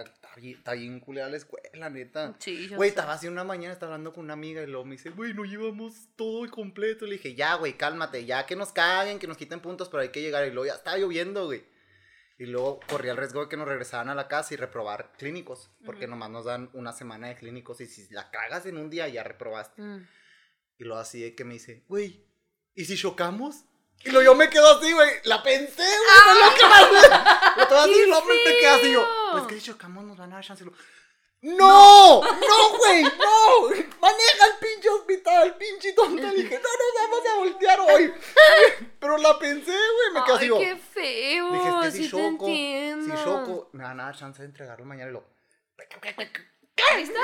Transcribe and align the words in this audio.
era, 0.00 0.10
está 0.36 0.72
bien, 0.74 1.00
culera 1.00 1.28
la 1.28 1.36
escuela, 1.36 1.90
neta. 1.90 2.34
Sí, 2.38 2.68
yo 2.68 2.76
Güey, 2.76 2.90
sé. 2.90 2.94
estaba 2.94 3.12
así 3.14 3.28
una 3.28 3.44
mañana, 3.44 3.72
estaba 3.72 3.94
hablando 3.94 4.12
con 4.12 4.24
una 4.24 4.32
amiga 4.34 4.62
y 4.62 4.66
luego 4.66 4.84
me 4.84 4.92
dice, 4.92 5.10
güey, 5.10 5.34
no 5.34 5.44
llevamos 5.44 6.08
todo 6.16 6.48
completo. 6.50 7.06
Le 7.06 7.12
dije, 7.12 7.34
ya, 7.34 7.54
güey, 7.56 7.76
cálmate, 7.76 8.24
ya 8.24 8.46
que 8.46 8.56
nos 8.56 8.72
caguen, 8.72 9.18
que 9.18 9.26
nos 9.26 9.36
quiten 9.36 9.60
puntos, 9.60 9.88
pero 9.88 10.02
hay 10.02 10.10
que 10.10 10.22
llegar. 10.22 10.46
Y 10.46 10.50
luego 10.50 10.66
ya 10.66 10.74
estaba 10.74 10.96
lloviendo, 10.98 11.46
güey. 11.46 11.64
Y 12.38 12.46
luego 12.46 12.80
corría 12.88 13.12
el 13.12 13.18
riesgo 13.18 13.42
de 13.42 13.48
que 13.48 13.56
nos 13.56 13.68
regresaran 13.68 14.08
a 14.08 14.14
la 14.14 14.26
casa 14.26 14.54
y 14.54 14.56
reprobar 14.56 15.12
clínicos, 15.16 15.70
porque 15.84 16.08
nomás 16.08 16.30
nos 16.30 16.44
dan 16.46 16.70
una 16.72 16.92
semana 16.92 17.28
de 17.28 17.36
clínicos 17.36 17.80
y 17.80 17.86
si 17.86 18.12
la 18.12 18.30
cagas 18.30 18.66
en 18.66 18.78
un 18.78 18.90
día 18.90 19.06
ya 19.06 19.22
reprobaste. 19.22 19.80
Mm. 19.80 20.08
Y 20.78 20.84
luego 20.84 21.00
así 21.00 21.20
de 21.22 21.34
que 21.36 21.44
me 21.44 21.54
dice, 21.54 21.84
güey, 21.88 22.26
¿y 22.74 22.86
si 22.86 22.96
chocamos? 22.96 23.66
Y 24.04 24.10
luego 24.10 24.24
yo 24.24 24.34
me 24.34 24.50
quedo 24.50 24.78
así, 24.78 24.92
güey, 24.92 25.10
la 25.24 25.42
pensé, 25.42 25.82
güey, 25.82 26.26
no 26.26 26.34
lo 26.34 26.68
más, 26.68 26.88
güey. 26.88 27.02
Lo 27.56 27.68
todo 27.68 27.78
así, 27.78 27.92
¡Qué 27.92 28.06
lo 28.06 28.22
te 28.22 28.56
quedas 28.58 28.78
así 28.80 28.92
yo, 28.92 29.06
pues 29.32 29.44
que 29.44 29.60
chocamos 29.60 30.04
nos 30.04 30.16
van 30.16 30.32
a 30.32 30.36
dar 30.36 30.44
chance. 30.44 30.64
Y 30.64 30.66
luego, 30.66 30.80
¡No! 31.42 32.22
¡No, 32.22 32.78
güey! 32.78 33.02
¡No! 33.02 33.68
¡Maneja 34.00 34.46
el 34.46 34.58
pinche 34.60 34.88
hospital, 34.88 35.56
pinche 35.56 35.92
tonta! 35.92 36.30
Dije, 36.30 36.60
no 36.60 36.68
nos 36.68 37.10
vamos 37.10 37.26
a 37.26 37.38
voltear 37.38 37.80
hoy. 37.80 38.14
Pero 39.00 39.18
la 39.18 39.38
pensé, 39.40 39.72
güey, 39.72 40.14
me 40.14 40.24
quedé 40.24 40.36
así 40.36 40.44
Ay, 40.44 40.64
qué 40.64 40.76
feo. 40.76 41.52
Dije, 41.52 41.68
es 41.68 41.74
que 41.74 41.90
sí 41.90 42.04
si 42.04 42.04
te 42.04 42.10
choco, 42.10 42.46
si 42.46 43.24
choco, 43.24 43.70
me 43.72 43.82
van 43.82 43.98
a 43.98 44.04
dar 44.04 44.16
chance 44.16 44.40
de 44.40 44.46
entregarlo 44.46 44.84
mañana 44.84 45.10
y 45.10 45.14
lo. 45.14 45.24
Ahí 46.92 47.02
está. 47.02 47.20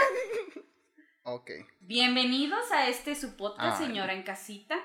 Ok. 1.22 1.50
Bienvenidos 1.78 2.72
a 2.72 2.88
este 2.88 3.14
su 3.14 3.36
podcast, 3.36 3.80
Ay. 3.80 3.86
Señora 3.86 4.14
en 4.14 4.24
Casita, 4.24 4.84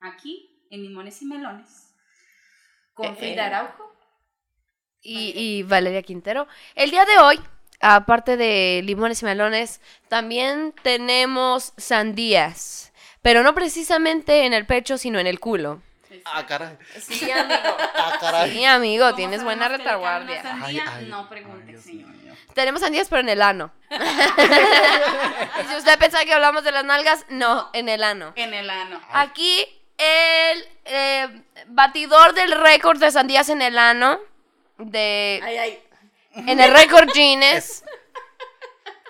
aquí 0.00 0.57
en 0.70 0.82
Limones 0.82 1.20
y 1.22 1.26
Melones, 1.26 1.94
con 2.94 3.06
Eh, 3.06 3.14
Frida 3.14 3.42
eh. 3.44 3.46
Araujo. 3.46 3.92
y, 5.00 5.32
y 5.34 5.62
Valeria 5.62 6.02
Quintero. 6.02 6.46
El 6.74 6.90
día 6.90 7.04
de 7.04 7.18
hoy, 7.18 7.40
aparte 7.80 8.36
de 8.36 8.82
limones 8.84 9.22
y 9.22 9.24
melones, 9.24 9.80
también 10.08 10.74
tenemos 10.82 11.72
sandías. 11.76 12.92
Pero 13.22 13.42
no 13.42 13.54
precisamente 13.54 14.44
en 14.46 14.52
el 14.54 14.66
pecho, 14.66 14.98
sino 14.98 15.18
en 15.18 15.26
el 15.26 15.40
culo. 15.40 15.82
Ah, 16.24 16.44
caray. 16.46 16.76
Sí, 17.00 17.30
amigo. 17.30 17.58
Ah, 17.94 18.16
caray. 18.20 18.50
Sí, 18.52 18.64
amigo, 18.64 19.04
¿Cómo 19.06 19.16
tienes 19.16 19.44
buena 19.44 19.68
retaguardia. 19.68 20.42
sandía? 20.42 20.66
Ay, 20.66 20.80
ay, 21.02 21.06
no 21.06 21.20
ay, 21.20 21.26
pregunte, 21.28 21.66
Dios 21.66 21.82
señor. 21.82 22.08
mío. 22.10 22.34
Tenemos 22.54 22.80
sandías, 22.80 23.08
pero 23.08 23.20
en 23.20 23.28
el 23.28 23.42
ano. 23.42 23.70
y 23.90 23.94
si 25.68 25.76
usted 25.76 25.98
pensaba 25.98 26.24
que 26.24 26.32
hablamos 26.32 26.64
de 26.64 26.72
las 26.72 26.84
nalgas, 26.84 27.26
no, 27.28 27.68
en 27.72 27.88
el 27.88 28.02
ano. 28.02 28.32
En 28.36 28.54
el 28.54 28.68
ano. 28.70 29.00
Aquí 29.12 29.66
el 29.98 30.64
eh, 30.84 31.42
batidor 31.68 32.34
del 32.34 32.52
récord 32.52 32.98
de 32.98 33.10
sandías 33.10 33.48
en 33.48 33.62
el 33.62 33.76
ano, 33.78 34.18
de, 34.78 35.40
Ay, 35.42 35.56
ay. 35.56 35.82
en 36.34 36.60
el 36.60 36.72
récord 36.72 37.08
Guinness, 37.14 37.84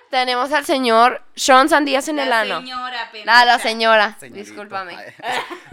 tenemos 0.09 0.51
al 0.51 0.65
señor 0.65 1.21
Sean 1.35 1.69
Sandías 1.69 2.07
en 2.07 2.17
el 2.17 2.29
La 2.29 2.39
ano. 2.41 2.59
señora, 2.61 3.05
la 3.05 3.11
pendeja. 3.11 3.59
señora, 3.59 4.17
Señorito. 4.19 4.45
discúlpame. 4.49 4.95
Ay, 4.97 5.13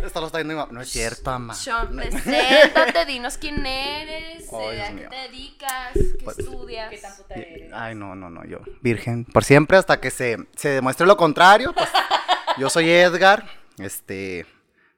Esto 0.05 0.20
lo 0.20 0.27
está 0.27 0.36
viendo 0.39 0.53
mi 0.53 0.61
mamá. 0.61 0.70
No 0.73 0.83
es 0.83 0.91
cierto, 0.91 1.30
mamá. 1.30 1.55
Sean, 1.55 1.97
preséntate, 1.97 3.06
dinos 3.06 3.39
quién 3.39 3.64
eres, 3.64 4.47
Ay, 4.53 4.77
eh, 4.77 4.83
a 4.83 4.89
qué 4.95 5.06
te 5.08 5.17
dedicas, 5.17 5.92
qué 5.95 6.23
Pues, 6.25 6.39
estudias. 6.39 6.91
¿Qué 6.91 6.98
tan 6.98 7.17
puta 7.17 7.34
eres? 7.34 7.73
Ay, 7.73 7.95
no, 7.95 8.14
no, 8.14 8.28
no, 8.28 8.45
yo. 8.45 8.58
Virgen. 8.83 9.25
Por 9.25 9.42
siempre 9.42 9.78
hasta 9.78 9.98
que 10.03 10.11
se, 10.11 10.36
se 10.55 10.69
demuestre 10.69 11.06
lo 11.06 11.17
contrario. 11.17 11.73
Pues, 11.73 11.89
yo 12.58 12.69
soy 12.69 12.91
Edgar. 12.91 13.47
Este. 13.78 14.45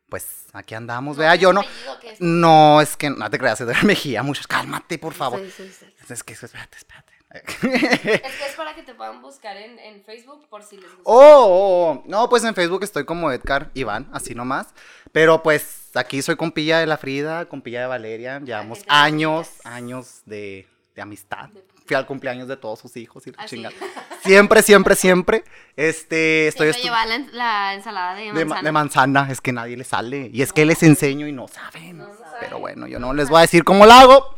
Pues 0.09 0.47
aquí 0.53 0.75
andamos, 0.75 1.17
vea. 1.17 1.35
Yo 1.35 1.53
no. 1.53 1.63
es. 2.03 2.21
No, 2.21 2.81
es 2.81 2.97
que 2.97 3.11
no 3.11 3.29
te 3.31 3.39
creas, 3.39 3.61
Edgar 3.61 3.85
Mejía. 3.85 4.23
Muchos. 4.23 4.47
Cálmate, 4.47 4.99
por 4.99 5.15
favor. 5.15 5.41
Sí, 5.41 5.51
sí, 5.51 5.73
sí. 5.81 5.87
Es 6.09 6.23
que, 6.23 6.33
espérate, 6.33 6.77
espérate. 6.79 7.13
Es 7.31 7.43
que 7.59 8.47
es 8.49 8.57
para 8.57 8.75
que 8.75 8.83
te 8.83 8.95
puedan 8.95 9.21
buscar 9.21 9.57
en, 9.59 9.79
en 9.79 10.03
Facebook 10.03 10.49
por 10.49 10.63
si 10.63 10.77
les 10.77 10.87
gusta. 10.87 11.03
Oh, 11.05 11.45
oh, 11.45 11.91
oh. 11.91 12.03
no, 12.07 12.29
pues 12.31 12.43
en 12.45 12.55
Facebook 12.55 12.83
estoy 12.83 13.05
como 13.05 13.31
Edgar 13.31 13.71
Iván, 13.75 14.09
así 14.13 14.35
nomás. 14.35 14.69
Pero 15.13 15.43
pues 15.43 15.91
aquí 15.95 16.23
soy 16.23 16.37
compilla 16.37 16.79
de 16.79 16.87
la 16.87 16.97
Frida, 16.97 17.45
compilla 17.47 17.83
de 17.83 17.87
Valeria. 17.87 18.41
Llevamos 18.41 18.81
de 18.81 18.87
años, 18.89 19.51
años 19.65 20.23
de, 20.25 20.67
de 20.95 21.03
amistad. 21.03 21.51
Fui 21.89 21.97
al 21.97 22.05
cumpleaños 22.07 22.47
de 22.49 22.57
todos 22.59 22.79
sus 22.79 22.95
hijos 22.99 23.27
y 23.27 23.33
la 23.33 23.39
Así. 23.43 23.57
chingada. 23.57 23.75
Siempre, 24.23 24.63
siempre, 24.63 24.95
siempre. 24.95 25.43
Este, 25.75 26.47
estoy 26.49 26.69
estu- 26.69 26.83
lleva 26.83 27.07
la, 27.07 27.15
en- 27.15 27.31
la 27.37 27.75
ensalada 27.75 28.15
de 28.15 28.25
de, 28.25 28.33
manzana. 28.33 28.55
ma- 28.55 28.63
de 28.63 28.73
manzana, 28.73 29.29
es 29.31 29.41
que 29.41 29.53
nadie 29.53 29.77
le 29.77 29.85
sale. 29.85 30.29
Y 30.33 30.43
es 30.43 30.53
que 30.53 30.67
les 30.67 30.83
enseño 30.83 31.27
y 31.27 31.33
no 31.33 31.49
saben. 31.49 32.05
Pero 32.41 32.59
bueno, 32.59 32.87
yo 32.87 32.99
no 32.99 33.15
les 33.15 33.31
voy 33.31 33.39
a 33.39 33.41
decir 33.43 33.65
cómo 33.65 33.87
lo 33.87 33.93
hago. 33.93 34.35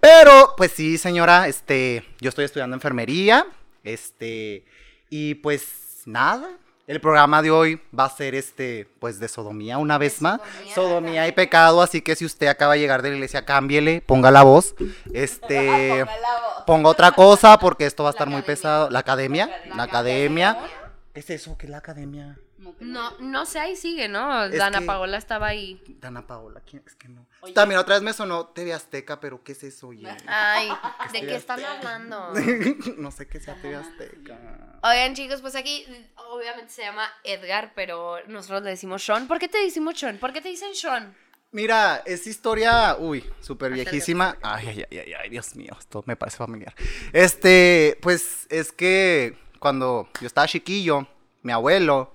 Pero, 0.00 0.54
pues 0.56 0.72
sí, 0.72 0.98
señora, 0.98 1.46
este, 1.46 2.04
yo 2.20 2.28
estoy 2.28 2.44
estudiando 2.44 2.74
enfermería. 2.74 3.46
Este, 3.84 4.64
y 5.10 5.34
pues 5.36 6.02
nada. 6.06 6.48
El 6.86 7.00
programa 7.00 7.40
de 7.40 7.50
hoy 7.52 7.80
va 7.96 8.06
a 8.06 8.10
ser 8.10 8.34
este, 8.34 8.88
pues 8.98 9.20
de 9.20 9.28
sodomía 9.28 9.78
una 9.78 9.96
vez 9.96 10.20
más. 10.20 10.40
sodomía. 10.40 10.74
Sodomía 10.74 11.28
y 11.28 11.32
pecado, 11.32 11.82
así 11.82 12.02
que 12.02 12.16
si 12.16 12.24
usted 12.24 12.48
acaba 12.48 12.74
de 12.74 12.80
llegar 12.80 13.02
de 13.02 13.10
la 13.10 13.14
iglesia, 13.16 13.44
cámbiele, 13.44 14.02
ponga 14.04 14.30
la 14.32 14.42
voz. 14.42 14.74
Este, 15.12 15.88
Ponga 16.04 16.16
la 16.18 16.40
voz. 16.40 16.64
ponga 16.66 16.88
otra 16.88 17.12
cosa 17.12 17.58
porque 17.58 17.86
esto 17.86 18.02
va 18.02 18.10
a 18.10 18.12
estar 18.12 18.26
muy 18.28 18.40
academia. 18.40 18.46
pesado. 18.56 18.90
La 18.90 18.98
academia, 18.98 19.44
academia. 19.44 19.76
la 19.76 19.82
academia. 19.84 20.50
¿Amor? 20.50 20.70
¿Qué 21.14 21.20
es 21.20 21.30
eso? 21.30 21.56
¿Qué 21.58 21.66
es 21.66 21.70
la 21.70 21.78
academia? 21.78 22.38
No, 22.80 23.18
No, 23.18 23.44
sé, 23.46 23.58
ahí 23.58 23.74
sigue, 23.76 24.08
¿no? 24.08 24.44
Es 24.44 24.56
Dana 24.58 24.80
que- 24.80 24.86
Paola 24.86 25.16
estaba 25.18 25.48
ahí. 25.48 25.82
Dana 26.00 26.26
Paola, 26.26 26.60
¿quién? 26.60 26.82
Es 26.86 26.94
que 26.94 27.08
no. 27.08 27.26
Oye. 27.40 27.52
También 27.54 27.80
otra 27.80 27.94
vez 27.94 28.02
me 28.02 28.12
sonó 28.12 28.46
TV 28.48 28.72
Azteca, 28.72 29.18
pero 29.20 29.42
¿qué 29.42 29.52
es 29.52 29.62
eso, 29.64 29.88
oye? 29.88 30.06
Ay, 30.26 30.70
¿de 31.12 31.20
qué 31.20 31.36
están 31.36 31.64
hablando? 31.64 32.32
no 32.98 33.10
sé 33.10 33.26
qué 33.28 33.40
sea 33.40 33.54
TV 33.60 33.76
Azteca. 33.76 34.78
Oigan, 34.82 35.14
chicos, 35.14 35.40
pues 35.40 35.56
aquí 35.56 35.84
obviamente 36.30 36.72
se 36.72 36.82
llama 36.82 37.10
Edgar, 37.24 37.72
pero 37.74 38.16
nosotros 38.28 38.62
le 38.62 38.70
decimos 38.70 39.04
Sean. 39.04 39.26
¿Por 39.26 39.38
qué 39.38 39.48
te 39.48 39.58
decimos 39.58 39.98
Sean? 39.98 40.18
¿Por 40.18 40.32
qué 40.32 40.40
te 40.40 40.48
dicen 40.48 40.74
Sean? 40.74 41.16
Mira, 41.52 42.02
es 42.06 42.28
historia, 42.28 42.96
uy, 42.96 43.24
súper 43.40 43.72
viejísima. 43.72 44.36
Ay, 44.40 44.68
ay, 44.68 44.84
ay, 44.88 44.98
ay, 44.98 45.12
ay, 45.14 45.30
Dios 45.30 45.56
mío, 45.56 45.76
esto 45.78 46.04
me 46.06 46.14
parece 46.14 46.36
familiar. 46.36 46.72
Este, 47.12 47.98
pues 48.00 48.46
es 48.50 48.70
que 48.70 49.36
cuando 49.58 50.08
yo 50.20 50.28
estaba 50.28 50.46
chiquillo, 50.46 51.08
mi 51.42 51.52
abuelo, 51.52 52.12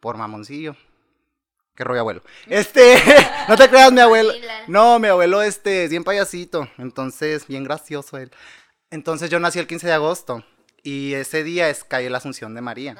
por 0.00 0.16
mamoncillo. 0.16 0.76
¿Qué 1.74 1.84
rollo, 1.84 2.00
abuelo? 2.00 2.22
Este, 2.48 2.96
no 3.48 3.56
te 3.56 3.68
creas, 3.68 3.92
mi 3.92 4.00
abuelo. 4.00 4.32
No, 4.66 4.98
mi 4.98 5.08
abuelo, 5.08 5.42
este, 5.42 5.84
es 5.84 5.90
bien 5.90 6.04
payasito. 6.04 6.68
Entonces, 6.78 7.46
bien 7.46 7.64
gracioso 7.64 8.18
él. 8.18 8.30
Entonces, 8.90 9.30
yo 9.30 9.38
nací 9.38 9.58
el 9.58 9.66
15 9.66 9.86
de 9.86 9.92
agosto. 9.92 10.44
Y 10.82 11.14
ese 11.14 11.42
día 11.42 11.68
es 11.68 11.84
cae 11.84 12.08
la 12.08 12.18
Asunción 12.18 12.54
de 12.54 12.60
María. 12.60 12.96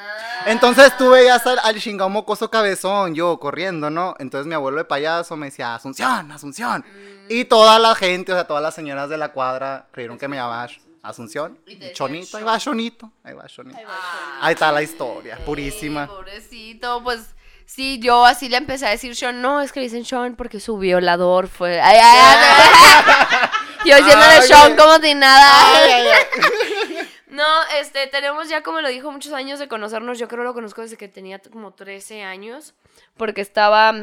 Entonces 0.47 0.97
tú 0.97 1.11
veías 1.11 1.47
al, 1.47 1.59
al 1.63 1.81
chingado 1.81 2.11
mocoso 2.11 2.51
cabezón, 2.51 3.15
yo 3.15 3.39
corriendo, 3.39 3.89
¿no? 3.89 4.15
Entonces 4.19 4.47
mi 4.47 4.55
abuelo 4.55 4.79
de 4.79 4.85
payaso 4.85 5.37
me 5.37 5.47
decía, 5.47 5.75
Asunción, 5.75 6.31
Asunción. 6.33 6.85
Mm. 6.85 7.27
Y 7.33 7.45
toda 7.45 7.79
la 7.79 7.95
gente, 7.95 8.33
o 8.33 8.35
sea, 8.35 8.47
todas 8.47 8.63
las 8.63 8.75
señoras 8.75 9.09
de 9.09 9.17
la 9.17 9.33
cuadra 9.33 9.87
creyeron 9.93 10.19
que 10.19 10.27
me 10.27 10.37
llamaba 10.37 10.69
Asunción. 11.03 11.59
Chonito, 11.93 12.37
ahí 12.37 12.45
va 12.45 12.59
Chonito, 12.59 13.13
ahí 13.23 13.35
va 13.35 13.47
Chonito. 13.47 13.79
Ahí 13.79 13.85
va, 13.85 13.99
Ahí 14.41 14.55
está 14.55 14.73
la 14.73 14.83
historia, 14.83 15.37
Ay, 15.39 15.45
purísima. 15.45 16.07
pobrecito, 16.07 17.03
pues 17.03 17.35
sí, 17.65 17.99
yo 18.01 18.25
así 18.25 18.49
le 18.49 18.57
empecé 18.57 18.87
a 18.87 18.91
decir 18.91 19.15
Sean. 19.15 19.41
No, 19.41 19.61
es 19.61 19.73
que 19.73 19.81
le 19.81 19.85
dicen 19.85 20.05
Sean 20.05 20.37
porque 20.37 20.61
su 20.61 20.79
violador 20.79 21.49
fue. 21.49 21.81
Ay, 21.81 21.99
ay, 22.03 22.19
ay. 22.21 23.89
yo 23.91 23.97
diciéndole 23.97 24.33
Ay, 24.33 24.43
Sean 24.43 24.77
como 24.77 24.97
si 24.99 25.15
nada. 25.15 25.77
Ay, 25.77 25.91
ay, 25.91 26.07
ay. 26.09 27.09
No, 27.31 27.45
este, 27.79 28.07
tenemos 28.09 28.49
ya, 28.49 28.63
como 28.63 28.81
lo 28.81 28.89
dijo, 28.89 29.13
muchos 29.13 29.33
años 29.33 29.61
de 29.61 29.69
conocernos. 29.69 30.19
Yo 30.19 30.27
creo 30.27 30.43
lo 30.43 30.55
conozco 30.55 30.83
desde 30.83 30.97
que 30.97 31.07
tenía 31.07 31.39
como 31.39 31.73
13 31.73 32.25
años. 32.25 32.75
Porque 33.17 33.43
estaba. 33.43 33.95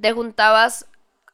Te 0.00 0.12
juntabas 0.12 0.86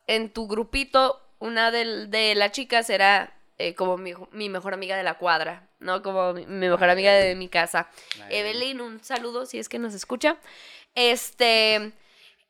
en 0.06 0.31
tu 0.31 0.47
grupito. 0.47 1.21
Una 1.41 1.71
de, 1.71 2.34
las 2.37 2.53
chicas 2.53 2.91
era 2.91 3.33
eh, 3.58 3.74
como 3.74 3.96
mi, 3.98 4.12
mi 4.32 4.48
mejor 4.48 4.72
amiga 4.74 4.96
de 4.96 5.02
la 5.02 5.19
cuadra, 5.19 5.69
¿no? 5.80 6.03
Como 6.03 6.33
mi, 6.33 6.47
mi 6.47 6.68
mejor 6.68 6.91
amiga 6.91 7.12
de 7.12 7.34
mi 7.34 7.48
casa. 7.48 7.88
Ay. 8.24 8.36
Evelyn, 8.38 8.80
un 8.80 9.03
saludo 9.03 9.47
si 9.47 9.59
es 9.59 9.68
que 9.68 9.78
nos 9.78 9.94
escucha. 9.94 10.36
Este. 10.94 11.92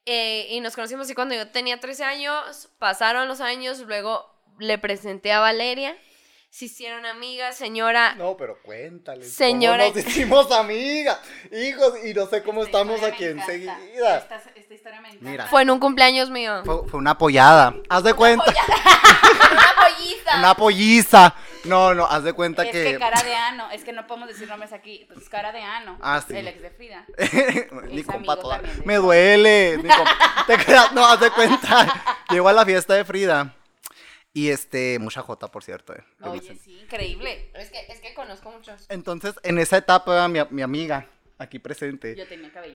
eh, 0.06 0.46
y 0.50 0.60
nos 0.60 0.74
conocimos 0.74 1.10
y 1.10 1.14
cuando 1.14 1.34
yo 1.34 1.48
tenía 1.48 1.80
13 1.80 2.04
años, 2.04 2.68
pasaron 2.78 3.28
los 3.28 3.40
años, 3.40 3.80
luego 3.80 4.26
le 4.58 4.78
presenté 4.78 5.32
a 5.32 5.40
Valeria. 5.40 5.96
Se 6.50 6.64
hicieron 6.64 7.04
amigas, 7.04 7.56
señora. 7.56 8.14
No, 8.14 8.36
pero 8.36 8.58
cuéntales. 8.62 9.32
Señora- 9.32 9.84
¿Cómo 9.84 9.96
nos 9.96 10.06
hicimos 10.06 10.50
amigas? 10.50 11.18
Hijos, 11.52 11.94
y 12.04 12.14
no 12.14 12.26
sé 12.26 12.42
cómo 12.42 12.62
Esta 12.64 12.78
estamos 12.78 13.02
aquí 13.02 13.24
enseguida. 13.26 13.78
Esta, 14.18 14.36
esta 14.54 14.74
historia 14.74 15.00
me 15.02 15.08
encanta. 15.10 15.30
Mira. 15.30 15.46
Fue 15.46 15.62
en 15.62 15.70
un 15.70 15.78
cumpleaños 15.78 16.30
mío. 16.30 16.62
Fue, 16.64 16.88
fue 16.88 16.98
una 16.98 17.12
apoyada. 17.12 17.74
Haz 17.90 18.02
de 18.02 18.14
cuenta. 18.14 18.44
Una 19.50 19.74
polliza. 19.76 20.38
Una 20.38 20.54
polliza. 20.54 21.34
No, 21.64 21.94
no, 21.94 22.06
haz 22.06 22.24
de 22.24 22.32
cuenta 22.32 22.62
Es 22.62 22.70
que 22.72 22.98
cara 22.98 23.22
de 23.22 23.34
ano, 23.34 23.70
es 23.70 23.84
que 23.84 23.92
no 23.92 24.06
podemos 24.06 24.28
decir 24.28 24.48
nombres 24.48 24.72
aquí, 24.72 25.06
pues 25.12 25.28
cara 25.28 25.52
de 25.52 25.60
ano, 25.62 25.98
Ah, 26.00 26.22
sí. 26.26 26.34
el 26.36 26.48
ex 26.48 26.62
de 26.62 26.70
Frida. 26.70 27.04
Ni 27.88 28.00
Es 28.00 28.06
compa 28.06 28.36
toda. 28.36 28.60
Me 28.84 28.96
duele. 28.96 29.76
compa- 29.78 30.16
Te 30.46 30.56
quedas- 30.56 30.92
no, 30.92 31.04
haz 31.06 31.20
de 31.20 31.30
cuenta. 31.30 32.22
Llegó 32.30 32.48
a 32.48 32.52
la 32.52 32.64
fiesta 32.64 32.94
de 32.94 33.04
Frida. 33.04 33.54
Y 34.38 34.50
este, 34.50 35.00
mucha 35.00 35.20
jota, 35.22 35.48
por 35.50 35.64
cierto. 35.64 35.92
eh. 35.94 36.04
Oye, 36.22 36.56
sí, 36.62 36.78
increíble. 36.78 37.50
Es 37.54 37.70
que, 37.70 37.80
es 37.88 37.98
que 38.00 38.14
conozco 38.14 38.52
muchos. 38.52 38.86
Entonces, 38.88 39.34
en 39.42 39.58
esa 39.58 39.78
etapa, 39.78 40.28
mi, 40.28 40.38
mi 40.50 40.62
amiga, 40.62 41.10
aquí 41.38 41.58
presente, 41.58 42.14
Yo 42.14 42.24
tenía 42.28 42.52
cabello 42.52 42.74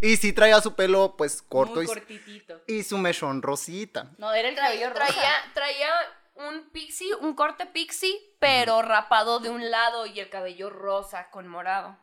y 0.00 0.16
sí 0.16 0.32
traía 0.32 0.60
su 0.60 0.74
pelo, 0.74 1.14
pues, 1.16 1.42
corto 1.42 1.74
muy 1.76 1.84
y, 1.84 1.86
cortitito. 1.88 2.60
y 2.66 2.82
su 2.82 2.98
mechón 2.98 3.40
rosita. 3.40 4.10
No, 4.18 4.32
era 4.32 4.48
el 4.48 4.56
cabello 4.56 4.90
rosa. 4.90 5.06
Traía, 5.06 5.32
traía 5.54 5.88
un 6.34 6.70
pixie, 6.70 7.14
un 7.20 7.34
corte 7.34 7.66
pixie, 7.66 8.16
pero 8.40 8.82
rapado 8.82 9.38
de 9.38 9.50
un 9.50 9.70
lado 9.70 10.06
y 10.06 10.18
el 10.18 10.28
cabello 10.28 10.70
rosa 10.70 11.30
con 11.30 11.46
morado. 11.46 11.96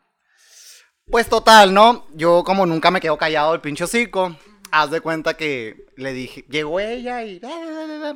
Pues 1.10 1.28
total, 1.28 1.72
¿no? 1.74 2.06
Yo 2.14 2.42
como 2.42 2.64
nunca 2.66 2.90
me 2.90 3.00
quedo 3.00 3.16
callado 3.18 3.54
el 3.54 3.60
pinche 3.60 3.84
hocico, 3.84 4.36
haz 4.70 4.90
de 4.90 5.00
cuenta 5.00 5.36
que 5.36 5.86
le 5.96 6.12
dije, 6.12 6.44
llegó 6.48 6.80
ella 6.80 7.22
y 7.24 7.40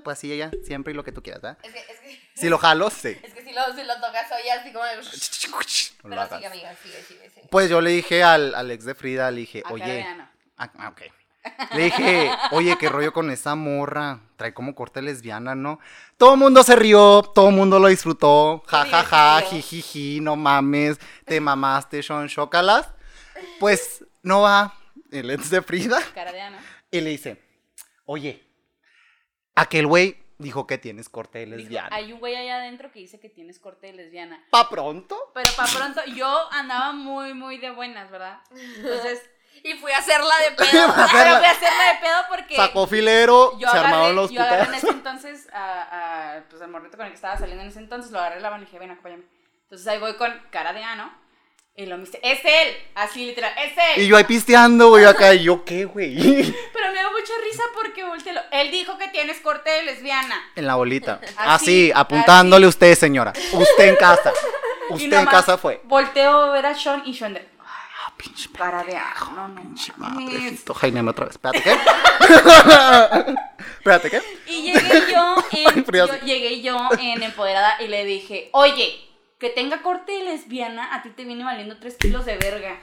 pues 0.05 0.19
así 0.19 0.33
ella, 0.33 0.51
siempre 0.65 0.93
y 0.93 0.97
lo 0.97 1.05
que 1.05 1.13
tú 1.13 1.23
quieras, 1.23 1.43
¿verdad? 1.43 1.59
Es 1.63 1.73
que, 1.73 1.79
es 1.79 2.01
que, 2.01 2.21
Si 2.35 2.49
lo 2.49 2.59
jalo, 2.59 2.89
sí. 2.91 3.19
es 3.23 3.35
que 3.35 3.43
si, 3.43 3.53
lo, 3.53 3.63
si 3.75 3.85
lo 3.85 3.95
tocas 3.97 4.27
oye 4.41 4.51
así 4.53 4.73
como... 4.73 4.85
No 4.85 6.17
Pero 6.29 6.29
sigue, 6.29 6.47
amiga, 6.47 6.75
sigue, 6.83 7.03
sigue, 7.03 7.31
sigue. 7.31 7.49
Pues 7.51 7.69
yo 7.69 7.81
le 7.81 7.91
dije 7.91 8.23
al, 8.23 8.55
al 8.55 8.71
ex 8.71 8.85
de 8.85 8.95
Frida, 8.95 9.31
le 9.31 9.41
dije, 9.41 9.61
Acá 9.61 9.75
oye, 9.75 10.07
ah, 10.57 10.71
ah, 10.79 10.89
ok. 10.89 11.03
Le 11.75 11.85
dije, 11.85 12.31
oye, 12.53 12.77
qué 12.79 12.89
rollo 12.89 13.13
con 13.13 13.31
esa 13.31 13.55
morra, 13.55 14.21
trae 14.37 14.53
como 14.53 14.75
corte 14.75 15.03
lesbiana, 15.03 15.55
¿no? 15.55 15.81
Todo 16.17 16.35
el 16.35 16.41
mundo 16.41 16.63
se 16.63 16.77
rió, 16.77 17.23
todo 17.35 17.49
el 17.49 17.55
mundo 17.55 17.79
lo 17.79 17.89
disfrutó, 17.89 18.63
ja, 18.67 18.85
ja, 18.85 19.03
ja, 19.05 19.43
jijiji, 19.43 20.21
no 20.21 20.37
mames, 20.37 20.99
te 21.25 21.41
mamaste, 21.41 22.03
Sean 22.03 22.29
Chocalas. 22.29 22.89
Pues 23.59 24.05
no 24.23 24.43
va 24.43 24.75
el 25.13 25.31
ex 25.31 25.51
de 25.51 25.63
Frida 25.63 26.01
Cara 26.15 26.33
de 26.33 26.41
Ana. 26.41 26.59
y 26.91 27.01
le 27.01 27.11
dice, 27.11 27.41
oye, 28.07 28.43
aquel 29.55 29.87
güey 29.87 30.17
dijo 30.39 30.67
que 30.67 30.79
tienes 30.79 31.09
corte 31.09 31.39
de 31.41 31.45
Dijo, 31.47 31.59
lesbiana. 31.59 31.89
hay 31.95 32.13
un 32.13 32.19
güey 32.21 32.35
allá 32.35 32.57
adentro 32.57 32.91
que 32.91 33.01
dice 33.01 33.21
que 33.21 33.29
tienes 33.29 33.59
corte 33.59 33.89
de 33.89 33.93
lesbiana. 33.93 34.43
¿Pa 34.51 34.69
pronto? 34.71 35.31
Pero 35.35 35.51
para 35.57 35.71
pronto, 35.71 36.01
yo 36.15 36.51
andaba 36.53 36.93
muy, 36.93 37.35
muy 37.35 37.59
de 37.59 37.71
buenas, 37.71 38.11
¿verdad? 38.11 38.41
Entonces, 38.57 39.23
Y 39.63 39.75
fui 39.75 39.93
a 39.93 39.99
hacerla 39.99 40.33
de 40.49 40.51
pedo. 40.57 40.69
Fui 40.71 40.79
a 40.79 40.87
pero 40.95 41.03
hacerla- 41.05 41.39
voy 41.39 41.45
a 41.47 41.51
hacerla 41.51 41.93
de 41.93 41.99
pedo 42.01 42.19
porque 42.31 42.57
Sacó 42.57 42.87
filero, 42.87 43.59
yo 43.59 43.69
se 43.69 43.77
agarré, 43.77 43.89
armaron 43.89 44.17
los 44.17 44.31
yo 44.31 44.41
agarré 44.41 44.69
en 44.69 44.75
ese 44.75 44.89
entonces 44.91 45.49
a, 45.53 46.37
a, 46.37 46.45
pues, 46.49 46.63
al 46.63 46.71
morrito 46.71 46.97
con 46.97 47.05
el 47.05 47.13
que 47.13 47.17
estaba 47.17 47.37
saliendo 47.37 47.63
en 47.65 47.69
ese 47.69 47.81
entonces, 47.81 48.11
lo 48.11 48.21
agarré 48.21 48.41
la 48.41 48.49
mano 48.51 48.63
y 48.63 48.67
dije, 48.67 48.79
ven, 48.79 48.93
acompáñame. 48.93 49.25
Entonces 49.65 49.87
ahí 49.89 49.99
voy 49.99 50.15
con 50.15 50.33
cara 50.51 50.73
de 50.73 50.83
ano 50.83 51.13
y 51.77 51.87
lo 51.87 51.97
es 51.97 52.13
él, 52.45 52.77
así 52.95 53.25
literal, 53.27 53.53
es 53.59 53.73
él. 53.97 54.03
Y 54.03 54.07
yo 54.09 54.17
ahí 54.17 54.25
pisteando, 54.25 54.89
güey, 54.91 55.05
acá, 55.05 55.33
y 55.35 55.45
yo, 55.45 55.65
¿qué, 55.65 55.85
güey? 55.87 56.15
Pero 56.73 56.89
me 56.93 56.97
da 57.03 57.11
mucha 57.11 57.33
risa 57.45 57.63
porque. 57.75 58.01
Él 58.53 58.71
dijo 58.71 58.99
que 58.99 59.09
tienes 59.09 59.41
corte 59.41 59.71
de 59.71 59.83
lesbiana. 59.85 60.35
En 60.57 60.67
la 60.67 60.75
bolita. 60.75 61.21
Así, 61.37 61.91
Así, 61.91 61.93
apuntándole 61.95 62.67
usted, 62.67 62.95
señora. 62.97 63.33
Usted 63.53 63.89
en 63.89 63.97
casa. 63.97 64.33
Usted 64.91 65.13
en 65.13 65.27
casa 65.27 65.57
fue. 65.57 65.81
Volteo 65.85 66.31
a 66.33 66.51
ver 66.53 66.67
a 66.67 66.75
Sean 66.75 67.03
y 67.07 67.15
Sean 67.15 67.35
de, 67.35 67.49
Ah, 67.61 68.13
pinche 68.17 68.51
cara 68.51 68.83
de 68.83 68.97
ano, 68.97 69.33
no, 69.35 69.49
no. 69.49 69.61
pinche 69.63 69.93
mames". 69.97 70.25
madrecito. 70.35 70.75
Jaime, 70.75 71.01
otra 71.09 71.27
vez. 71.27 71.35
Espérate, 71.37 71.63
¿qué? 71.63 71.77
Espérate, 73.79 74.11
¿qué? 74.11 74.23
Y 74.47 74.63
llegué 74.73 75.13
yo 75.13 75.37
en, 75.53 75.85
yo- 75.85 76.05
así. 76.05 76.27
llegué 76.27 76.61
yo 76.61 76.77
en 76.99 77.23
Empoderada 77.23 77.77
y 77.81 77.87
le 77.89 78.05
dije, 78.05 78.49
oye, 78.53 79.01
que 79.41 79.51
tenga 79.51 79.83
corte 79.83 80.13
de 80.13 80.23
lesbiana, 80.25 80.95
a 80.95 81.03
ti 81.03 81.11
te 81.11 81.25
viene 81.25 81.43
valiendo 81.43 81.79
3 81.79 81.97
kilos 81.97 82.25
de 82.27 82.37
verga. 82.37 82.77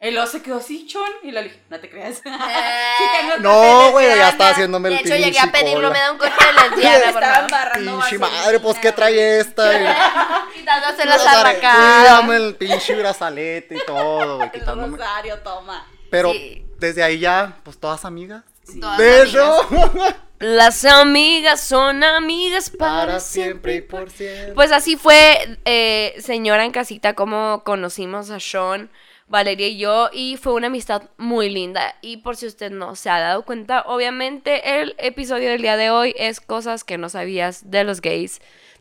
El 0.00 0.18
oso 0.18 0.32
se 0.32 0.42
quedó 0.42 0.56
así, 0.56 0.84
chon, 0.88 1.08
y 1.22 1.30
le 1.30 1.44
dije, 1.44 1.62
no 1.70 1.78
te 1.78 1.88
creas. 1.88 2.16
Sí 2.24 3.04
tengo 3.20 3.30
corte 3.34 3.42
No, 3.42 3.92
güey, 3.92 4.08
ya 4.16 4.30
estaba 4.30 4.50
haciéndome 4.50 4.88
el 4.88 4.96
De 4.96 5.00
hecho, 5.02 5.14
llegué 5.16 5.38
a 5.38 5.52
pedirlo, 5.52 5.92
me 5.92 5.98
da 6.00 6.10
un 6.10 6.18
corte 6.18 6.34
de 6.44 6.52
lesbiana, 6.70 6.98
por 7.12 7.22
Estaba 7.22 7.34
favor. 7.34 7.44
embarrando 7.44 8.00
Pinche 8.00 8.18
madre, 8.18 8.58
pues, 8.60 8.78
¿qué 8.80 8.90
trae 8.92 9.38
esta? 9.38 9.72
Y- 10.54 10.58
Quitándose 10.58 11.04
las 11.06 11.22
Cuídame 11.22 11.38
arracadas. 11.50 12.30
el 12.30 12.54
pinche 12.56 12.94
brazalete 12.96 13.76
y 13.76 13.86
todo, 13.86 14.36
güey, 14.38 14.48
El 14.48 14.52
quitándome. 14.60 14.96
rosario, 14.98 15.38
toma. 15.38 15.86
Pero 16.10 16.32
Sí. 16.32 16.66
desde 16.78 17.04
ahí 17.04 17.20
ya, 17.20 17.56
pues, 17.62 17.78
todas 17.78 18.04
amigas. 18.04 18.42
Todas 18.80 18.98
De 18.98 19.20
amigas. 19.22 20.14
Las 20.42 20.84
amigas 20.84 21.60
son 21.60 22.02
amigas 22.02 22.68
para, 22.70 23.06
para 23.06 23.20
siempre. 23.20 23.76
y 23.76 23.80
por 23.80 24.10
siempre. 24.10 24.52
Pues 24.54 24.72
así 24.72 24.96
fue, 24.96 25.58
eh, 25.64 26.14
señora 26.18 26.64
en 26.64 26.72
casita, 26.72 27.14
como 27.14 27.62
conocimos 27.64 28.30
a 28.30 28.40
Sean, 28.40 28.90
Valeria 29.28 29.68
y 29.68 29.78
yo, 29.78 30.10
y 30.12 30.36
fue 30.36 30.52
una 30.54 30.66
amistad 30.66 31.04
muy 31.16 31.48
linda. 31.48 31.94
Y 32.02 32.18
por 32.18 32.36
si 32.36 32.46
usted 32.46 32.70
no 32.72 32.96
se 32.96 33.08
ha 33.08 33.20
dado 33.20 33.44
cuenta, 33.44 33.82
obviamente 33.86 34.80
el 34.80 34.94
episodio 34.98 35.48
del 35.50 35.62
día 35.62 35.76
de 35.76 35.90
hoy 35.90 36.12
es 36.18 36.40
cosas 36.40 36.82
que 36.84 36.98
no 36.98 37.08
sabías 37.08 37.70
de 37.70 37.84
los 37.84 38.00
gays 38.00 38.40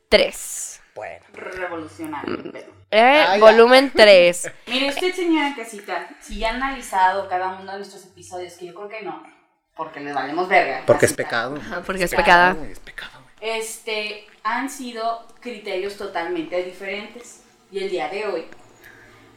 3. 0.10 0.82
Bueno. 0.96 1.24
Revolucionario, 1.34 2.40
pero. 2.52 2.82
Eh, 2.92 3.24
Ah, 3.26 3.38
ya. 3.38 3.40
volumen 3.40 3.92
3. 3.96 4.52
Mire 4.68 4.90
usted, 4.90 5.14
señora 5.14 5.48
en 5.48 5.54
casita, 5.54 6.10
si 6.20 6.40
ya 6.40 6.50
ha 6.50 6.56
analizado 6.56 7.30
cada 7.30 7.50
uno 7.62 7.72
de 7.72 7.78
nuestros 7.78 8.04
episodios, 8.06 8.54
que 8.56 8.66
yo 8.66 8.74
creo 8.74 8.90
que 8.90 9.02
no, 9.04 9.24
porque 9.76 10.00
les 10.00 10.14
valemos 10.14 10.48
verga. 10.48 10.84
Porque 10.86 11.06
es 11.06 11.14
pecado. 11.14 11.60
Porque 11.86 12.04
es 12.04 12.12
pecada. 12.12 12.54
güey, 12.54 12.72
Es 12.72 12.80
pecado, 12.80 13.12
este, 13.40 14.28
han 14.44 14.70
sido 14.70 15.28
criterios 15.40 15.96
totalmente 15.98 16.64
diferentes. 16.64 17.42
Y 17.72 17.80
el 17.80 17.90
día 17.90 18.10
de 18.10 18.26
hoy 18.28 18.46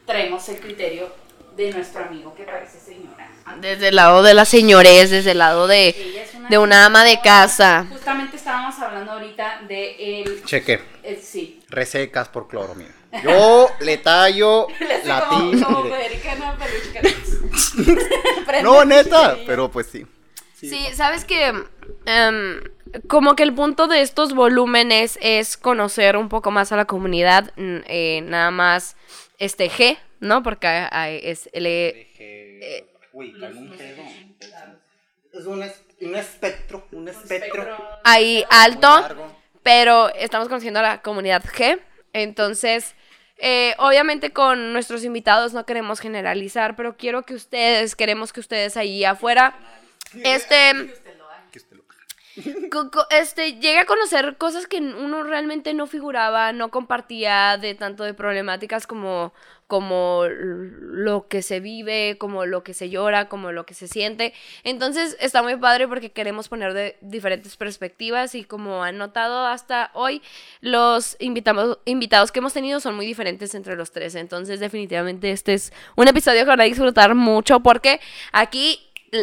traemos 0.07 0.49
el 0.49 0.59
criterio 0.59 1.09
de 1.57 1.71
nuestro 1.73 2.05
amigo 2.05 2.35
que 2.35 2.43
parece 2.43 2.81
señora. 2.81 3.29
Desde 3.61 3.89
el 3.89 3.97
lado 3.97 4.23
de 4.25 4.35
la 4.35 4.45
señores, 4.45 5.11
desde 5.11 5.31
el 5.33 5.39
lado 5.39 5.69
de, 5.69 5.91
es 5.91 6.35
una 6.35 6.49
de 6.49 6.59
una 6.59 6.87
ama 6.87 7.05
de 7.05 7.21
casa. 7.21 7.87
Justamente 7.89 8.37
estábamos 8.37 8.77
hablando 8.81 9.13
ahorita 9.13 9.61
de 9.69 10.23
el, 10.23 10.45
Cheque. 10.45 10.81
el- 11.05 11.23
sí. 11.23 11.63
Resecas 11.69 12.29
por 12.29 12.49
cloro, 12.49 12.75
mira. 12.75 12.91
Yo 13.23 13.69
le 13.81 13.99
tallo 13.99 14.67
latín. 15.05 15.63
como, 15.63 15.77
como. 15.83 15.95
Federica, 15.95 16.35
no, 18.63 18.85
neta, 18.85 19.37
pero 19.47 19.71
pues 19.71 19.87
sí. 19.87 20.05
Sí, 20.69 20.87
sabes 20.95 21.25
que 21.25 21.53
em, 22.07 22.61
como 23.09 23.35
que 23.37 23.43
el 23.43 23.55
punto 23.55 23.87
de 23.87 24.01
estos 24.03 24.35
volúmenes 24.35 25.19
es 25.21 25.57
conocer 25.57 26.17
un 26.17 26.29
poco 26.29 26.51
más 26.51 26.73
a 26.73 26.77
la 26.77 26.85
comunidad, 26.85 27.53
eh, 27.57 28.21
nada 28.25 28.51
más 28.51 28.97
este 29.39 29.69
G, 29.71 29.99
¿no? 30.21 30.43
Porque 30.43 30.67
hay- 30.67 31.21
es 31.23 31.49
L, 31.53 32.07
Uy, 33.13 33.33
calma 33.39 33.61
un 33.61 33.77
pedo. 33.77 34.03
Es 35.33 35.47
un, 35.47 35.63
es- 35.63 35.83
un 36.01 36.15
espectro, 36.17 36.87
un 36.93 37.09
espectro. 37.09 37.69
ahí 38.05 38.45
alto, 38.51 38.89
pero 39.63 40.09
estamos 40.15 40.49
conociendo 40.49 40.81
a 40.81 40.83
la 40.83 41.03
comunidad 41.03 41.43
G, 41.45 41.81
entonces 42.13 42.95
eh, 43.39 43.75
obviamente 43.79 44.33
con 44.33 44.73
nuestros 44.73 45.03
invitados 45.05 45.53
no 45.53 45.67
queremos 45.67 45.99
generalizar, 46.01 46.77
pero 46.77 46.97
quiero 46.97 47.23
que 47.23 47.35
ustedes, 47.35 47.97
queremos 47.97 48.33
que 48.33 48.41
ustedes 48.41 48.77
ahí 48.77 49.05
afuera, 49.05 49.55
este... 50.23 50.73
Que 51.51 51.59
usted 51.59 51.77
lo- 51.77 51.85
co- 52.71 52.91
co- 52.91 53.07
este, 53.11 53.53
llegué 53.55 53.79
a 53.79 53.87
conocer 53.87 54.37
cosas 54.37 54.67
que 54.67 54.79
uno 54.79 55.23
realmente 55.23 55.73
no 55.73 55.87
figuraba, 55.87 56.53
no 56.53 56.71
compartía 56.71 57.57
de 57.59 57.77
tanto 57.77 58.03
de 58.03 58.13
problemáticas 58.13 58.89
como, 58.89 59.33
como 59.69 60.25
lo 60.29 61.29
que 61.29 61.43
se 61.43 61.61
vive, 61.61 62.17
como 62.19 62.45
lo 62.45 62.65
que 62.65 62.75
se 62.75 62.91
llora, 62.91 63.29
como 63.29 63.53
lo 63.53 63.65
que 63.67 63.75
se 63.75 63.87
siente. 63.87 64.35
Entonces 64.65 65.17
está 65.21 65.45
muy 65.45 65.55
padre 65.57 65.87
porque 65.87 66.11
queremos 66.11 66.49
poner 66.49 66.75
de 66.75 66.97
diferentes 67.03 67.57
perspectivas 67.57 68.35
y 68.35 68.43
como 68.43 68.83
han 68.83 68.99
notado 68.99 69.47
hasta 69.47 69.93
hoy, 69.95 70.21
los 70.61 71.17
invitamos, 71.21 71.79
invitados 71.85 72.33
que 72.33 72.41
hemos 72.41 72.53
tenido 72.53 72.81
son 72.81 72.97
muy 72.97 73.07
diferentes 73.07 73.55
entre 73.55 73.77
los 73.77 73.93
tres. 73.93 74.17
Entonces 74.17 74.59
definitivamente 74.59 75.31
este 75.31 75.55
es 75.55 75.73
un 75.95 76.09
episodio 76.09 76.41
que 76.41 76.51
van 76.51 76.63
a 76.63 76.65
disfrutar 76.65 77.15
mucho 77.15 77.61
porque 77.61 78.01
aquí 78.33 78.81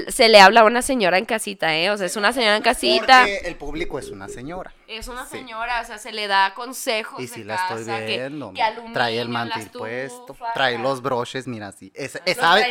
se 0.10 0.30
le 0.30 0.40
habla 0.40 0.62
a 0.62 0.64
una 0.66 0.82
señora 0.82 1.18
en 1.18 1.26
casita, 1.26 1.76
¿eh? 1.76 1.90
O 1.90 1.98
sea, 1.98 2.06
es 2.06 2.16
una 2.16 2.34
señora 2.34 2.56
en 2.58 2.64
casita. 2.64 3.22
Porque 3.22 3.38
el 3.48 3.56
público 3.56 4.00
es 4.00 4.10
una 4.10 4.28
señora. 4.28 4.74
Es 4.88 5.08
una 5.08 5.26
Sí. 5.26 5.38
señora, 5.38 5.82
o 5.82 5.86
sea, 5.86 5.98
se 5.98 6.12
le 6.12 6.28
da 6.28 6.54
consejos. 6.54 7.20
Y 7.20 7.28
de 7.28 7.34
si 7.34 7.44
la 7.44 7.56
estoy 7.56 7.86
casa, 7.86 8.00
viendo. 8.00 8.54
que 8.54 8.62
trae 8.94 9.20
el 9.20 9.30
estufa, 9.62 9.80
puesto, 9.80 10.38
trae 10.54 10.78
los 10.78 11.02
broches, 11.02 11.48
mira 11.48 11.68
así. 11.70 11.92
Es, 11.96 12.20
es, 12.26 12.38
sabe- 12.38 12.64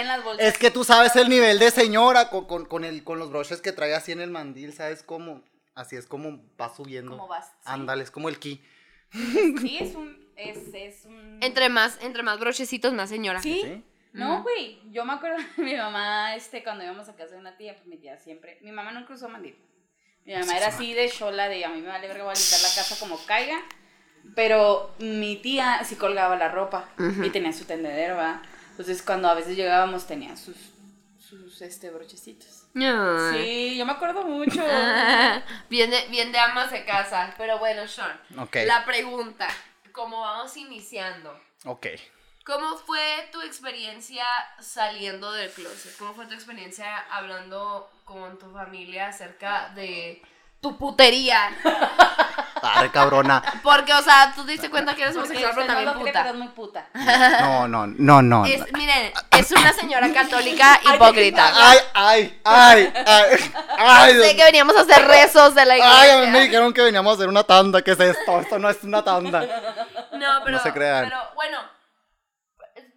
que 0.59 0.71
tú 0.71 0.85
sabes 0.85 1.15
el 1.17 1.29
nivel 1.29 1.59
de 1.59 1.71
señora 1.71 2.29
con, 2.31 2.47
con, 2.47 2.65
con 2.67 2.85
el, 2.85 3.05
con 3.05 3.19
los 3.19 3.31
broches 3.31 3.61
que 3.61 3.73
trae 3.73 3.95
así 3.95 4.13
en 4.13 4.21
el 4.21 4.31
mandil, 4.31 4.73
¿sabes 4.73 5.03
cómo? 5.03 5.43
Así 5.75 5.97
es 5.97 6.07
como 6.07 6.41
va 6.61 6.75
subiendo. 6.75 7.13
Como 7.13 7.29
vas, 7.29 7.47
sí. 7.47 7.53
Ándale, 7.65 8.03
es 8.03 8.11
como 8.11 8.29
el 8.29 8.39
ki. 8.39 8.61
Sí, 9.13 9.79
es 9.81 9.95
un. 9.95 10.21
Es, 10.37 10.59
es 10.73 11.05
un... 11.05 11.39
Entre 11.43 11.69
más, 11.69 11.99
entre 12.01 12.23
más 12.23 12.39
brochecitos, 12.41 12.93
más 12.95 13.09
señora. 13.11 13.41
Sí. 13.43 13.61
¿Sí? 13.63 13.85
No, 14.13 14.43
güey. 14.43 14.81
Yo 14.91 15.05
me 15.05 15.13
acuerdo 15.13 15.39
de 15.57 15.63
mi 15.63 15.77
mamá, 15.77 16.35
este, 16.35 16.63
cuando 16.63 16.85
íbamos 16.85 17.09
a 17.09 17.17
casa 17.17 17.35
de 17.35 17.41
una 17.41 17.57
tía, 17.57 17.75
pues 17.75 17.87
mi 17.87 17.97
tía 17.97 18.19
siempre. 18.19 18.59
Mi 18.63 18.73
mamá 18.73 18.93
nunca 18.93 19.15
usó 19.15 19.29
mandil. 19.29 19.57
Mi 20.25 20.35
mamá 20.35 20.57
era 20.57 20.69
así 20.69 20.93
de 20.93 21.09
chola, 21.09 21.49
de 21.49 21.65
a 21.65 21.69
mí 21.71 21.81
me 21.81 21.89
vale 21.89 22.07
verga, 22.07 22.25
voy 22.25 22.33
a 22.33 22.39
limpiar 22.39 22.61
la 22.61 22.69
casa 22.75 22.97
como 22.99 23.19
caiga. 23.25 23.63
Pero 24.35 24.95
mi 24.99 25.37
tía 25.37 25.83
sí 25.83 25.97
colgaba 25.97 26.37
la 26.37 26.49
ropa 26.49 26.89
y 27.25 27.31
tenía 27.31 27.53
su 27.53 27.65
tendedero, 27.65 28.17
¿va? 28.17 28.43
Entonces, 28.71 29.03
cuando 29.03 29.29
a 29.29 29.35
veces 29.35 29.57
llegábamos, 29.57 30.07
tenía 30.07 30.37
sus, 30.37 30.57
sus 31.19 31.63
este, 31.63 31.91
brochecitos. 31.91 32.65
Ay. 32.75 33.33
Sí, 33.33 33.77
yo 33.79 33.87
me 33.87 33.93
acuerdo 33.93 34.23
mucho. 34.25 34.63
bien, 35.71 35.91
de, 35.91 36.07
bien 36.11 36.33
de 36.33 36.39
amas 36.39 36.71
de 36.71 36.85
casa. 36.85 37.35
Pero 37.39 37.59
bueno, 37.59 37.89
Sean. 37.89 38.21
Ok. 38.39 38.57
La 38.67 38.85
pregunta, 38.85 39.49
como 39.93 40.21
vamos 40.21 40.57
iniciando, 40.57 41.39
Ok. 41.65 41.87
¿Cómo 42.45 42.77
fue 42.79 43.29
tu 43.33 43.41
experiencia 43.43 44.25
saliendo 44.61 45.33
del 45.33 45.51
closet? 45.51 45.97
¿Cómo 45.99 46.15
fue 46.15 46.27
tu 46.27 46.35
experiencia 46.35 46.87
hablando 47.11 47.91
con 48.05 48.39
tu 48.39 48.51
familia 48.53 49.09
acerca 49.09 49.71
de 49.75 50.23
tu 50.61 50.77
putería? 50.77 51.51
Arre, 52.63 52.91
cabrona. 52.91 53.43
Porque, 53.63 53.95
o 53.95 54.03
sea, 54.03 54.33
tú 54.35 54.45
te 54.45 54.53
diste 54.53 54.69
cuenta 54.69 54.95
que 54.95 55.03
eres 55.03 55.17
homosexual, 55.17 55.53
pero 55.55 55.67
no 55.67 55.73
también 55.73 55.87
lo 55.95 56.03
cree, 56.03 56.13
pero 56.13 56.25
puta. 56.25 56.31
es 56.31 56.37
muy 56.37 56.49
puta. 56.49 56.87
No, 57.41 57.67
no, 57.69 57.87
no, 57.87 58.21
no. 58.21 58.45
Es, 58.45 58.71
miren, 58.75 59.13
es 59.31 59.51
una 59.53 59.73
señora 59.73 60.13
católica 60.13 60.79
hipócrita. 60.95 61.51
Ay, 61.55 61.79
ay, 61.95 62.41
ay, 62.45 62.93
ay, 63.07 63.53
ay, 63.79 64.13
Sé 64.13 64.19
Dios 64.19 64.35
que 64.35 64.45
veníamos 64.45 64.77
a 64.77 64.81
hacer 64.81 65.07
rezos 65.07 65.55
de 65.55 65.65
la 65.65 65.75
Ay, 65.75 66.11
a 66.11 66.15
mí 66.17 66.21
me 66.21 66.27
iglesia. 66.27 66.41
dijeron 66.49 66.73
que 66.75 66.83
veníamos 66.83 67.13
a 67.13 67.15
hacer 67.15 67.29
una 67.29 67.45
tanda. 67.45 67.81
¿Qué 67.81 67.93
es 67.93 68.01
esto? 68.01 68.41
Esto 68.41 68.59
no 68.59 68.69
es 68.69 68.83
una 68.85 69.03
tanda. 69.03 69.41
No, 70.13 70.41
pero, 70.45 70.59
No 70.59 70.63
se 70.63 70.73
crean. 70.75 71.05
pero 71.09 71.19
bueno, 71.35 71.59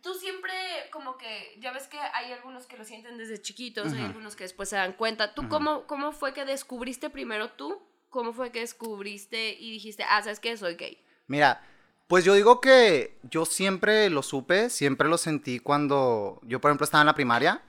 tú 0.03 0.13
siempre 0.15 0.53
como 0.91 1.17
que, 1.17 1.57
ya 1.59 1.71
ves 1.71 1.87
que 1.87 1.97
hay 1.97 2.33
algunos 2.33 2.67
que 2.67 2.77
lo 2.77 2.83
sienten 2.83 3.17
desde 3.17 3.41
chiquitos, 3.41 3.93
hay 3.93 4.03
algunos 4.03 4.35
que 4.35 4.43
después 4.43 4.69
se 4.69 4.75
dan 4.75 4.93
cuenta. 4.93 5.33
¿Tú 5.33 5.47
cómo, 5.47 5.87
cómo 5.87 6.11
fue 6.11 6.33
que 6.33 6.45
descubriste 6.45 7.09
primero 7.09 7.49
tú? 7.51 7.81
¿Cómo 8.09 8.33
fue 8.33 8.51
que 8.51 8.59
descubriste 8.59 9.55
y 9.57 9.71
dijiste, 9.71 10.03
ah, 10.07 10.21
sabes 10.21 10.39
que 10.41 10.55
soy 10.57 10.75
gay? 10.75 11.01
Mira, 11.27 11.65
pues 12.07 12.25
yo 12.25 12.35
digo 12.35 12.59
que 12.59 13.17
yo 13.23 13.45
siempre 13.45 14.09
lo 14.09 14.21
supe, 14.21 14.69
siempre 14.69 15.07
lo 15.07 15.17
sentí 15.17 15.59
cuando 15.59 16.39
yo, 16.43 16.59
por 16.59 16.69
ejemplo, 16.69 16.83
estaba 16.83 17.01
en 17.01 17.07
la 17.07 17.15
primaria 17.15 17.63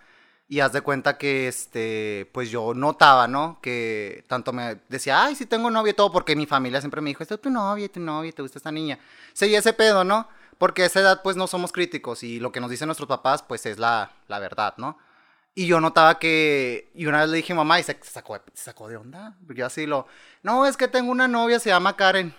y 0.49 0.61
haz 0.61 0.73
de 0.73 0.83
cuenta 0.83 1.17
que, 1.17 1.47
este, 1.47 2.29
pues 2.33 2.51
yo 2.51 2.75
notaba, 2.75 3.29
¿no? 3.29 3.61
Que 3.63 4.25
tanto 4.27 4.53
me 4.53 4.81
decía, 4.89 5.25
ay, 5.25 5.37
sí 5.37 5.47
tengo 5.47 5.71
novia 5.71 5.93
y 5.93 5.95
todo, 5.95 6.11
porque 6.11 6.37
mi 6.37 6.47
familia 6.47 6.81
siempre 6.81 7.01
me 7.01 7.11
dijo, 7.11 7.23
esta 7.23 7.37
es 7.37 7.41
tu 7.41 7.49
novia, 7.49 7.89
tu 7.89 8.01
novia, 8.01 8.33
te 8.33 8.43
gusta 8.43 8.59
esta 8.59 8.73
niña. 8.73 8.99
Seguía 9.33 9.61
ese 9.61 9.73
pedo, 9.73 10.03
¿no? 10.03 10.29
Porque 10.65 10.83
a 10.83 10.87
esa 10.87 11.01
edad, 11.01 11.21
pues, 11.23 11.37
no 11.37 11.47
somos 11.47 11.73
críticos 11.73 12.23
y 12.23 12.41
lo 12.41 12.51
que 12.51 12.59
nos 12.59 12.71
dicen 12.71 12.87
nuestros 12.87 13.07
papás, 13.07 13.43
pues, 13.43 13.67
es 13.67 13.79
la, 13.79 14.13
la 14.29 14.39
verdad, 14.39 14.73
¿no? 14.79 14.97
Y 15.55 15.67
yo 15.67 15.79
notaba 15.79 16.19
que, 16.19 16.91
y 16.95 17.05
una 17.05 17.21
vez 17.21 17.29
le 17.29 17.37
dije 17.37 17.53
mamá 17.53 17.81
y 17.81 17.83
se, 17.83 17.99
sacó, 18.01 18.41
se 18.55 18.65
sacó 18.65 18.89
de 18.89 18.97
onda, 18.97 19.37
porque 19.47 19.61
yo 19.61 19.67
así 19.67 19.85
lo, 19.85 20.07
no, 20.43 20.65
es 20.65 20.79
que 20.79 20.89
tengo 20.89 21.13
una 21.13 21.29
novia, 21.29 21.61
se 21.61 21.69
llama 21.69 21.99
Karen. 21.99 22.35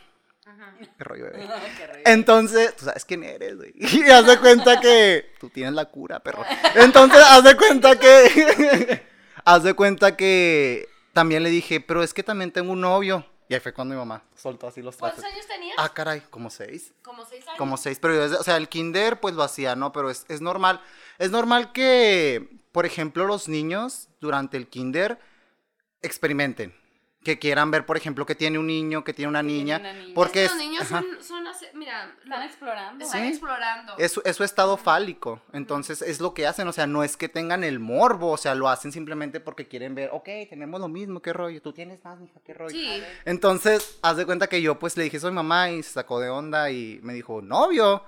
Qué 0.98 1.03
rollo, 1.03 1.25
bebé. 1.25 1.48
Qué 1.77 1.86
rollo. 1.86 2.01
Entonces, 2.03 2.75
tú 2.75 2.86
sabes 2.86 3.05
quién 3.05 3.24
eres, 3.24 3.58
güey. 3.58 3.74
Y 3.77 4.10
haz 4.10 4.25
de 4.25 4.39
cuenta 4.39 4.82
que 4.82 5.32
tú 5.39 5.51
tienes 5.51 5.74
la 5.74 5.86
cura, 5.86 6.20
perro. 6.20 6.44
Entonces, 6.74 7.22
haz 7.29 7.44
de 7.44 7.55
cuenta 7.55 8.00
que. 8.00 9.03
haz 9.46 9.62
de 9.62 9.75
cuenta 9.75 10.17
que 10.17 10.89
también 11.13 11.44
le 11.44 11.51
dije, 11.51 11.79
pero 11.79 12.01
es 12.01 12.12
que 12.12 12.24
también 12.24 12.51
tengo 12.51 12.72
un 12.72 12.82
novio. 12.82 13.24
Y 13.48 13.54
ahí 13.54 13.60
fue 13.60 13.74
cuando 13.74 13.94
mi 13.94 14.00
mamá 14.00 14.24
soltó 14.36 14.68
así 14.68 14.82
los 14.82 14.96
¿Cuántos 14.98 15.20
trajes. 15.22 15.36
años 15.36 15.48
tenías? 15.48 15.75
Ah, 15.78 15.90
caray, 15.94 16.22
como 16.32 16.50
seis. 16.50 16.94
Como 17.04 17.24
seis 17.25 17.46
años. 17.48 17.58
Como 17.60 17.78
seis, 17.78 18.00
pero 18.00 18.16
yo 18.16 18.22
desde- 18.24 18.38
o 18.38 18.44
sea, 18.44 18.58
el 18.58 18.68
kinder 18.70 19.20
pues 19.20 19.36
lo 19.36 19.44
hacía, 19.44 19.75
¿no? 19.75 19.92
Pero 19.92 20.10
es, 20.10 20.25
es 20.30 20.42
normal. 20.42 20.82
Es 21.20 21.30
normal 21.32 21.72
que, 21.72 22.50
por 22.72 22.86
ejemplo, 22.88 23.25
los 23.25 23.48
niños 23.48 24.08
durante 24.20 24.58
el 24.58 24.68
kinder 24.68 25.20
experimenten. 26.02 26.74
Que 27.25 27.39
quieran 27.39 27.72
ver, 27.72 27.86
por 27.86 27.98
ejemplo, 27.98 28.25
que 28.25 28.36
tiene 28.36 28.58
un 28.60 28.67
niño, 28.67 29.03
que 29.03 29.12
tiene 29.13 29.27
una 29.29 29.41
tiene 29.41 29.58
niña. 29.58 29.77
una 29.79 29.94
niña. 29.94 30.13
Porque 30.15 30.46
Es 30.46 30.51
que 30.51 30.58
los 30.58 30.63
niños 30.65 30.82
ajá. 30.84 31.01
son, 31.01 31.24
son 31.24 31.46
mira, 31.74 32.15
Están 32.24 32.44
explorando. 32.44 33.03
están 33.03 33.22
Sí. 33.24 33.27
explorando. 33.29 33.94
Es, 33.98 34.12
su- 34.13 34.22
es 34.24 34.36
su 34.38 34.44
estado 34.44 34.77
fálico. 34.77 35.41
Entonces 35.51 36.01
es 36.03 36.22
lo 36.22 36.34
que 36.34 36.46
hacen. 36.48 36.67
O 36.67 36.72
sea, 36.72 36.86
no 36.88 37.03
es 37.03 37.17
que 37.17 37.27
tengan 37.27 37.63
el 37.63 37.79
morbo. 37.79 38.29
O 38.32 38.38
sea, 38.38 38.53
lo 38.55 38.70
hacen 38.70 38.91
simplemente 38.91 39.39
porque 39.39 39.67
quieren 39.67 39.96
ver, 39.96 40.12
ok, 40.13 40.29
tenemos 40.50 40.79
lo 40.79 40.88
mismo, 40.88 41.20
qué 41.22 41.34
rollo. 41.34 41.62
Tú 41.62 41.74
tienes 41.74 42.01
más, 42.05 42.20
mija, 42.20 42.39
qué 42.46 42.53
rollo. 42.53 42.70
Sí. 42.70 43.03
Entonces, 43.25 43.98
haz 44.03 44.17
de 44.17 44.25
cuenta 44.25 44.48
que 44.48 44.62
yo 44.62 44.77
pues 44.79 44.96
le 44.96 45.03
dije, 45.05 45.20
soy 45.20 45.32
mamá 45.32 45.72
y 45.72 45.82
se 45.84 45.91
sacó 45.94 46.20
de 46.20 46.29
onda 46.29 46.70
y 46.72 47.00
me 47.01 47.13
dijo, 47.13 47.41
novio. 47.41 48.03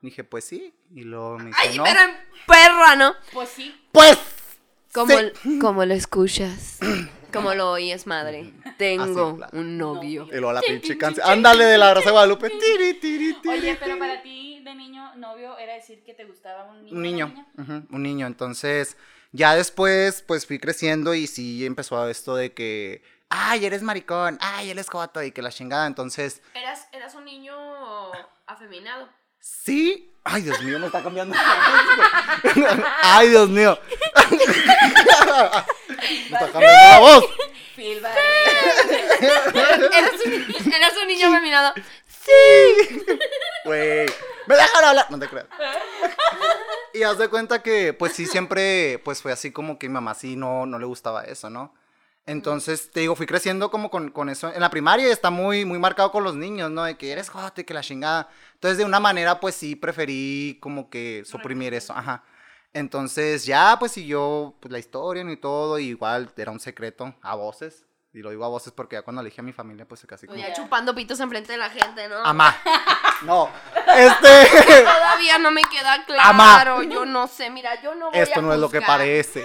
Dije, 0.00 0.22
pues 0.24 0.44
sí. 0.44 0.72
Y 0.94 1.02
luego 1.02 1.38
me 1.38 1.46
dijo, 1.46 1.58
Ay, 1.60 1.76
no. 1.76 1.82
pero 1.84 2.00
en 2.00 2.10
perra, 2.46 2.96
¿no? 2.96 3.14
Pues 3.32 3.48
sí. 3.48 3.74
Pues. 3.92 4.16
Como, 4.92 5.12
sí. 5.42 5.58
como 5.60 5.84
lo 5.84 5.94
escuchas, 5.94 6.78
como 7.32 7.54
lo 7.54 7.70
oyes, 7.70 8.08
madre. 8.08 8.52
Tengo 8.80 9.38
Así, 9.44 9.56
un 9.58 9.76
novio. 9.76 10.26
Y 10.32 10.36
luego 10.36 10.54
la 10.54 10.62
pinche 10.62 10.96
canción. 10.96 11.28
Ándale 11.28 11.66
de 11.66 11.76
la 11.76 11.92
Rosa 11.92 12.06
de 12.06 12.12
Guadalupe. 12.12 12.48
Tiri, 12.48 12.94
tiri, 12.94 13.34
tiri, 13.34 13.58
Oye, 13.58 13.76
pero 13.78 13.98
para 13.98 14.22
ti, 14.22 14.62
de 14.64 14.74
niño, 14.74 15.14
novio, 15.16 15.58
era 15.58 15.74
decir 15.74 16.02
que 16.02 16.14
te 16.14 16.24
gustaba 16.24 16.64
un 16.64 16.82
niño. 16.82 16.96
Un 16.96 17.02
niño, 17.02 17.26
niña? 17.26 17.46
ujú, 17.58 17.86
un 17.94 18.02
niño. 18.02 18.26
Entonces, 18.26 18.96
ya 19.32 19.54
después, 19.54 20.22
pues 20.26 20.46
fui 20.46 20.58
creciendo 20.58 21.12
y 21.14 21.26
sí 21.26 21.66
empezó 21.66 22.08
esto 22.08 22.36
de 22.36 22.54
que, 22.54 23.02
ay, 23.28 23.66
eres 23.66 23.82
maricón, 23.82 24.38
ay, 24.40 24.70
él 24.70 24.78
es 24.78 24.88
joto 24.88 25.22
y 25.22 25.30
que 25.30 25.42
la 25.42 25.50
chingada. 25.50 25.86
Entonces, 25.86 26.40
Eras, 26.54 26.88
eras 26.92 27.14
un 27.14 27.26
niño 27.26 27.54
afeminado. 28.46 29.10
sí. 29.40 30.06
Ay, 30.22 30.42
Dios 30.42 30.62
mío, 30.62 30.78
me 30.78 30.84
está 30.84 31.02
cambiando. 31.02 31.34
ay, 33.02 33.30
Dios 33.30 33.48
mío. 33.48 33.78
me 34.30 34.36
está 36.36 36.52
cambiando 36.52 36.90
la 36.90 36.98
voz. 37.00 37.24
Phil 37.80 37.98
Barrera. 38.02 38.20
Eras 39.98 40.12
un, 40.26 40.72
eras 40.74 40.92
un 41.00 41.08
niño 41.08 41.28
afeminado. 41.28 41.72
Güey, 43.64 44.06
me 44.46 44.54
dejan 44.54 44.84
hablar. 44.84 45.06
No 45.10 45.18
te 45.18 45.26
creas. 45.26 45.46
Y 46.92 47.04
haz 47.04 47.18
de 47.18 47.28
cuenta 47.28 47.62
que, 47.62 47.92
pues 47.92 48.12
sí, 48.12 48.26
siempre, 48.26 49.00
pues 49.04 49.22
fue 49.22 49.30
así 49.32 49.52
como 49.52 49.78
que 49.78 49.88
mi 49.88 49.94
mamá 49.94 50.12
sí 50.14 50.34
no, 50.34 50.66
no 50.66 50.78
le 50.78 50.86
gustaba 50.86 51.22
eso, 51.22 51.48
¿no? 51.48 51.72
Entonces, 52.26 52.90
te 52.90 53.00
digo, 53.00 53.14
fui 53.14 53.26
creciendo 53.26 53.70
como 53.70 53.90
con, 53.90 54.10
con 54.10 54.28
eso. 54.28 54.52
En 54.52 54.60
la 54.60 54.70
primaria 54.70 55.06
está 55.06 55.30
muy, 55.30 55.64
muy 55.64 55.78
marcado 55.78 56.10
con 56.10 56.24
los 56.24 56.34
niños, 56.34 56.68
¿no? 56.70 56.82
De 56.82 56.98
que 56.98 57.12
eres 57.12 57.30
jote, 57.30 57.64
que 57.64 57.74
la 57.74 57.80
chingada. 57.80 58.28
Entonces, 58.54 58.76
de 58.76 58.84
una 58.84 58.98
manera, 58.98 59.38
pues 59.38 59.54
sí, 59.54 59.76
preferí 59.76 60.58
como 60.60 60.90
que 60.90 61.22
suprimir 61.24 61.72
eso, 61.74 61.92
ajá. 61.92 62.24
Entonces, 62.72 63.44
ya, 63.46 63.76
pues 63.78 63.92
siguió 63.92 64.54
pues, 64.60 64.70
la 64.70 64.78
historia 64.78 65.24
y 65.30 65.36
todo. 65.36 65.78
Y 65.78 65.88
igual 65.88 66.30
era 66.36 66.50
un 66.50 66.60
secreto 66.60 67.14
a 67.22 67.34
voces. 67.34 67.86
Y 68.12 68.22
lo 68.22 68.30
digo 68.30 68.44
a 68.44 68.48
voces 68.48 68.72
porque 68.72 68.96
ya 68.96 69.02
cuando 69.02 69.22
le 69.22 69.30
dije 69.30 69.40
a 69.40 69.44
mi 69.44 69.52
familia, 69.52 69.86
pues 69.86 70.00
se 70.00 70.06
casi 70.06 70.26
como... 70.26 70.38
Ya 70.38 70.52
chupando 70.52 70.94
pitos 70.94 71.20
enfrente 71.20 71.52
de 71.52 71.58
la 71.58 71.70
gente, 71.70 72.08
¿no? 72.08 72.24
Amá. 72.24 72.56
No. 73.22 73.50
Este... 73.86 74.82
Todavía 74.82 75.38
no 75.38 75.50
me 75.50 75.60
queda 75.64 76.06
Amá. 76.20 76.62
claro. 76.62 76.82
Yo 76.82 77.04
no 77.04 77.26
sé, 77.28 77.50
mira, 77.50 77.80
yo 77.82 77.94
no 77.94 78.10
voy 78.10 78.18
Esto 78.18 78.40
a 78.40 78.42
no 78.42 78.54
es 78.54 78.58
lo 78.58 78.70
que 78.70 78.80
parece. 78.80 79.44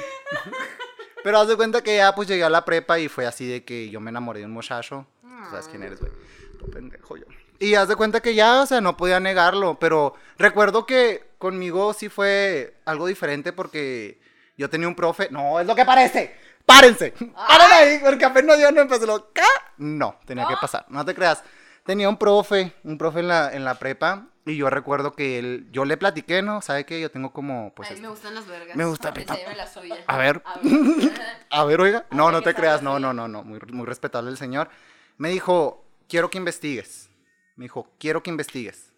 Pero 1.24 1.40
haz 1.40 1.50
de 1.50 1.58
cuenta 1.58 1.82
que 1.82 1.98
ya 1.98 2.16
pues 2.16 2.28
llegué 2.28 2.46
a 2.46 2.50
la 2.50 2.64
prepa 2.64 3.00
y 3.00 3.10
fue 3.10 3.26
así 3.28 3.46
de 3.46 3.66
que 3.66 3.90
yo 3.90 4.00
me 4.00 4.12
enamoré 4.12 4.40
de 4.40 4.46
un 4.46 4.54
muchacho. 4.54 5.06
Tú 5.22 5.28
¿Sabes 5.50 5.68
quién 5.68 5.84
eres, 5.84 6.00
güey? 6.00 6.12
Tú 6.58 6.70
pendejo 6.70 7.18
yo. 7.18 7.26
Y 7.60 7.76
haz 7.76 7.88
de 7.88 7.96
cuenta 7.96 8.22
que 8.22 8.34
ya, 8.34 8.62
o 8.62 8.66
sea, 8.66 8.80
no 8.80 8.96
podía 8.96 9.20
negarlo. 9.20 9.78
Pero 9.80 10.16
recuerdo 10.38 10.86
que 10.86 11.35
conmigo 11.38 11.94
sí 11.94 12.10
fue 12.10 12.76
algo 12.86 13.08
diferente 13.08 13.54
porque 13.54 14.20
yo 14.58 14.70
tenía 14.70 14.88
un 14.88 14.96
profe. 14.96 15.30
No, 15.32 15.60
es 15.60 15.68
lo 15.68 15.76
que 15.76 15.86
parece. 15.86 16.36
¡Párense! 16.66 17.12
¡Paren 17.48 17.72
ahí! 17.72 18.00
Porque 18.04 18.26
apenas 18.26 18.60
yo 18.60 18.72
no 18.72 18.82
empecé 18.82 19.06
lo. 19.06 19.32
¿Qué? 19.34 19.42
No, 19.78 20.18
tenía 20.26 20.48
que 20.48 20.56
pasar. 20.60 20.86
No 20.90 21.06
te 21.06 21.14
creas. 21.14 21.44
Tenía 21.86 22.10
un 22.10 22.18
profe, 22.18 22.74
un 22.84 22.98
profe 22.98 23.20
en 23.20 23.28
la, 23.28 23.54
en 23.54 23.64
la 23.64 23.76
prepa. 23.76 24.28
Y 24.48 24.58
yo 24.58 24.70
recuerdo 24.70 25.14
que 25.14 25.40
él, 25.40 25.68
yo 25.72 25.86
le 25.86 25.98
platiqué, 25.98 26.44
¿no? 26.44 26.62
¿Sabe 26.62 26.86
qué? 26.86 27.02
Yo 27.02 27.10
tengo 27.10 27.34
como, 27.34 27.74
pues, 27.74 27.90
Ay, 27.90 27.96
este- 27.96 28.04
me 28.04 28.10
gustan 28.10 28.36
las 28.36 28.46
vergas. 28.48 28.76
Me 28.76 28.86
gusta 28.86 29.12
Que 29.12 29.26
lleve 29.26 29.56
la 29.56 29.66
suya. 29.68 29.98
a 30.06 30.18
ver, 30.18 30.44
A 30.46 30.60
ver. 30.60 31.12
a 31.50 31.64
ver, 31.66 31.82
oiga. 31.82 32.06
No, 32.12 32.32
no 32.32 32.40
¿qué 32.40 32.46
te 32.46 32.54
creas, 32.56 32.84
no, 32.84 33.00
no, 33.00 33.12
no, 33.12 33.28
no. 33.28 33.44
Muy, 33.44 33.60
muy 33.72 33.86
respetable 33.88 34.30
el 34.30 34.38
señor. 34.38 34.70
Me 35.18 35.30
dijo, 35.30 35.84
quiero 36.08 36.30
que 36.30 36.38
investigues. 36.38 37.10
Me 37.56 37.66
dijo, 37.66 37.88
quiero 38.00 38.22
que 38.22 38.30
investigues. 38.30 38.92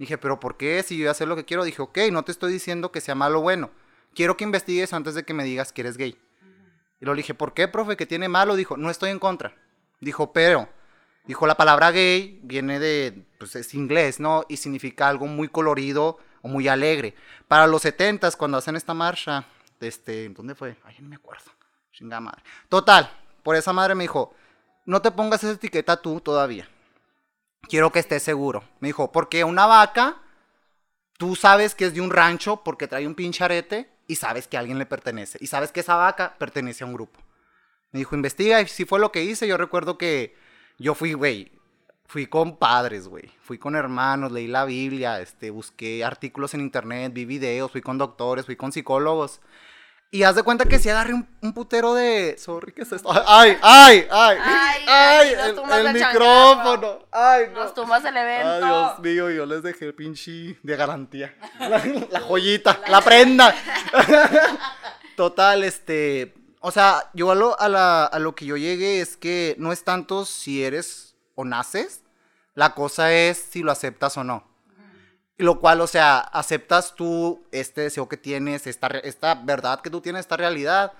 Dije, 0.00 0.16
pero 0.16 0.40
¿por 0.40 0.56
qué? 0.56 0.82
Si 0.82 0.96
yo 0.96 1.02
voy 1.02 1.08
a 1.08 1.10
hacer 1.10 1.28
lo 1.28 1.36
que 1.36 1.44
quiero. 1.44 1.62
Dije, 1.62 1.82
ok, 1.82 1.98
no 2.10 2.22
te 2.22 2.32
estoy 2.32 2.50
diciendo 2.50 2.90
que 2.90 3.02
sea 3.02 3.14
malo 3.14 3.40
o 3.40 3.42
bueno. 3.42 3.70
Quiero 4.14 4.34
que 4.34 4.44
investigues 4.44 4.94
antes 4.94 5.14
de 5.14 5.24
que 5.24 5.34
me 5.34 5.44
digas 5.44 5.74
que 5.74 5.82
eres 5.82 5.98
gay. 5.98 6.18
Y 7.02 7.04
le 7.04 7.14
dije, 7.14 7.34
¿por 7.34 7.52
qué, 7.52 7.68
profe? 7.68 7.98
¿Qué 7.98 8.06
tiene 8.06 8.26
malo? 8.26 8.56
Dijo, 8.56 8.78
no 8.78 8.88
estoy 8.88 9.10
en 9.10 9.18
contra. 9.18 9.54
Dijo, 10.00 10.32
pero. 10.32 10.70
Dijo, 11.26 11.46
la 11.46 11.54
palabra 11.54 11.90
gay 11.90 12.40
viene 12.42 12.80
de, 12.80 13.26
pues 13.38 13.54
es 13.56 13.74
inglés, 13.74 14.20
¿no? 14.20 14.46
Y 14.48 14.56
significa 14.56 15.06
algo 15.06 15.26
muy 15.26 15.48
colorido 15.48 16.16
o 16.40 16.48
muy 16.48 16.66
alegre. 16.66 17.14
Para 17.46 17.66
los 17.66 17.82
setentas, 17.82 18.36
cuando 18.36 18.56
hacen 18.56 18.76
esta 18.76 18.94
marcha, 18.94 19.44
este, 19.80 20.30
¿dónde 20.30 20.54
fue? 20.54 20.78
Ay, 20.82 20.96
no 21.00 21.10
me 21.10 21.16
acuerdo. 21.16 21.50
Chingada 21.92 22.22
madre. 22.22 22.42
Total, 22.70 23.10
por 23.42 23.54
esa 23.54 23.74
madre 23.74 23.94
me 23.94 24.04
dijo, 24.04 24.34
no 24.86 25.02
te 25.02 25.10
pongas 25.10 25.44
esa 25.44 25.52
etiqueta 25.52 26.00
tú 26.00 26.22
todavía. 26.22 26.66
Quiero 27.62 27.92
que 27.92 27.98
estés 27.98 28.22
seguro. 28.22 28.64
Me 28.80 28.88
dijo, 28.88 29.12
porque 29.12 29.44
una 29.44 29.66
vaca, 29.66 30.18
tú 31.18 31.36
sabes 31.36 31.74
que 31.74 31.86
es 31.86 31.94
de 31.94 32.00
un 32.00 32.10
rancho 32.10 32.62
porque 32.64 32.88
trae 32.88 33.06
un 33.06 33.14
pinche 33.14 33.44
arete 33.44 33.90
y 34.06 34.16
sabes 34.16 34.48
que 34.48 34.56
a 34.56 34.60
alguien 34.60 34.78
le 34.78 34.86
pertenece. 34.86 35.38
Y 35.40 35.46
sabes 35.46 35.70
que 35.70 35.80
esa 35.80 35.94
vaca 35.94 36.34
pertenece 36.38 36.84
a 36.84 36.86
un 36.86 36.94
grupo. 36.94 37.20
Me 37.92 37.98
dijo, 37.98 38.14
investiga, 38.14 38.60
y 38.60 38.66
si 38.66 38.84
fue 38.84 38.98
lo 38.98 39.12
que 39.12 39.22
hice. 39.22 39.46
Yo 39.46 39.56
recuerdo 39.56 39.98
que 39.98 40.36
yo 40.78 40.94
fui, 40.94 41.12
güey, 41.12 41.52
fui 42.06 42.26
con 42.26 42.56
padres, 42.56 43.06
güey. 43.06 43.30
Fui 43.42 43.58
con 43.58 43.76
hermanos, 43.76 44.32
leí 44.32 44.48
la 44.48 44.64
Biblia, 44.64 45.20
este, 45.20 45.50
busqué 45.50 46.04
artículos 46.04 46.54
en 46.54 46.60
internet, 46.60 47.12
vi 47.12 47.24
videos, 47.24 47.70
fui 47.70 47.82
con 47.82 47.98
doctores, 47.98 48.46
fui 48.46 48.56
con 48.56 48.72
psicólogos. 48.72 49.40
Y 50.12 50.24
haz 50.24 50.34
de 50.34 50.42
cuenta 50.42 50.64
que 50.64 50.80
si 50.80 50.88
agarré 50.90 51.14
un, 51.14 51.28
un 51.40 51.52
putero 51.52 51.94
de. 51.94 52.36
Sorry, 52.36 52.72
¿qué 52.72 52.82
es 52.82 52.90
esto? 52.90 53.08
¡Ay, 53.26 53.56
ay, 53.62 54.06
ay! 54.10 54.38
Ay, 54.42 54.84
¡Ay! 54.88 55.28
el 55.28 55.84
la 55.84 55.92
micrófono! 55.92 56.98
¡Ay, 57.12 57.44
no! 57.54 57.62
Nos 57.62 57.74
tumbas 57.74 58.04
el 58.04 58.16
evento. 58.16 58.48
Ay, 58.48 58.60
Dios 58.64 58.98
mío, 58.98 59.30
yo 59.30 59.46
les 59.46 59.62
dejé 59.62 59.84
el 59.86 59.94
pinche 59.94 60.58
de 60.62 60.76
garantía. 60.76 61.32
La, 61.60 61.80
la 62.10 62.20
joyita, 62.20 62.80
la 62.88 63.00
prenda. 63.02 63.54
Total, 65.16 65.62
este. 65.64 66.34
O 66.60 66.70
sea, 66.72 67.08
yo 67.14 67.30
a 67.30 67.34
lo, 67.34 67.58
a, 67.60 67.68
la- 67.68 68.04
a 68.04 68.18
lo 68.18 68.34
que 68.34 68.44
yo 68.46 68.56
llegué 68.56 69.00
es 69.00 69.16
que 69.16 69.54
no 69.58 69.72
es 69.72 69.84
tanto 69.84 70.24
si 70.26 70.62
eres 70.64 71.14
o 71.34 71.44
naces, 71.44 72.02
la 72.54 72.74
cosa 72.74 73.12
es 73.12 73.38
si 73.38 73.62
lo 73.62 73.70
aceptas 73.72 74.16
o 74.18 74.24
no. 74.24 74.49
Lo 75.40 75.58
cual, 75.58 75.80
o 75.80 75.86
sea, 75.86 76.18
aceptas 76.18 76.94
tú 76.94 77.42
este 77.50 77.80
deseo 77.82 78.08
que 78.08 78.18
tienes, 78.18 78.66
esta, 78.66 78.88
esta 78.88 79.34
verdad 79.34 79.80
que 79.80 79.88
tú 79.88 80.02
tienes, 80.02 80.20
esta 80.20 80.36
realidad, 80.36 80.92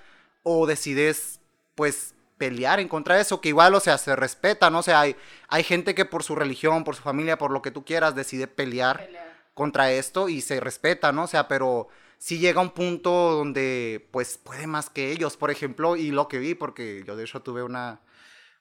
o 0.43 0.67
decides, 0.67 1.41
pues, 1.75 2.15
pelear 2.39 2.81
en 2.81 2.89
contra 2.89 3.17
de 3.17 3.21
eso, 3.21 3.43
que 3.43 3.51
igual, 3.51 3.75
o 3.75 3.81
sea, 3.81 3.99
se 3.99 4.17
respeta, 4.17 4.71
¿no? 4.71 4.79
O 4.79 4.83
sea, 4.83 5.01
hay, 5.01 5.15
hay 5.49 5.63
gente 5.63 5.95
que 5.95 6.07
por 6.07 6.23
su 6.23 6.35
religión, 6.35 6.85
por 6.85 6.97
su 6.97 7.03
familia, 7.03 7.37
por 7.37 7.51
lo 7.51 7.61
que 7.61 7.71
tú 7.71 7.85
quieras, 7.85 8.15
decide 8.15 8.47
pelear 8.47 9.11
contra 9.53 9.93
esto 9.93 10.31
y 10.31 10.41
se 10.41 10.59
respeta, 10.59 11.13
¿no? 11.13 11.25
O 11.25 11.27
sea, 11.27 11.47
pero 11.47 11.89
sí 12.17 12.39
llega 12.39 12.63
un 12.63 12.71
punto 12.71 13.11
donde, 13.33 14.09
pues, 14.11 14.39
puede 14.39 14.67
más 14.67 14.89
que 14.89 15.13
ellos, 15.13 15.37
por 15.37 15.51
ejemplo, 15.51 15.97
y 15.97 16.13
lo 16.13 16.29
que 16.29 16.39
vi, 16.39 16.55
porque 16.55 17.05
yo 17.07 17.15
de 17.15 17.25
hecho 17.25 17.43
tuve 17.43 17.63
una, 17.63 18.01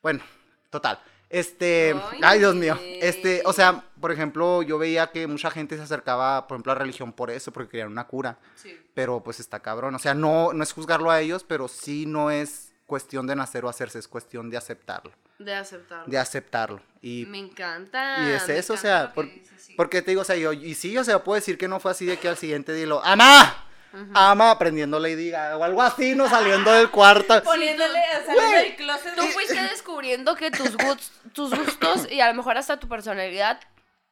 bueno, 0.02 0.22
total. 0.70 1.00
Este, 1.30 1.94
Ay. 2.12 2.20
ay, 2.24 2.40
Dios 2.40 2.56
mío, 2.56 2.76
este, 3.02 3.44
o 3.46 3.54
sea, 3.54 3.84
por 4.02 4.12
ejemplo, 4.12 4.64
yo 4.64 4.80
veía 4.80 5.12
que 5.12 5.28
mucha 5.28 5.52
gente 5.52 5.78
se 5.78 5.84
acercaba, 5.84 6.48
por 6.48 6.56
ejemplo, 6.56 6.72
a 6.72 6.76
la 6.76 6.80
religión 6.80 7.14
por 7.14 7.30
eso, 7.30 7.52
porque 7.54 7.70
querían 7.70 7.90
una 7.92 8.08
cura, 8.08 8.40
Sí. 8.56 8.76
pero 8.96 9.22
pues 9.24 9.40
está 9.40 9.60
cabrón, 9.60 9.94
o 9.94 10.00
sea, 10.00 10.16
no, 10.16 10.54
no 10.54 10.64
es 10.64 10.74
juzgarlo 10.74 11.12
a 11.12 11.22
ellos, 11.22 11.44
pero 11.44 11.68
sí 11.68 12.06
no 12.08 12.32
es 12.32 12.74
cuestión 12.88 13.28
de 13.28 13.36
nacer 13.36 13.64
o 13.64 13.70
hacerse, 13.70 14.00
es 14.00 14.08
cuestión 14.08 14.50
de 14.50 14.58
aceptarlo, 14.58 15.12
De 15.38 15.54
aceptarlo. 15.54 16.06
de 16.12 16.18
aceptarlo, 16.18 16.82
y 17.00 17.28
Me 17.28 17.38
encanta. 17.38 18.28
y 18.28 18.32
es 18.32 18.50
eso, 18.50 18.74
o 18.74 18.78
sea, 18.78 19.14
por- 19.14 19.26
dices, 19.32 19.62
sí. 19.62 19.76
porque 19.78 20.02
te 20.02 20.10
digo, 20.12 20.22
o 20.22 20.26
sea, 20.26 20.36
yo, 20.36 20.52
y 20.52 20.74
sí, 20.74 20.98
o 20.98 21.04
sea, 21.04 21.24
puedo 21.24 21.36
decir 21.36 21.60
que 21.60 21.68
no 21.68 21.80
fue 21.80 21.92
así 21.92 22.06
de 22.08 22.18
que 22.18 22.28
al 22.28 22.38
siguiente 22.38 22.74
día 22.74 22.88
lo, 22.88 23.04
¡ama! 23.94 24.32
Ama, 24.32 24.52
aprendiendo 24.52 25.00
Lady 25.00 25.30
Gaga, 25.30 25.58
o 25.58 25.64
algo 25.64 25.82
así, 25.82 26.16
no 26.16 26.30
saliendo 26.30 26.72
del 26.72 26.90
cuarto. 26.90 27.42
Poniéndole, 27.44 28.00
saliendo 28.26 28.58
del 28.58 28.76
closet. 28.76 29.16
Tú 29.16 29.24
fuiste 29.28 29.62
descubriendo 29.72 30.36
que 30.36 30.52
tus, 30.52 30.76
gustos 30.78 32.12
y 32.12 32.22
a 32.22 32.28
lo 32.30 32.34
mejor 32.36 32.58
hasta 32.58 32.80
tu 32.80 32.88
personalidad 32.88 33.60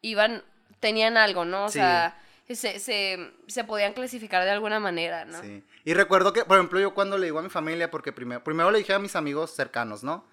iban, 0.01 0.43
tenían 0.79 1.17
algo, 1.17 1.45
¿no? 1.45 1.65
O 1.65 1.69
Sí. 1.69 1.79
sea, 1.79 2.17
se, 2.49 2.79
se, 2.79 3.33
se 3.47 3.63
podían 3.65 3.93
clasificar 3.93 4.43
de 4.45 4.51
alguna 4.51 4.79
manera, 4.79 5.25
¿no? 5.25 5.41
Sí. 5.41 5.63
Y 5.83 5.93
recuerdo 5.93 6.31
que, 6.33 6.45
por 6.45 6.57
ejemplo, 6.57 6.79
yo 6.79 6.93
cuando 6.93 7.17
le 7.17 7.25
digo 7.25 7.39
a 7.39 7.41
mi 7.41 7.49
familia, 7.49 7.91
porque 7.91 8.13
primero, 8.13 8.43
primero 8.43 8.71
le 8.71 8.77
dije 8.79 8.93
a 8.93 8.99
mis 8.99 9.15
amigos 9.17 9.51
cercanos, 9.53 10.03
¿no? 10.03 10.25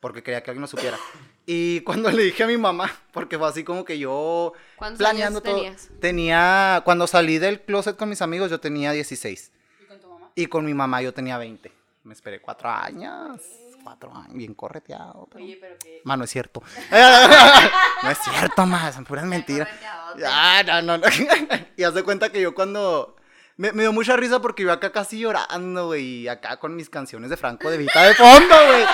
Porque 0.00 0.22
quería 0.22 0.42
que 0.42 0.50
alguien 0.50 0.62
lo 0.62 0.66
supiera. 0.66 0.98
Y 1.52 1.80
cuando 1.80 2.12
le 2.12 2.22
dije 2.22 2.44
a 2.44 2.46
mi 2.46 2.56
mamá, 2.56 2.88
porque 3.12 3.36
fue 3.36 3.48
así 3.48 3.64
como 3.64 3.84
que 3.84 3.98
yo 3.98 4.52
¿Cuántos 4.76 4.98
planeando 4.98 5.40
años 5.40 5.42
todo. 5.42 5.54
tenías? 5.56 5.88
Tenía, 6.00 6.82
cuando 6.84 7.08
salí 7.08 7.38
del 7.38 7.60
closet 7.62 7.96
con 7.96 8.08
mis 8.08 8.22
amigos, 8.22 8.50
yo 8.52 8.60
tenía 8.60 8.92
16. 8.92 9.50
¿Y 9.80 9.84
con 9.86 10.00
tu 10.00 10.08
mamá? 10.08 10.30
Y 10.36 10.46
con 10.46 10.64
mi 10.64 10.74
mamá 10.74 11.02
yo 11.02 11.12
tenía 11.12 11.38
20. 11.38 11.72
Me 12.04 12.14
esperé 12.14 12.40
cuatro 12.40 12.68
años. 12.70 13.40
Cuatro 13.82 14.14
años, 14.14 14.32
bien 14.34 14.54
correteado. 14.54 15.26
pero- 15.32 15.44
Oye, 15.44 15.58
pero 15.60 15.76
que... 15.82 16.00
Ma, 16.04 16.16
no 16.16 16.22
es 16.22 16.30
cierto. 16.30 16.62
no 18.02 18.10
es 18.10 18.18
cierto, 18.18 18.64
ma, 18.66 18.92
son 18.92 19.04
puras 19.04 19.24
mentiras. 19.24 19.68
Ah, 20.24 20.62
no, 20.64 20.82
no, 20.82 20.98
no. 20.98 21.06
y 21.76 21.82
haz 21.82 21.94
de 21.94 22.04
cuenta 22.04 22.30
que 22.30 22.40
yo 22.40 22.54
cuando... 22.54 23.16
Me, 23.56 23.72
me 23.72 23.82
dio 23.82 23.92
mucha 23.92 24.16
risa 24.16 24.40
porque 24.40 24.62
yo 24.62 24.72
acá 24.72 24.90
casi 24.92 25.18
llorando, 25.18 25.86
güey, 25.88 26.04
y 26.20 26.28
acá 26.28 26.58
con 26.58 26.76
mis 26.76 26.88
canciones 26.88 27.28
de 27.28 27.36
Franco 27.36 27.68
de 27.70 27.76
Vita 27.76 28.02
de 28.06 28.14
fondo, 28.14 28.54
güey. 28.68 28.84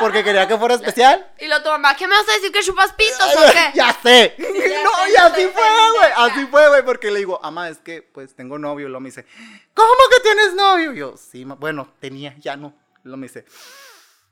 Porque 0.00 0.24
quería 0.24 0.48
que 0.48 0.56
fuera 0.56 0.74
especial. 0.74 1.30
Y 1.38 1.46
lo 1.46 1.62
tu 1.62 1.68
mamá, 1.68 1.94
¿qué 1.94 2.08
me 2.08 2.14
vas 2.16 2.28
a 2.28 2.32
decir 2.32 2.50
que 2.50 2.62
chupas 2.62 2.92
pitos 2.94 3.20
o 3.36 3.52
qué? 3.52 3.70
ya 3.74 3.96
sé. 4.02 4.34
ya 4.38 4.44
no, 4.84 4.90
sé, 5.04 5.12
y 5.12 5.16
así 5.16 5.46
fue, 5.52 5.62
güey. 5.98 6.12
Así 6.16 6.46
fue, 6.46 6.68
güey. 6.68 6.84
Porque 6.84 7.10
le 7.10 7.18
digo, 7.18 7.38
ama, 7.42 7.68
es 7.68 7.78
que 7.78 8.02
pues 8.02 8.34
tengo 8.34 8.58
novio. 8.58 8.86
Y 8.86 8.88
luego 8.88 9.00
me 9.00 9.10
dice, 9.10 9.26
¿cómo 9.74 9.90
que 10.10 10.20
tienes 10.22 10.54
novio? 10.54 10.92
Y 10.92 10.98
yo, 10.98 11.14
sí, 11.16 11.44
ma- 11.44 11.54
bueno, 11.54 11.92
tenía, 12.00 12.34
ya 12.38 12.56
no. 12.56 12.74
Y 12.98 13.08
luego 13.08 13.18
me 13.18 13.26
dice, 13.26 13.44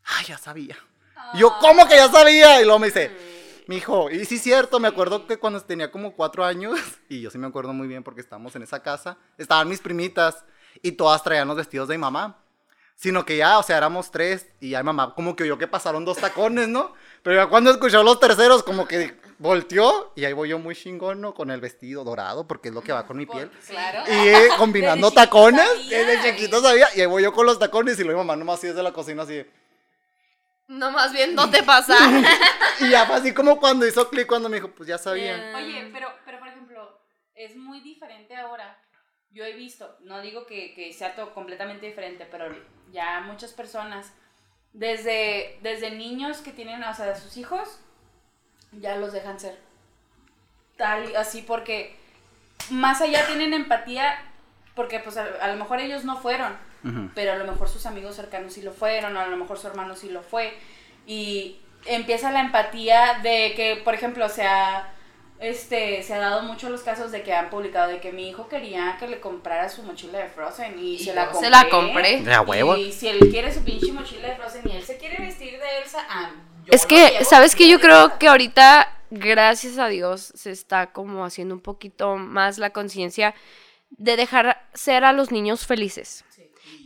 ah, 0.07 0.23
ya 0.27 0.39
sabía. 0.39 0.77
Y 1.35 1.39
yo, 1.39 1.55
¿cómo 1.61 1.87
que 1.87 1.97
ya 1.97 2.11
sabía? 2.11 2.61
Y 2.61 2.65
luego 2.65 2.79
me 2.79 2.87
dice, 2.87 3.11
mijo, 3.67 4.11
y 4.11 4.25
sí 4.25 4.39
cierto, 4.39 4.81
me 4.81 4.89
acuerdo 4.89 5.27
que 5.27 5.37
cuando 5.37 5.61
tenía 5.61 5.91
como 5.91 6.15
cuatro 6.15 6.45
años, 6.45 6.79
y 7.09 7.21
yo 7.21 7.31
sí 7.31 7.39
me 7.39 7.47
acuerdo 7.47 7.73
muy 7.73 7.87
bien 7.87 8.03
porque 8.03 8.21
estábamos 8.21 8.57
en 8.57 8.63
esa 8.63 8.83
casa, 8.83 9.19
estaban 9.37 9.69
mis 9.69 9.81
primitas 9.81 10.45
y 10.83 10.93
todas 10.93 11.23
traían 11.23 11.49
los 11.49 11.57
vestidos 11.57 11.89
de 11.89 11.97
mi 11.97 12.01
mamá. 12.01 12.39
Sino 13.01 13.25
que 13.25 13.37
ya, 13.37 13.61
o 13.61 13.63
sea, 13.63 13.77
éramos 13.77 14.11
tres 14.11 14.49
y 14.59 14.71
ya 14.71 14.81
mi 14.83 14.87
mamá 14.87 15.15
como 15.15 15.37
que 15.37 15.45
oyó 15.45 15.57
que 15.57 15.69
pasaron 15.69 16.05
dos 16.05 16.19
tacones, 16.19 16.67
¿no? 16.67 16.93
Pero 17.23 17.37
ya 17.37 17.47
cuando 17.47 17.71
escuchó 17.71 18.03
los 18.03 18.19
terceros, 18.19 18.65
como 18.65 18.89
que 18.89 19.17
volteó 19.39 20.13
y 20.17 20.25
ahí 20.25 20.33
voy 20.33 20.49
yo 20.49 20.59
muy 20.59 20.75
chingón, 20.75 21.21
¿no? 21.21 21.33
Con 21.33 21.53
el 21.53 21.61
vestido 21.61 22.03
dorado, 22.03 22.49
porque 22.49 22.71
es 22.71 22.75
lo 22.75 22.83
que 22.83 22.91
va 22.93 23.07
con 23.07 23.17
mi 23.17 23.25
piel. 23.25 23.53
Claro. 23.69 24.03
Y 24.13 24.29
eh, 24.29 24.49
combinando 24.59 25.11
Desde 25.11 25.21
chiquito 25.23 25.31
tacones, 25.31 25.69
sabía. 25.69 25.99
desde 26.07 26.31
chiquito 26.35 26.61
sabía, 26.61 26.89
y 26.97 27.01
ahí 27.01 27.07
voy 27.07 27.23
yo 27.23 27.33
con 27.33 27.47
los 27.47 27.61
tacones 27.61 28.01
y 28.01 28.03
luego 28.03 28.21
mi 28.21 28.27
mamá 28.27 28.37
nomás 28.37 28.59
así 28.59 28.67
desde 28.67 28.83
la 28.83 28.93
cocina 28.93 29.23
así. 29.23 29.35
de- 29.35 29.51
Nomás 30.67 31.13
viéndote 31.13 31.63
pasar. 31.63 31.99
Y 32.81 32.91
ya 32.91 33.07
fue 33.07 33.17
así 33.17 33.33
como 33.35 33.59
cuando 33.59 33.87
hizo 33.87 34.09
clic 34.09 34.27
cuando 34.29 34.49
me 34.49 34.57
dijo, 34.57 34.69
pues 34.71 34.89
ya 34.89 34.99
sabía. 34.99 35.35
Bien. 35.37 35.55
Oye, 35.57 35.91
pero, 35.93 36.09
pero 36.25 36.39
por 36.39 36.47
ejemplo, 36.49 37.01
es 37.35 37.57
muy 37.57 37.81
diferente 37.81 38.37
ahora. 38.37 38.77
Yo 39.33 39.45
he 39.45 39.53
visto, 39.53 39.97
no 40.01 40.21
digo 40.21 40.47
que, 40.47 40.75
que 40.75 40.93
sea 40.93 41.15
todo 41.15 41.35
completamente 41.35 41.87
diferente, 41.87 42.27
pero 42.31 42.47
ya 42.93 43.21
muchas 43.21 43.53
personas, 43.53 44.13
desde, 44.73 45.59
desde 45.63 45.91
niños 45.91 46.39
que 46.39 46.53
tienen, 46.53 46.83
o 46.83 46.95
sea, 46.95 47.15
sus 47.15 47.37
hijos, 47.37 47.81
ya 48.73 48.97
los 48.97 49.13
dejan 49.13 49.39
ser. 49.39 49.59
Tal 50.77 51.11
y 51.11 51.15
así, 51.15 51.43
porque 51.43 51.97
más 52.71 53.01
allá 53.01 53.27
tienen 53.27 53.53
empatía, 53.53 54.19
porque 54.75 55.01
pues 55.01 55.17
a, 55.17 55.25
a 55.41 55.49
lo 55.49 55.57
mejor 55.57 55.81
ellos 55.81 56.05
no 56.05 56.17
fueron, 56.17 56.57
pero 57.15 57.33
a 57.33 57.37
lo 57.37 57.45
mejor 57.45 57.69
sus 57.69 57.85
amigos 57.87 58.17
cercanos 58.17 58.55
sí 58.55 58.63
lo 58.63 58.73
fueron, 58.73 59.17
o 59.17 59.21
a 59.21 59.27
lo 59.27 59.37
mejor 59.37 59.59
su 59.59 59.67
hermano 59.67 59.97
sí 59.97 60.09
lo 60.09 60.23
fue. 60.23 60.55
Y 61.07 61.61
empieza 61.87 62.31
la 62.31 62.41
empatía 62.41 63.21
de 63.23 63.53
que, 63.57 63.81
por 63.85 63.95
ejemplo, 63.95 64.29
se 64.29 64.47
ha, 64.47 64.93
este, 65.41 66.03
se 66.03 66.15
ha 66.15 66.19
dado 66.19 66.43
mucho 66.43 66.69
los 66.69 66.83
casos 66.83 67.13
de 67.13 67.23
que 67.23 67.33
han 67.33 67.49
publicado 67.49 67.89
de 67.89 68.01
que 68.01 68.13
mi 68.13 68.29
hijo 68.29 68.49
quería 68.49 68.97
que 68.99 69.07
le 69.07 69.21
comprara 69.21 69.69
su 69.69 69.83
mochila 69.83 70.19
de 70.19 70.29
Frozen 70.29 70.79
y, 70.79 70.95
Y 70.95 70.99
se 70.99 71.15
la 71.15 71.31
compré. 71.31 71.45
se 71.45 71.51
la 71.51 71.69
compré. 71.69 72.21
De 72.23 72.35
a 72.35 72.41
huevo. 72.41 72.77
Y 72.77 72.93
si 72.93 73.09
él 73.09 73.19
quiere 73.31 73.53
su 73.53 73.63
pinche 73.63 73.93
mochila 73.93 74.29
de 74.29 74.37
Frozen 74.37 74.63
y 74.69 74.77
él 74.77 74.83
se 74.83 74.97
quiere 74.97 75.23
vestir 75.23 75.53
de 75.53 75.79
Elsa, 75.83 76.05
ah, 76.09 76.33
yo 76.65 76.73
Es 76.73 76.87
que, 76.87 77.11
llevo, 77.11 77.25
¿sabes 77.25 77.55
qué? 77.55 77.69
Yo 77.69 77.79
creo 77.81 78.19
que 78.19 78.29
ahorita, 78.29 78.93
gracias 79.11 79.79
a 79.79 79.89
Dios, 79.89 80.33
se 80.35 80.51
está 80.51 80.93
como 80.93 81.25
haciendo 81.25 81.55
un 81.55 81.61
poquito 81.61 82.17
más 82.17 82.59
la 82.59 82.71
conciencia 82.71 83.35
de 83.91 84.17
dejar 84.17 84.67
ser 84.75 85.05
a 85.05 85.13
los 85.13 85.31
niños 85.31 85.67
felices. 85.67 86.25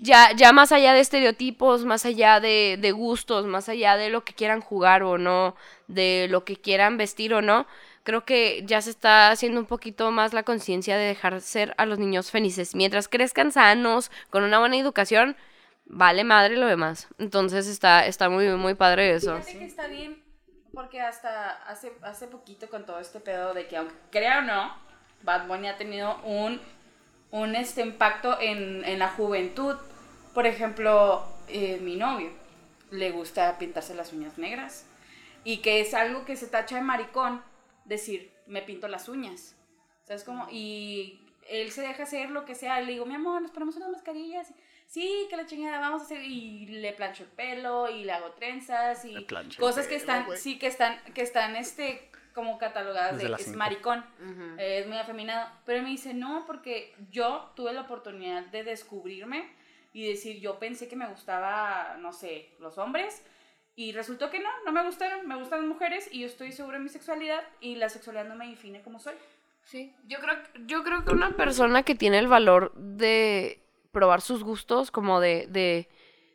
Ya, 0.01 0.33
ya 0.33 0.53
más 0.53 0.73
allá 0.73 0.95
de 0.95 1.01
estereotipos, 1.01 1.85
más 1.85 2.05
allá 2.05 2.41
de, 2.41 2.77
de 2.81 2.93
gustos, 2.93 3.47
más 3.47 3.69
allá 3.69 3.97
de 3.97 4.11
lo 4.11 4.25
que 4.25 4.35
quieran 4.35 4.61
jugar 4.61 5.05
o 5.05 5.17
no, 5.17 5.55
de 5.87 6.27
lo 6.29 6.45
que 6.45 6.57
quieran 6.57 6.97
vestir 6.97 7.35
o 7.35 7.41
no, 7.41 7.67
creo 8.03 8.25
que 8.25 8.63
ya 8.67 8.81
se 8.83 8.91
está 8.91 9.31
haciendo 9.31 9.61
un 9.61 9.67
poquito 9.67 10.11
más 10.11 10.33
la 10.33 10.43
conciencia 10.43 10.97
de 10.97 11.05
dejar 11.05 11.41
ser 11.41 11.75
a 11.79 11.87
los 11.87 11.99
niños 11.99 12.31
felices. 12.31 12.75
Mientras 12.75 13.09
crezcan 13.09 13.53
sanos, 13.53 14.11
con 14.31 14.43
una 14.43 14.59
buena 14.59 14.77
educación, 14.77 15.37
vale 15.85 16.25
madre 16.25 16.57
lo 16.57 16.67
demás. 16.67 17.09
Entonces 17.19 17.67
está, 17.67 18.07
está 18.07 18.29
muy, 18.29 18.49
muy 18.57 18.75
padre 18.75 19.15
eso. 19.15 19.37
Fíjate 19.37 19.59
que 19.59 19.65
está 19.67 19.87
bien, 19.87 20.23
porque 20.73 21.01
hasta 21.01 21.53
hace, 21.65 21.93
hace 22.03 22.27
poquito 22.27 22.69
con 22.69 22.87
todo 22.87 22.99
este 22.99 23.21
pedo 23.21 23.55
de 23.55 23.67
que, 23.67 23.77
aunque 23.77 23.95
crea 24.11 24.39
o 24.39 24.43
no, 24.43 24.75
Bad 25.23 25.47
Bunny 25.47 25.69
ha 25.69 25.77
tenido 25.77 26.21
un, 26.25 26.61
un 27.31 27.55
este 27.55 27.83
impacto 27.83 28.41
en, 28.41 28.85
en 28.85 28.99
la 28.99 29.09
juventud. 29.09 29.77
Por 30.35 30.47
ejemplo, 30.47 31.25
eh, 31.49 31.79
mi 31.83 31.97
novio 31.97 32.31
le 32.91 33.11
gusta 33.11 33.59
pintarse 33.59 33.95
las 33.95 34.13
uñas 34.13 34.39
negras 34.39 34.87
y 35.45 35.59
que 35.59 35.81
es 35.81 35.95
algo 35.95 36.25
que 36.25 36.37
se 36.37 36.47
tacha 36.47 36.77
de 36.77 36.83
maricón, 36.83 37.43
decir, 37.85 38.33
me 38.47 38.63
pinto 38.63 38.89
las 38.89 39.09
uñas. 39.09 39.57
¿Sabes 40.05 40.25
cómo? 40.25 40.49
Y 40.51 41.21
él 41.49 41.71
se 41.71 41.83
deja 41.83 42.03
hacer 42.03 42.31
lo 42.31 42.45
que 42.45 42.55
sea. 42.55 42.81
Le 42.81 42.93
digo, 42.93 43.07
mi 43.07 43.15
amor, 43.15 43.43
nos 43.43 43.51
ponemos 43.51 43.77
unas 43.77 43.91
mascarillas. 43.91 44.53
Sí, 44.87 45.27
que 45.31 45.37
la 45.37 45.47
chingada, 45.47 45.81
vamos 45.81 46.03
a 46.03 46.05
hacer. 46.05 46.23
Y 46.23 46.67
le 46.67 46.93
plancho 46.93 47.25
el 47.25 47.31
pelo 47.31 47.89
y 47.89 48.05
le 48.05 48.13
hago 48.13 48.33
trenzas 48.33 49.05
y 49.05 49.27
cosas 49.59 49.87
que 49.87 49.97
pelo, 49.97 50.01
están, 50.01 50.27
güey. 50.27 50.39
sí, 50.39 50.59
que 50.59 50.67
están, 50.67 51.03
que 51.15 51.23
están, 51.23 51.57
este, 51.57 52.11
como 52.35 52.59
catalogadas 52.59 53.17
Desde 53.17 53.35
de 53.35 53.43
es 53.43 53.57
maricón. 53.57 54.05
Ujú. 54.21 54.59
Eh, 54.59 54.81
es 54.81 54.87
muy 54.87 54.99
afeminado. 54.99 55.51
Pero 55.65 55.79
él 55.79 55.85
me 55.85 55.91
dice, 55.91 56.15
no, 56.15 56.45
porque 56.47 56.95
yo 57.11 57.53
tuve 57.57 57.73
la 57.73 57.83
oportunidad 57.83 58.45
de 58.47 58.65
descubrirme 58.65 59.49
y 59.93 60.09
decir, 60.09 60.41
yo 60.41 60.59
pensé 60.59 60.89
que 60.89 60.97
me 60.97 61.07
gustaba, 61.07 61.97
no 62.01 62.13
sé, 62.13 62.51
los 62.59 62.79
hombres. 62.79 63.25
Y 63.75 63.93
resultó 63.93 64.31
que 64.31 64.39
no, 64.39 64.51
no 64.67 64.73
me 64.73 64.85
gustaron, 64.85 65.27
me 65.27 65.37
gustan 65.37 65.61
las 65.61 65.69
mujeres 65.69 66.09
y 66.11 66.21
yo 66.21 66.27
estoy 66.27 66.53
segura 66.53 66.77
de 66.79 66.85
mi 66.85 66.91
sexualidad 66.91 67.43
y 67.61 67.77
la 67.77 67.89
sexualidad 67.89 68.27
no 68.27 68.37
me 68.37 68.49
define 68.49 68.83
como 68.83 68.99
soy. 68.99 69.15
Sí, 69.65 69.95
yo 70.07 70.19
creo, 70.19 70.37
yo 70.67 70.83
creo 70.83 71.05
que 71.05 71.13
una 71.13 71.31
persona 71.37 71.83
que 71.83 71.95
tiene 71.95 72.19
el 72.19 72.27
valor 72.29 72.75
de 72.75 73.63
probar 73.93 74.21
sus 74.21 74.43
gustos, 74.43 74.91
como 74.91 75.21
de, 75.21 75.47
de, 75.49 75.89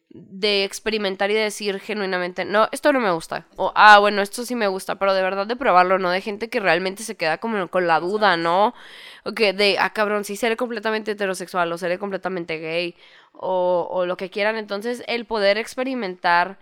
de 0.09 0.63
experimentar 0.63 1.29
y 1.29 1.33
de 1.33 1.41
decir 1.41 1.79
genuinamente, 1.79 2.45
no, 2.45 2.69
esto 2.71 2.93
no 2.93 2.99
me 2.99 3.11
gusta. 3.11 3.45
O, 3.57 3.71
ah, 3.75 3.99
bueno, 3.99 4.21
esto 4.21 4.43
sí 4.43 4.55
me 4.55 4.67
gusta, 4.67 4.97
pero 4.97 5.13
de 5.13 5.21
verdad 5.21 5.45
de 5.45 5.55
probarlo, 5.55 5.99
¿no? 5.99 6.09
De 6.09 6.21
gente 6.21 6.49
que 6.49 6.59
realmente 6.59 7.03
se 7.03 7.17
queda 7.17 7.37
como 7.39 7.67
con 7.67 7.85
la 7.85 7.99
duda, 7.99 8.37
¿no? 8.37 8.73
O 9.25 9.33
que 9.33 9.53
de, 9.53 9.77
ah, 9.79 9.91
cabrón, 9.91 10.23
sí 10.23 10.35
seré 10.35 10.55
completamente 10.55 11.11
heterosexual 11.11 11.71
o 11.71 11.77
seré 11.77 11.99
completamente 11.99 12.57
gay 12.59 12.95
o, 13.33 13.87
o 13.91 14.05
lo 14.05 14.17
que 14.17 14.29
quieran. 14.29 14.55
Entonces, 14.55 15.03
el 15.07 15.25
poder 15.25 15.57
experimentar 15.57 16.57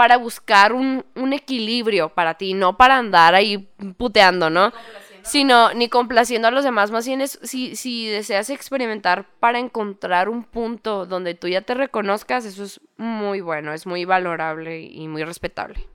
para 0.00 0.16
buscar 0.16 0.72
un, 0.72 1.04
un 1.14 1.34
equilibrio 1.34 2.08
para 2.08 2.32
ti, 2.32 2.54
no 2.54 2.78
para 2.78 2.96
andar 2.96 3.34
ahí 3.34 3.68
puteando, 3.98 4.48
¿no? 4.48 4.72
sino 5.20 5.74
ni 5.74 5.90
complaciendo 5.90 6.48
a 6.48 6.50
los 6.50 6.64
demás, 6.64 6.90
más 6.90 7.06
bien 7.06 7.20
es 7.20 7.38
si, 7.42 7.76
si 7.76 8.08
deseas 8.08 8.48
experimentar 8.48 9.26
para 9.40 9.58
encontrar 9.58 10.30
un 10.30 10.42
punto 10.42 11.04
donde 11.04 11.34
tú 11.34 11.48
ya 11.48 11.60
te 11.60 11.74
reconozcas, 11.74 12.46
eso 12.46 12.64
es 12.64 12.80
muy 12.96 13.42
bueno, 13.42 13.74
es 13.74 13.86
muy 13.86 14.06
valorable 14.06 14.80
y 14.80 15.06
muy 15.06 15.22
respetable. 15.22 15.86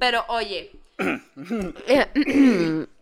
Pero 0.00 0.24
oye, 0.26 0.72
eh, 1.86 2.86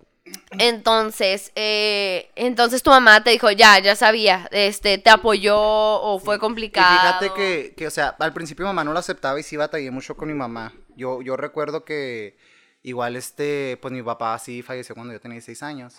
entonces, 0.59 1.53
eh, 1.55 2.31
entonces 2.37 2.83
tu 2.83 2.91
mamá 2.91 3.23
te 3.23 3.31
dijo, 3.31 3.51
ya, 3.51 3.79
ya 3.79 3.97
sabía, 3.97 4.49
este, 4.51 4.99
te 4.99 5.11
apoyó 5.11 5.57
o 5.59 6.19
fue 6.19 6.37
Y 6.37 6.39
complicado. 6.39 6.99
fíjate 7.01 7.33
que, 7.35 7.75
que, 7.77 7.87
o 7.87 7.91
sea, 7.91 8.17
al 8.19 8.33
principio 8.33 8.65
mamá 8.67 8.85
no 8.85 8.93
lo 8.93 8.99
aceptaba 8.99 9.39
y 9.39 9.43
sí 9.43 9.57
batallé 9.57 9.91
mucho 9.91 10.17
con 10.17 10.29
mi 10.29 10.35
mamá. 10.35 10.73
Yo, 10.97 11.23
yo 11.23 11.37
recuerdo 11.37 11.85
que 11.85 12.37
igual 12.83 13.17
este, 13.17 13.79
pues 13.83 13.93
mi 13.93 14.03
papá 14.03 14.39
sí 14.39 14.63
falleció 14.63 14.95
cuando 14.95 15.13
yo 15.13 15.21
tenía 15.21 15.35
16 15.35 15.63
años. 15.63 15.97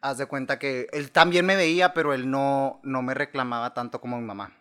Haz 0.00 0.18
de 0.18 0.26
cuenta 0.26 0.58
que 0.58 0.86
él 0.92 1.10
también 1.10 1.46
me 1.46 1.56
veía, 1.56 1.94
pero 1.94 2.12
él 2.12 2.30
no, 2.30 2.80
no 2.82 3.02
me 3.02 3.14
reclamaba 3.14 3.74
tanto 3.74 4.00
como 4.00 4.18
mi 4.18 4.24
mamá. 4.26 4.52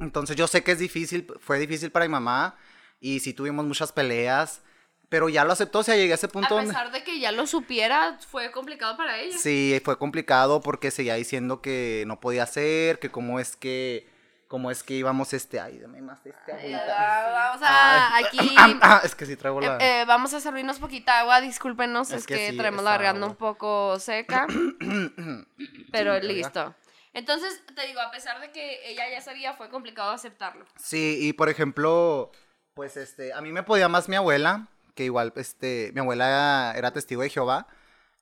Entonces 0.00 0.36
yo 0.36 0.46
sé 0.46 0.62
que 0.62 0.72
es 0.72 0.78
difícil, 0.78 1.26
fue 1.40 1.58
difícil 1.58 1.90
para 1.90 2.04
mi 2.04 2.10
mamá 2.12 2.56
y 3.00 3.20
sí 3.20 3.32
tuvimos 3.32 3.64
muchas 3.64 3.92
peleas, 3.92 4.60
pero 5.10 5.28
ya 5.28 5.44
lo 5.44 5.52
aceptó, 5.52 5.80
o 5.80 5.82
sea, 5.82 5.96
llegué 5.96 6.12
a 6.12 6.14
ese 6.14 6.28
punto 6.28 6.54
A 6.54 6.56
donde... 6.58 6.72
pesar 6.72 6.90
de 6.92 7.04
que 7.04 7.18
ya 7.20 7.32
lo 7.32 7.46
supiera, 7.46 8.16
fue 8.26 8.50
complicado 8.52 8.96
para 8.96 9.18
ella. 9.18 9.36
Sí, 9.36 9.78
fue 9.84 9.98
complicado 9.98 10.62
porque 10.62 10.90
seguía 10.90 11.16
diciendo 11.16 11.60
que 11.60 12.04
no 12.06 12.18
podía 12.20 12.46
ser, 12.46 12.98
que 13.00 13.10
cómo 13.10 13.38
es 13.40 13.56
que, 13.56 14.08
cómo 14.46 14.70
es 14.70 14.82
que 14.84 14.94
íbamos 14.94 15.32
este, 15.34 15.58
ay, 15.60 15.78
dame 15.80 16.00
más 16.00 16.22
de 16.24 16.30
este 16.30 16.52
Eh, 16.52 16.74
agüita. 16.74 17.30
Vamos 17.32 17.62
a 17.62 18.14
Ay. 18.14 18.24
aquí. 18.24 18.54
Ah, 18.82 19.02
es 19.04 19.14
que 19.16 19.26
sí 19.26 19.34
traigo 19.36 19.60
la... 19.60 19.76
eh, 19.78 20.00
eh, 20.00 20.04
vamos 20.06 20.32
a 20.32 20.40
servirnos 20.40 20.78
poquita 20.78 21.18
agua, 21.20 21.40
discúlpenos, 21.40 22.10
es, 22.10 22.18
Es 22.20 22.26
que, 22.26 22.34
que 22.36 22.50
sí, 22.52 22.56
traemos 22.56 22.84
la 22.84 22.92
garganta 22.92 23.26
un 23.26 23.34
poco 23.36 23.98
seca, 23.98 24.46
pero 25.92 26.20
Sí, 26.20 26.26
listo. 26.26 26.74
Entonces, 27.12 27.60
te 27.74 27.86
digo, 27.88 28.00
a 28.00 28.10
pesar 28.12 28.40
de 28.40 28.52
que 28.52 28.88
ella 28.88 29.10
ya 29.10 29.20
sabía, 29.20 29.54
fue 29.54 29.68
complicado 29.68 30.12
aceptarlo. 30.12 30.64
Sí, 30.76 31.18
y 31.20 31.32
por 31.32 31.48
ejemplo, 31.48 32.30
pues 32.74 32.96
este, 32.96 33.32
a 33.32 33.40
mí 33.40 33.50
me 33.50 33.64
podía 33.64 33.88
más 33.88 34.08
mi 34.08 34.14
abuela, 34.14 34.68
que 35.00 35.04
igual, 35.06 35.32
este, 35.36 35.92
mi 35.94 36.00
abuela 36.00 36.74
era, 36.76 36.92
testigo 36.92 37.22
de 37.22 37.30
Jehová, 37.30 37.66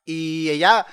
y 0.04 0.48
ella, 0.48 0.86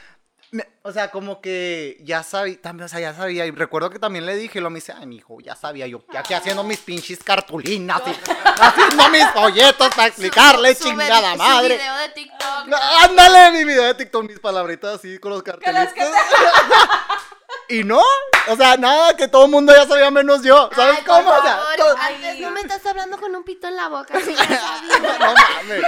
me- 0.49 0.67
o 0.81 0.91
sea, 0.91 1.11
como 1.11 1.41
que 1.41 1.97
ya 2.01 2.23
sabía, 2.23 2.59
también, 2.59 2.85
o 2.85 2.87
sea, 2.87 2.99
ya 2.99 3.13
sabía, 3.13 3.45
y 3.45 3.51
recuerdo 3.51 3.91
que 3.91 3.99
también 3.99 4.25
le 4.25 4.35
dije, 4.35 4.57
y 4.57 4.61
lo 4.63 4.71
me 4.71 4.77
dice, 4.79 4.93
ay, 4.97 5.05
mi 5.05 5.17
hijo, 5.17 5.39
ya 5.41 5.55
sabía 5.55 5.85
yo, 5.85 6.03
ya 6.11 6.21
aquí 6.21 6.33
haciendo 6.33 6.63
mis 6.63 6.79
pinches 6.79 7.23
cartulinas, 7.23 8.01
y 8.07 8.11
haciendo 8.59 9.09
mis 9.09 9.27
folletos 9.29 9.89
para 9.95 10.07
explicarle, 10.07 10.73
Su- 10.73 10.85
su 10.85 10.89
chingada 10.89 11.35
madre. 11.35 11.75
Video 11.77 11.97
de 11.97 12.09
TikTok. 12.09 12.73
Ándale, 13.03 13.51
mi 13.51 13.63
video 13.63 13.83
de 13.83 13.93
TikTok, 13.93 14.23
mis 14.27 14.39
palabritas 14.39 14.95
así 14.95 15.19
con 15.19 15.33
los 15.33 15.43
cartelitos. 15.43 15.93
Y 17.69 17.83
no, 17.83 18.01
o 18.49 18.55
sea, 18.55 18.77
nada, 18.77 19.15
que 19.15 19.27
todo 19.27 19.45
el 19.45 19.51
mundo 19.51 19.73
ya 19.75 19.87
sabía 19.87 20.11
menos 20.11 20.43
yo. 20.43 20.69
¿Sabes 20.75 20.97
Ay, 20.99 21.03
por 21.05 21.15
cómo? 21.17 21.29
O 21.31 21.41
sea, 21.41 21.55
favor, 21.57 21.75
todo- 21.77 21.95
antes 21.97 22.39
no 22.39 22.51
me 22.51 22.61
estás 22.61 22.85
hablando 22.85 23.17
con 23.17 23.35
un 23.35 23.43
pito 23.43 23.67
en 23.67 23.75
la 23.75 23.87
boca. 23.89 24.19
sí, 24.21 24.35
no 25.01 25.19
mames. 25.19 25.83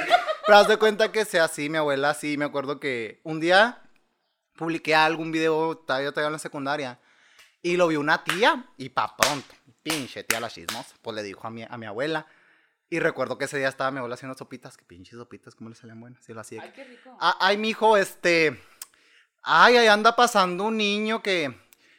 Pero 0.45 0.57
haz 0.57 0.67
de 0.67 0.77
cuenta 0.77 1.11
que 1.11 1.25
sea 1.25 1.45
así, 1.45 1.69
mi 1.69 1.77
abuela 1.77 2.13
sí, 2.13 2.37
me 2.37 2.45
acuerdo 2.45 2.79
que 2.79 3.21
un 3.23 3.39
día 3.39 3.81
publiqué 4.55 4.95
algún 4.95 5.31
video, 5.31 5.73
estaba 5.73 6.01
yo 6.01 6.11
todavía 6.11 6.27
en 6.27 6.33
la 6.33 6.39
secundaria, 6.39 6.99
y 7.61 7.77
lo 7.77 7.87
vio 7.87 7.99
una 7.99 8.23
tía, 8.23 8.65
y 8.77 8.89
pa' 8.89 9.15
pronto, 9.15 9.53
pinche 9.83 10.23
tía 10.23 10.39
la 10.39 10.49
chismosa, 10.49 10.95
pues 11.01 11.15
le 11.15 11.21
dijo 11.23 11.45
a 11.45 11.51
mi, 11.51 11.63
a 11.63 11.77
mi 11.77 11.85
abuela. 11.85 12.25
Y 12.89 12.99
recuerdo 12.99 13.37
que 13.37 13.45
ese 13.45 13.57
día 13.57 13.67
estaba 13.67 13.91
mi 13.91 13.97
abuela 13.97 14.15
haciendo 14.15 14.37
sopitas, 14.37 14.77
que 14.77 14.85
pinches 14.85 15.17
sopitas, 15.19 15.53
¿cómo 15.55 15.69
le 15.69 15.75
salían 15.75 15.99
buenas? 15.99 16.27
Y 16.29 16.33
lo 16.33 16.39
hacía. 16.41 16.61
Ay, 16.63 16.71
qué 16.73 16.85
rico. 16.85 17.15
Ah, 17.19 17.35
ay, 17.41 17.57
mijo, 17.57 17.97
este. 17.97 18.59
Ay, 19.43 19.75
ahí 19.77 19.87
anda 19.87 20.15
pasando 20.15 20.63
un 20.65 20.77
niño 20.77 21.21
que. 21.21 21.53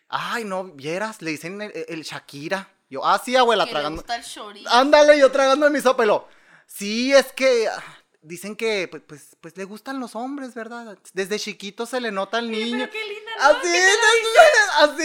Ay, 0.08 0.44
no, 0.44 0.64
vieras, 0.64 1.20
le 1.22 1.30
dicen 1.32 1.60
el, 1.60 1.72
el 1.88 2.02
Shakira. 2.02 2.68
Yo, 2.90 3.04
ah, 3.04 3.20
sí, 3.22 3.36
abuela, 3.36 3.64
Que 3.64 3.68
le 3.68 3.72
tragando. 3.74 4.00
gusta 4.00 4.16
el 4.16 4.24
chorizo. 4.24 4.70
Ándale, 4.70 5.18
yo 5.18 5.30
tragando 5.30 5.68
mi 5.70 5.80
sopelo. 5.80 6.26
Sí, 6.66 7.12
es 7.12 7.32
que 7.32 7.68
ah, 7.68 7.82
dicen 8.22 8.56
que 8.56 8.88
pues, 8.88 9.02
pues, 9.06 9.36
pues 9.40 9.56
le 9.58 9.64
gustan 9.64 10.00
los 10.00 10.16
hombres, 10.16 10.54
¿verdad? 10.54 10.96
Desde 11.12 11.38
chiquito 11.38 11.84
se 11.84 12.00
le 12.00 12.10
nota 12.10 12.38
al 12.38 12.50
niño. 12.50 12.78
Pero 12.78 12.90
qué 12.92 13.04
linda, 13.04 13.30
¿no? 13.38 13.44
Así, 13.58 13.68
así, 13.68 15.02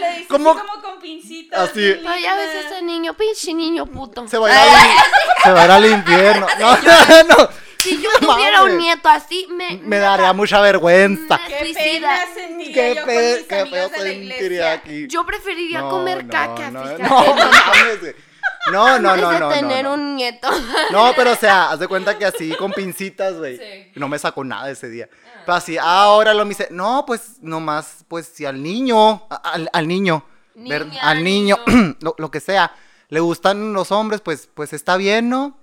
Le 0.00 0.06
así. 0.06 0.12
dices 0.12 0.28
Como 0.28 0.50
así 0.52 0.60
como 0.60 0.82
con 0.82 0.98
pincitas. 1.00 1.70
Así. 1.70 1.80
ya 2.22 2.36
ves 2.36 2.54
linda. 2.54 2.68
ese 2.76 2.82
niño, 2.82 3.14
pinche 3.14 3.52
niño 3.52 3.86
puto. 3.86 4.26
se 4.28 4.38
va 4.38 4.48
a 4.48 4.50
ir 4.50 4.56
al, 4.56 5.42
se 5.42 5.50
va 5.52 5.60
a 5.62 5.64
ir 5.66 5.70
al 5.70 5.86
infierno. 5.86 6.46
No, 6.58 6.76
no. 7.36 7.48
Si 7.88 8.02
yo 8.02 8.10
No 8.20 8.34
tuviera 8.34 8.62
un 8.64 8.78
nieto 8.78 9.08
así, 9.08 9.46
me. 9.50 9.78
Me 9.78 9.98
daría 9.98 10.32
mucha 10.32 10.60
vergüenza. 10.60 11.38
me 11.38 11.48
Qué 11.48 11.58
suicida. 11.60 11.84
pena 11.84 12.18
sentiría 12.34 12.74
Qué, 12.74 12.94
yo 12.94 13.04
con 13.04 13.14
mis 13.14 13.46
qué 13.46 13.56
de 13.56 14.58
la 14.58 14.72
aquí. 14.72 15.06
Yo 15.08 15.24
preferiría 15.26 15.80
No, 15.80 15.90
comer 15.90 16.24
no, 16.24 16.30
caca, 16.32 16.70
no, 16.70 16.82
fíjate. 16.82 17.02
No, 17.02 17.34
no. 17.34 18.98
No, 18.98 18.98
no, 19.16 19.38
no, 19.38 19.48
tener 19.50 19.84
no, 19.84 19.96
no. 19.96 20.02
un 20.02 20.16
nieto. 20.16 20.48
No, 20.90 21.12
pero 21.16 21.32
o 21.32 21.36
sea, 21.36 21.70
haz 21.70 21.78
de 21.78 21.86
cuenta 21.88 22.18
que 22.18 22.24
así 22.26 22.52
con 22.56 22.72
pincitas, 22.72 23.34
güey. 23.38 23.56
Sí. 23.58 23.92
No 23.94 24.08
me 24.08 24.18
sacó 24.18 24.42
nada 24.44 24.70
ese 24.70 24.88
día. 24.88 25.08
Pero 25.44 25.54
así, 25.54 25.78
ahora 25.78 26.34
lo 26.34 26.44
me 26.44 26.48
dice, 26.50 26.66
no, 26.72 27.04
pues 27.06 27.40
nomás, 27.40 28.04
pues 28.08 28.26
si 28.34 28.44
al 28.44 28.60
niño, 28.60 29.24
a- 29.30 29.36
al, 29.52 29.70
al 29.72 29.86
niño, 29.86 30.24
ver- 30.56 30.88
al 31.00 31.22
niño, 31.22 31.56
niño. 31.66 31.96
lo, 32.00 32.16
lo 32.18 32.30
que 32.32 32.40
sea, 32.40 32.74
le 33.08 33.20
gustan 33.20 33.72
los 33.72 33.92
hombres, 33.92 34.20
pues, 34.20 34.48
pues 34.52 34.72
está 34.72 34.96
bien, 34.96 35.28
¿no? 35.28 35.56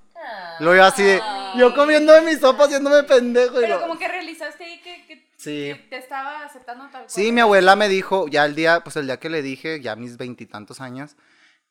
Lo 0.60 0.74
yo 0.74 0.86
así 0.86 1.04
de, 1.04 1.22
yo 1.58 1.74
comiendo 1.76 2.14
de 2.14 2.22
mi 2.22 2.36
sopa 2.36 2.66
haciéndome 2.66 3.04
pendejo. 3.04 3.58
Y 3.60 3.64
Pero 3.64 3.76
lo- 3.76 3.82
como 3.82 3.98
que 4.00 4.08
realizaste 4.08 4.64
ahí 4.64 4.82
que, 4.82 5.06
que, 5.06 5.28
Sí. 5.38 5.74
que 5.74 5.88
te 5.90 5.98
estaba 5.98 6.44
aceptando 6.46 6.84
tal 6.86 6.92
cual. 6.92 7.06
Sí, 7.10 7.32
mi 7.32 7.42
abuela 7.42 7.76
me 7.76 7.90
dijo, 7.90 8.28
ya 8.28 8.46
el 8.46 8.56
día, 8.56 8.82
pues 8.84 8.96
el 8.96 9.06
día 9.08 9.18
que 9.20 9.30
le 9.30 9.42
dije, 9.42 9.82
ya 9.82 9.96
mis 9.96 10.18
veintitantos 10.18 10.80
años, 10.82 11.16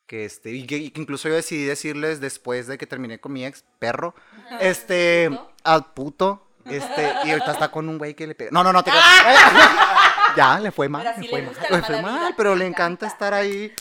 que 0.05 0.25
este, 0.25 0.51
y 0.51 0.67
que, 0.67 0.77
y 0.77 0.91
que 0.91 1.01
incluso 1.01 1.27
yo 1.29 1.35
decidí 1.35 1.63
decirles 1.65 2.19
después 2.19 2.67
de 2.67 2.77
que 2.77 2.85
terminé 2.85 3.19
con 3.19 3.31
mi 3.33 3.45
ex 3.45 3.63
perro, 3.79 4.13
este, 4.59 5.29
al 5.63 5.85
puto, 5.93 6.47
este, 6.65 7.13
y 7.25 7.31
ahorita 7.31 7.53
está 7.53 7.71
con 7.71 7.89
un 7.89 7.97
güey 7.97 8.13
que 8.13 8.27
le 8.27 8.35
pega. 8.35 8.51
No, 8.51 8.63
no, 8.63 8.71
no, 8.73 8.83
te 8.83 8.91
creas. 8.91 9.05
Ya, 10.35 10.59
le 10.59 10.71
fue 10.71 10.89
mal, 10.89 11.03
le 11.03 11.27
fue 11.29 11.41
mal, 11.41 11.55
le 11.69 11.81
fue 11.83 12.01
mal, 12.01 12.33
pero 12.35 12.55
le 12.55 12.65
encanta 12.65 13.05
estar 13.07 13.33
ahí. 13.33 13.71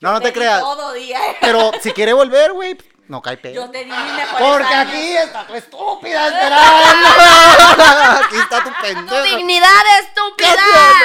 No, 0.00 0.12
no 0.12 0.20
te 0.20 0.32
creas. 0.32 0.60
Todo 0.60 0.92
día. 0.92 1.18
Pero 1.40 1.72
si 1.80 1.92
quiere 1.92 2.12
volver, 2.12 2.52
güey, 2.52 2.76
no 3.08 3.20
cae 3.22 3.36
Yo 3.36 3.42
pedo. 3.42 3.70
te 3.70 3.78
di 3.84 3.90
mis 3.90 4.12
mejores 4.14 4.38
Porque 4.38 4.74
años. 4.74 4.92
aquí 4.94 5.16
está 5.16 5.46
tu 5.46 5.54
estúpida 5.54 6.28
esperando. 6.28 7.08
Aquí 8.24 8.36
está 8.36 8.62
tu 8.64 8.70
¡Tu 8.70 8.80
pendejo. 8.80 9.22
dignidad, 9.36 9.82
estúpida! 10.02 10.62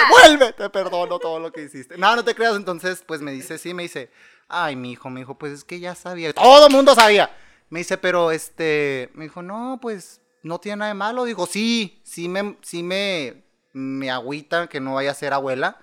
Vuelve, 0.09 0.53
te 0.53 0.69
perdono 0.69 1.19
todo 1.19 1.39
lo 1.39 1.51
que 1.51 1.63
hiciste. 1.63 1.97
No, 1.97 2.15
no 2.15 2.23
te 2.23 2.33
creas. 2.35 2.55
Entonces, 2.55 3.03
pues 3.05 3.21
me 3.21 3.31
dice, 3.31 3.57
sí, 3.57 3.73
me 3.73 3.83
dice, 3.83 4.11
ay, 4.47 4.75
mi 4.75 4.91
hijo, 4.93 5.09
mi 5.09 5.21
hijo, 5.21 5.37
pues 5.37 5.51
es 5.53 5.63
que 5.63 5.79
ya 5.79 5.95
sabía. 5.95 6.33
Todo 6.33 6.67
el 6.67 6.73
mundo 6.73 6.95
sabía. 6.95 7.35
Me 7.69 7.79
dice, 7.79 7.97
pero 7.97 8.31
este, 8.31 9.09
me 9.13 9.25
dijo, 9.25 9.41
no, 9.41 9.79
pues 9.81 10.21
no 10.43 10.59
tiene 10.59 10.77
nada 10.77 10.89
de 10.89 10.95
malo. 10.95 11.23
Dijo, 11.25 11.45
sí, 11.47 12.01
sí 12.03 12.29
me, 12.29 12.57
sí 12.61 12.81
me, 12.83 13.43
me 13.73 14.09
agüita 14.09 14.67
que 14.67 14.79
no 14.79 14.95
vaya 14.95 15.11
a 15.11 15.15
ser 15.15 15.33
abuela. 15.33 15.77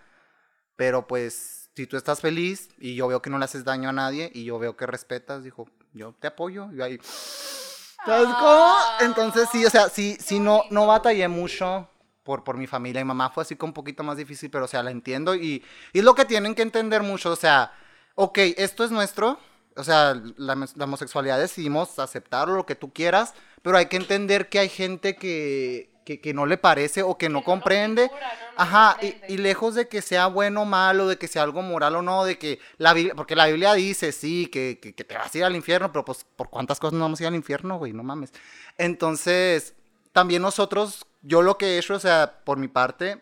Pero 0.77 1.07
pues, 1.07 1.71
si 1.77 1.87
tú 1.87 1.97
estás 1.97 2.21
feliz 2.21 2.69
y 2.79 2.95
yo 2.97 3.07
veo 3.09 3.23
que 3.23 3.31
no 3.31 3.39
le 3.39 3.45
haces 3.45 3.65
daño 3.65 3.89
a 3.89 3.93
nadie 3.93 4.31
y 4.35 4.45
yo 4.45 4.59
veo 4.59 4.77
que 4.77 4.87
respetas, 4.87 5.45
dijo, 5.45 5.67
yo 5.97 6.15
te 6.19 6.29
apoyo. 6.29 6.69
Y 6.73 6.83
ahí, 6.83 6.99
¿sabes 7.03 8.29
cómo? 8.39 8.75
Entonces 9.01 9.49
sí, 9.51 9.65
o 9.65 9.71
sea, 9.71 9.89
sí, 9.89 10.17
sí 10.21 10.39
no, 10.39 10.63
no 10.71 10.87
batallé 10.87 11.27
mucho 11.29 11.89
por, 12.23 12.45
por 12.45 12.57
mi 12.57 12.67
familia. 12.67 13.01
Mi 13.03 13.09
mamá 13.09 13.31
fue 13.31 13.43
así 13.43 13.57
con 13.57 13.71
un 13.71 13.75
poquito 13.75 14.03
más 14.03 14.17
difícil, 14.17 14.51
pero 14.51 14.67
o 14.67 14.69
sea, 14.69 14.83
la 14.83 14.91
entiendo 14.91 15.35
y, 15.35 15.65
y 15.93 15.99
es 15.99 16.05
lo 16.05 16.15
que 16.15 16.25
tienen 16.25 16.55
que 16.55 16.63
entender 16.63 17.03
mucho. 17.03 17.31
O 17.31 17.37
sea, 17.37 17.73
ok, 18.15 18.39
esto 18.57 18.85
es 18.85 18.91
nuestro. 18.91 19.39
O 19.77 19.85
sea, 19.85 20.15
la, 20.37 20.55
la 20.75 20.85
homosexualidad 20.85 21.39
decidimos 21.39 21.99
aceptarlo, 21.99 22.55
lo 22.55 22.65
que 22.65 22.75
tú 22.75 22.93
quieras, 22.93 23.35
pero 23.61 23.77
hay 23.77 23.87
que 23.87 23.99
entender 23.99 24.49
que 24.49 24.59
hay 24.59 24.71
gente 24.71 25.17
que, 25.17 25.91
que, 26.07 26.21
que 26.21 26.33
no 26.33 26.47
le 26.47 26.57
parece 26.57 27.03
o 27.03 27.19
que 27.19 27.29
no 27.29 27.43
comprende. 27.43 28.11
Ajá, 28.57 28.97
y, 29.03 29.17
y 29.29 29.39
lejos 29.39 29.75
de 29.75 29.89
que 29.89 30.01
sea 30.01 30.29
bueno 30.29 30.63
o 30.63 30.65
malo, 30.65 31.09
de 31.09 31.19
que 31.19 31.27
sea 31.27 31.43
algo 31.43 31.63
moral 31.63 31.97
o 31.97 32.03
no, 32.03 32.25
de 32.25 32.39
que 32.39 32.61
la 32.79 32.95
Biblia, 32.95 33.17
porque 33.17 33.35
la 33.35 33.47
Biblia 33.47 33.75
dice, 33.75 34.13
sí, 34.13 34.47
que, 34.47 34.79
que, 34.81 34.95
que 34.95 35.03
te 35.03 35.19
vas 35.19 35.35
a 35.35 35.39
ir 35.39 35.45
al 35.45 35.57
infierno, 35.57 35.91
pero 35.91 36.05
pues, 36.05 36.25
¿por 36.37 36.49
cuántas 36.49 36.79
cosas 36.79 36.95
no 36.95 37.01
vamos 37.01 37.19
a 37.19 37.25
ir 37.25 37.27
al 37.27 37.35
infierno, 37.35 37.77
güey? 37.77 37.93
No 37.93 38.05
mames. 38.05 38.33
Entonces, 38.79 39.75
también 40.13 40.43
nosotros, 40.43 41.07
yo 41.23 41.43
lo 41.43 41.59
que 41.59 41.75
he 41.75 41.79
hecho, 41.79 41.95
o 41.95 42.01
sea, 42.01 42.41
por 42.45 42.57
mi 42.57 42.69
parte, 42.69 43.21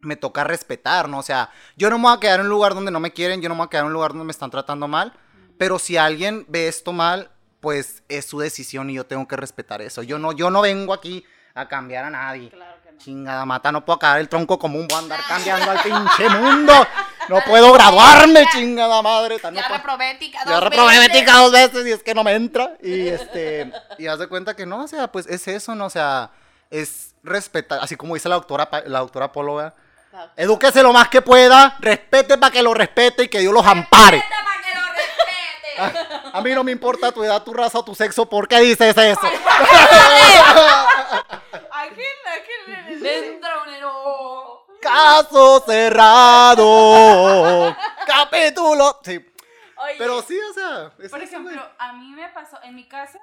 me 0.00 0.16
toca 0.16 0.44
respetar, 0.44 1.08
¿no? 1.08 1.20
O 1.20 1.22
sea, 1.22 1.50
yo 1.74 1.88
no 1.88 1.96
me 1.96 2.04
voy 2.04 2.16
a 2.18 2.20
quedar 2.20 2.40
en 2.40 2.46
un 2.46 2.50
lugar 2.50 2.74
donde 2.74 2.90
no 2.90 3.00
me 3.00 3.14
quieren, 3.14 3.40
yo 3.40 3.48
no 3.48 3.54
me 3.54 3.60
voy 3.60 3.66
a 3.66 3.70
quedar 3.70 3.84
en 3.84 3.88
un 3.88 3.94
lugar 3.94 4.10
donde 4.10 4.26
me 4.26 4.32
están 4.32 4.50
tratando 4.50 4.86
mal, 4.88 5.14
pero 5.56 5.78
si 5.78 5.96
alguien 5.96 6.44
ve 6.48 6.68
esto 6.68 6.92
mal, 6.92 7.30
pues 7.60 8.02
es 8.10 8.26
su 8.26 8.40
decisión 8.40 8.90
y 8.90 8.94
yo 8.94 9.06
tengo 9.06 9.26
que 9.26 9.36
respetar 9.36 9.80
eso. 9.80 10.02
Yo 10.02 10.18
no, 10.18 10.32
yo 10.32 10.50
no 10.50 10.60
vengo 10.60 10.92
aquí 10.92 11.24
a 11.54 11.66
cambiar 11.68 12.04
a 12.04 12.10
nadie. 12.10 12.50
Claro 12.50 12.74
que 12.84 12.92
no. 12.92 12.98
Chingada 12.98 13.44
mata, 13.44 13.72
no 13.72 13.84
puedo 13.84 13.96
acabar 13.96 14.20
el 14.20 14.28
tronco 14.28 14.58
común, 14.58 14.86
voy 14.88 14.96
a 14.96 14.98
andar 15.00 15.20
cambiando 15.28 15.70
al 15.70 15.80
pinche 15.82 16.28
mundo. 16.28 16.72
No 17.28 17.40
puedo 17.46 17.72
graduarme, 17.72 18.44
chingada 18.52 19.00
madre. 19.02 19.38
tan 19.38 19.54
no 19.54 19.60
Ya 19.60 19.66
puedo- 19.68 19.78
reprobé 19.78 20.10
ética 20.12 20.38
ya 20.44 20.52
dos 20.54 20.64
reprobé 20.64 20.98
veces. 20.98 21.16
ética 21.16 21.32
dos 21.36 21.52
veces 21.52 21.86
y 21.86 21.92
es 21.92 22.02
que 22.02 22.14
no 22.14 22.24
me 22.24 22.32
entra. 22.34 22.72
Y 22.82 23.08
este, 23.08 23.72
y 23.98 24.06
haz 24.06 24.18
de 24.18 24.26
cuenta 24.28 24.54
que 24.54 24.66
no, 24.66 24.84
o 24.84 24.88
sea, 24.88 25.08
pues 25.12 25.26
es 25.26 25.46
eso, 25.48 25.74
¿no? 25.74 25.86
O 25.86 25.90
sea, 25.90 26.30
es 26.70 27.14
respetar, 27.22 27.78
así 27.82 27.96
como 27.96 28.14
dice 28.14 28.28
la 28.28 28.36
doctora, 28.36 28.68
la 28.86 29.00
doctora 29.00 29.30
Polo, 29.32 29.56
¿verdad? 29.56 29.74
Claro. 30.10 30.30
Edúquese 30.36 30.82
lo 30.82 30.92
más 30.92 31.08
que 31.08 31.22
pueda, 31.22 31.76
respete 31.78 32.36
para 32.36 32.50
que 32.52 32.62
lo 32.62 32.74
respete 32.74 33.24
y 33.24 33.28
que 33.28 33.38
Dios 33.40 33.52
los 33.54 33.64
ampare. 33.64 34.16
Respeta 34.18 34.44
para 34.44 34.62
que 34.62 34.74
lo 34.74 35.92
respete. 35.92 36.19
A 36.32 36.40
mí 36.40 36.52
no 36.54 36.64
me 36.64 36.72
importa 36.72 37.12
tu 37.12 37.22
edad, 37.24 37.42
tu 37.42 37.52
raza 37.52 37.78
o 37.78 37.84
tu 37.84 37.94
sexo, 37.94 38.28
¿por 38.28 38.48
qué 38.48 38.60
dices 38.60 38.96
eso? 38.96 39.20
Ángel, 41.70 42.04
Ángel. 42.26 43.00
Dentro 43.00 43.50
un. 43.64 44.80
Caso 44.80 45.62
cerrado. 45.66 46.66
Capítulo. 48.06 48.98
Sí, 49.02 49.24
Oye, 49.76 49.94
pero 49.98 50.22
sí, 50.22 50.38
o 50.38 50.52
sea. 50.52 50.92
es 50.98 51.10
Por 51.10 51.22
ejemplo, 51.22 51.62
a 51.78 51.92
mí 51.92 52.10
me 52.12 52.28
pasó, 52.28 52.58
en 52.62 52.74
mi 52.74 52.88
casa, 52.88 53.20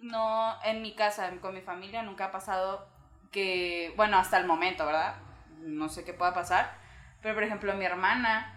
no, 0.00 0.56
en 0.64 0.82
mi 0.82 0.94
casa, 0.94 1.30
con 1.40 1.54
mi 1.54 1.62
familia, 1.62 2.02
nunca 2.02 2.26
ha 2.26 2.30
pasado 2.30 2.86
que, 3.30 3.92
bueno, 3.96 4.18
hasta 4.18 4.38
el 4.38 4.46
momento, 4.46 4.84
¿verdad? 4.86 5.16
No 5.58 5.88
sé 5.88 6.04
qué 6.04 6.12
pueda 6.14 6.34
pasar, 6.34 6.76
pero 7.22 7.34
por 7.34 7.42
ejemplo, 7.44 7.74
mi 7.74 7.84
hermana 7.84 8.54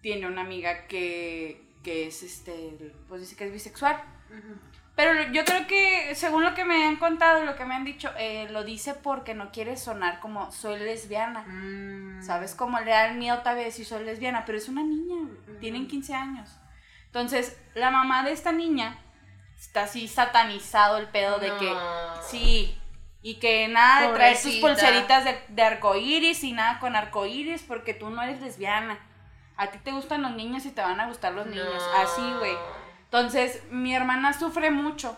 tiene 0.00 0.26
una 0.26 0.42
amiga 0.42 0.86
que, 0.86 1.67
que 1.88 2.06
es, 2.06 2.22
este, 2.22 2.92
pues 3.08 3.22
dice 3.22 3.34
que 3.34 3.46
es 3.46 3.52
bisexual. 3.52 3.98
Pero 4.94 5.32
yo 5.32 5.42
creo 5.46 5.66
que, 5.66 6.14
según 6.14 6.44
lo 6.44 6.54
que 6.54 6.66
me 6.66 6.86
han 6.86 6.96
contado, 6.96 7.46
lo 7.46 7.56
que 7.56 7.64
me 7.64 7.74
han 7.74 7.84
dicho, 7.84 8.10
eh, 8.18 8.46
lo 8.50 8.62
dice 8.62 8.92
porque 8.92 9.32
no 9.32 9.50
quiere 9.52 9.78
sonar 9.78 10.20
como 10.20 10.52
soy 10.52 10.80
lesbiana. 10.80 11.44
Mm. 11.46 12.22
¿Sabes? 12.22 12.54
Como 12.54 12.78
le 12.80 12.90
da 12.90 13.06
el 13.06 13.16
miedo 13.16 13.38
tal 13.38 13.56
vez 13.56 13.64
decir 13.66 13.86
soy 13.86 14.04
lesbiana, 14.04 14.44
pero 14.44 14.58
es 14.58 14.68
una 14.68 14.82
niña, 14.82 15.16
güey, 15.16 15.58
tienen 15.60 15.88
15 15.88 16.14
años. 16.14 16.50
Entonces, 17.06 17.58
la 17.74 17.90
mamá 17.90 18.22
de 18.22 18.32
esta 18.32 18.52
niña 18.52 18.98
está 19.58 19.84
así 19.84 20.08
satanizado 20.08 20.98
el 20.98 21.06
pedo 21.08 21.38
de 21.38 21.56
que 21.56 21.70
No. 21.70 22.22
sí, 22.28 22.78
y 23.22 23.36
que 23.36 23.66
nada 23.68 24.08
de 24.08 24.14
traer 24.14 24.42
tus 24.42 24.56
pulseritas 24.56 25.24
de, 25.24 25.40
de 25.48 25.62
arcoíris 25.62 26.44
y 26.44 26.52
nada 26.52 26.80
con 26.80 26.96
arcoíris 26.96 27.62
porque 27.62 27.94
tú 27.94 28.10
no 28.10 28.20
eres 28.20 28.42
lesbiana. 28.42 28.98
A 29.58 29.66
ti 29.70 29.78
te 29.78 29.92
gustan 29.92 30.22
los 30.22 30.32
niños 30.32 30.64
y 30.64 30.70
te 30.70 30.80
van 30.80 31.00
a 31.00 31.08
gustar 31.08 31.34
los 31.34 31.46
niños. 31.46 31.66
No. 31.66 31.98
Así, 31.98 32.22
güey. 32.38 32.56
Entonces, 33.04 33.62
mi 33.70 33.94
hermana 33.94 34.32
sufre 34.32 34.70
mucho 34.70 35.16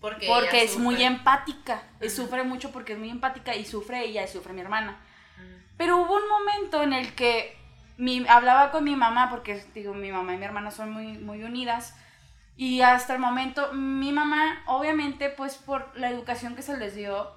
Porque, 0.00 0.26
porque 0.28 0.62
es 0.62 0.78
muy 0.78 1.02
empática. 1.02 1.82
Y 2.00 2.08
sufre 2.08 2.44
mucho 2.44 2.70
porque 2.70 2.92
es 2.92 2.98
muy 2.98 3.10
empática 3.10 3.54
y 3.54 3.64
sufre 3.64 4.04
ella 4.04 4.22
y 4.24 4.28
sufre 4.28 4.52
mi 4.52 4.60
hermana. 4.60 4.92
Mm. 5.36 5.76
Pero 5.76 5.98
hubo 5.98 6.14
un 6.14 6.28
momento 6.28 6.82
en 6.82 6.92
el 6.92 7.14
que 7.14 7.58
mi, 7.96 8.24
hablaba 8.28 8.70
con 8.70 8.84
mi 8.84 8.96
mamá, 8.96 9.28
porque 9.28 9.64
digo, 9.74 9.92
mi 9.92 10.12
mamá 10.12 10.34
y 10.34 10.38
mi 10.38 10.44
hermana 10.44 10.70
son 10.70 10.90
muy, 10.90 11.18
muy 11.18 11.42
unidas. 11.42 11.96
Y 12.56 12.82
hasta 12.82 13.14
el 13.14 13.18
momento, 13.18 13.72
mi 13.72 14.12
mamá, 14.12 14.62
obviamente, 14.66 15.30
pues 15.30 15.56
por 15.56 15.90
la 15.98 16.10
educación 16.10 16.54
que 16.54 16.62
se 16.62 16.76
les 16.76 16.94
dio, 16.94 17.32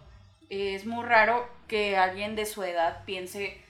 eh, 0.50 0.76
es 0.76 0.86
muy 0.86 1.04
raro 1.04 1.50
que 1.68 1.98
alguien 1.98 2.36
de 2.36 2.46
su 2.46 2.64
edad 2.64 3.04
piense 3.06 3.64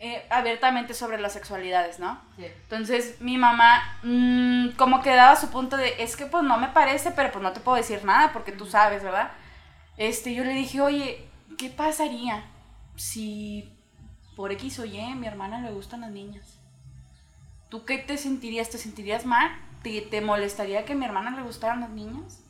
eh, 0.00 0.24
abiertamente 0.30 0.94
sobre 0.94 1.20
las 1.20 1.32
sexualidades, 1.32 1.98
¿no? 1.98 2.20
Sí. 2.36 2.44
Entonces 2.44 3.20
mi 3.20 3.36
mamá 3.36 3.98
mm, 4.04 4.70
como 4.76 5.02
que 5.02 5.14
daba 5.14 5.34
su 5.34 5.50
punto 5.50 5.76
de, 5.76 6.02
es 6.02 6.16
que 6.16 6.26
pues 6.26 6.44
no 6.44 6.56
me 6.58 6.68
parece, 6.68 7.10
pero 7.10 7.32
pues 7.32 7.42
no 7.42 7.52
te 7.52 7.60
puedo 7.60 7.76
decir 7.76 8.04
nada 8.04 8.32
porque 8.32 8.52
tú 8.52 8.64
sabes, 8.66 9.02
¿verdad? 9.02 9.32
Este, 9.96 10.34
yo 10.34 10.44
le 10.44 10.52
dije, 10.54 10.80
oye, 10.80 11.28
¿qué 11.58 11.68
pasaría 11.70 12.44
si 12.94 13.72
por 14.36 14.52
X 14.52 14.78
o 14.78 14.84
Y 14.84 15.14
mi 15.16 15.26
hermana 15.26 15.60
le 15.60 15.72
gustan 15.72 16.02
las 16.02 16.10
niñas? 16.12 16.60
¿Tú 17.68 17.84
qué 17.84 17.98
te 17.98 18.16
sentirías? 18.16 18.70
¿Te 18.70 18.78
sentirías 18.78 19.26
mal? 19.26 19.50
¿Te, 19.82 20.00
te 20.02 20.20
molestaría 20.20 20.84
que 20.84 20.92
a 20.92 20.96
mi 20.96 21.04
hermana 21.04 21.32
le 21.32 21.42
gustaran 21.42 21.80
las 21.80 21.90
niñas? 21.90 22.44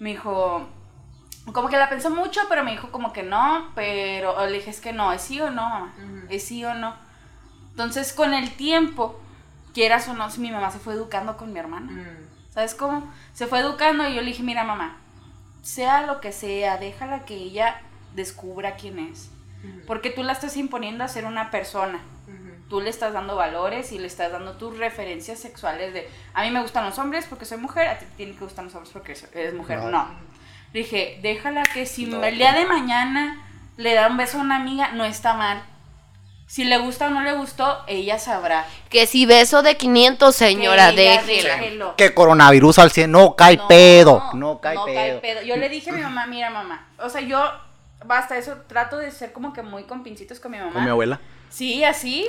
Me 0.00 0.10
dijo, 0.10 0.68
como 1.52 1.68
que 1.68 1.76
la 1.76 1.88
pensó 1.88 2.10
mucho, 2.10 2.40
pero 2.48 2.64
me 2.64 2.72
dijo 2.72 2.90
como 2.90 3.12
que 3.12 3.22
no, 3.22 3.70
pero 3.74 4.46
le 4.46 4.52
dije, 4.52 4.70
es 4.70 4.80
que 4.80 4.92
no, 4.92 5.12
es 5.12 5.22
sí 5.22 5.40
o 5.40 5.50
no, 5.50 5.68
mamá, 5.68 5.94
Ujú. 5.96 6.26
es 6.28 6.44
sí 6.44 6.64
o 6.64 6.74
no. 6.74 6.94
Entonces, 7.70 8.12
con 8.12 8.34
el 8.34 8.50
tiempo, 8.56 9.20
quieras 9.74 10.08
o 10.08 10.14
no, 10.14 10.28
mi 10.38 10.50
mamá 10.50 10.70
se 10.70 10.78
fue 10.78 10.94
educando 10.94 11.36
con 11.36 11.52
mi 11.52 11.58
hermana. 11.58 11.92
Mm. 11.92 12.52
¿Sabes 12.52 12.74
cómo? 12.74 13.12
Se 13.34 13.46
fue 13.46 13.60
educando 13.60 14.08
y 14.08 14.14
yo 14.14 14.22
le 14.22 14.28
dije, 14.28 14.42
mira, 14.42 14.64
mamá, 14.64 14.96
sea 15.62 16.02
lo 16.06 16.20
que 16.20 16.32
sea, 16.32 16.78
déjala 16.78 17.24
que 17.24 17.34
ella 17.34 17.80
descubra 18.14 18.76
quién 18.76 18.98
es. 18.98 19.30
Ujú. 19.62 19.86
Porque 19.86 20.10
tú 20.10 20.22
la 20.22 20.32
estás 20.32 20.56
imponiendo 20.56 21.04
a 21.04 21.08
ser 21.08 21.26
una 21.26 21.50
persona. 21.50 22.00
Tú 22.68 22.80
le 22.80 22.90
estás 22.90 23.12
dando 23.12 23.36
valores 23.36 23.92
y 23.92 23.98
le 24.00 24.08
estás 24.08 24.32
dando 24.32 24.56
tus 24.56 24.76
referencias 24.76 25.38
sexuales 25.38 25.94
de, 25.94 26.10
a 26.34 26.42
mí 26.42 26.50
me 26.50 26.60
gustan 26.60 26.84
los 26.84 26.98
hombres 26.98 27.24
porque 27.26 27.44
soy 27.44 27.58
mujer, 27.58 27.86
a 27.86 27.96
ti 27.98 28.06
te 28.06 28.16
tienen 28.16 28.36
que 28.36 28.42
gustar 28.42 28.64
los 28.64 28.74
hombres 28.74 28.92
porque 28.92 29.16
eres 29.34 29.54
mujer. 29.54 29.78
No. 29.78 29.90
No. 29.90 30.08
Dije, 30.76 31.18
déjala 31.22 31.62
que 31.62 31.86
si 31.86 32.04
No. 32.04 32.22
el 32.22 32.36
día 32.36 32.52
de 32.52 32.66
mañana 32.66 33.42
le 33.78 33.94
da 33.94 34.08
un 34.08 34.18
beso 34.18 34.36
a 34.36 34.42
una 34.42 34.56
amiga, 34.56 34.90
no 34.92 35.04
está 35.06 35.32
mal. 35.32 35.62
Si 36.46 36.64
le 36.64 36.76
gusta 36.76 37.06
o 37.06 37.10
no 37.10 37.22
le 37.22 37.32
gustó, 37.32 37.82
ella 37.86 38.18
sabrá. 38.18 38.66
Que 38.90 39.06
si 39.06 39.24
beso 39.24 39.62
de 39.62 39.78
500, 39.78 40.36
señora, 40.36 40.90
Que 40.90 40.96
déjela. 40.96 41.56
déjelo. 41.56 41.96
Que 41.96 42.12
coronavirus 42.12 42.78
al 42.78 42.90
100, 42.90 43.10
no 43.10 43.34
cae 43.36 43.58
pedo. 43.66 44.22
No 44.34 44.60
cae 44.60 44.76
pedo. 45.22 45.42
Yo 45.42 45.56
le 45.56 45.70
dije 45.70 45.88
a 45.88 45.92
mi 45.94 46.02
mamá, 46.02 46.26
mira 46.26 46.50
mamá, 46.50 46.86
o 46.98 47.08
sea, 47.08 47.22
yo, 47.22 47.42
basta 48.04 48.36
eso, 48.36 48.58
trato 48.68 48.98
de 48.98 49.10
ser 49.12 49.32
como 49.32 49.54
que 49.54 49.62
muy 49.62 49.84
con 49.84 50.02
pincitos 50.02 50.40
con 50.40 50.52
mi 50.52 50.58
mamá. 50.58 50.72
Con 50.74 50.84
mi 50.84 50.90
abuela. 50.90 51.18
Sí, 51.48 51.84
así. 51.84 52.26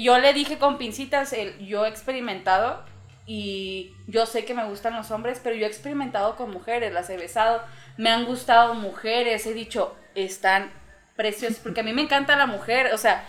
Yo 0.00 0.18
le 0.18 0.32
dije 0.34 0.58
con 0.58 0.78
pincitas, 0.78 1.32
el- 1.32 1.58
yo 1.66 1.84
he 1.84 1.88
experimentado 1.88 2.84
y 3.30 3.94
yo 4.06 4.24
sé 4.24 4.46
que 4.46 4.54
me 4.54 4.64
gustan 4.64 4.94
los 4.96 5.10
hombres, 5.10 5.38
pero 5.44 5.54
yo 5.54 5.66
he 5.66 5.68
experimentado 5.68 6.34
con 6.34 6.50
mujeres, 6.50 6.94
las 6.94 7.10
he 7.10 7.18
besado, 7.18 7.62
me 7.98 8.08
han 8.08 8.24
gustado 8.24 8.72
mujeres, 8.74 9.46
he 9.46 9.52
dicho, 9.52 9.94
están 10.14 10.70
preciosas, 11.14 11.58
porque 11.58 11.80
a 11.80 11.82
mí 11.82 11.92
me 11.92 12.00
encanta 12.00 12.36
la 12.36 12.46
mujer, 12.46 12.94
o 12.94 12.96
sea, 12.96 13.22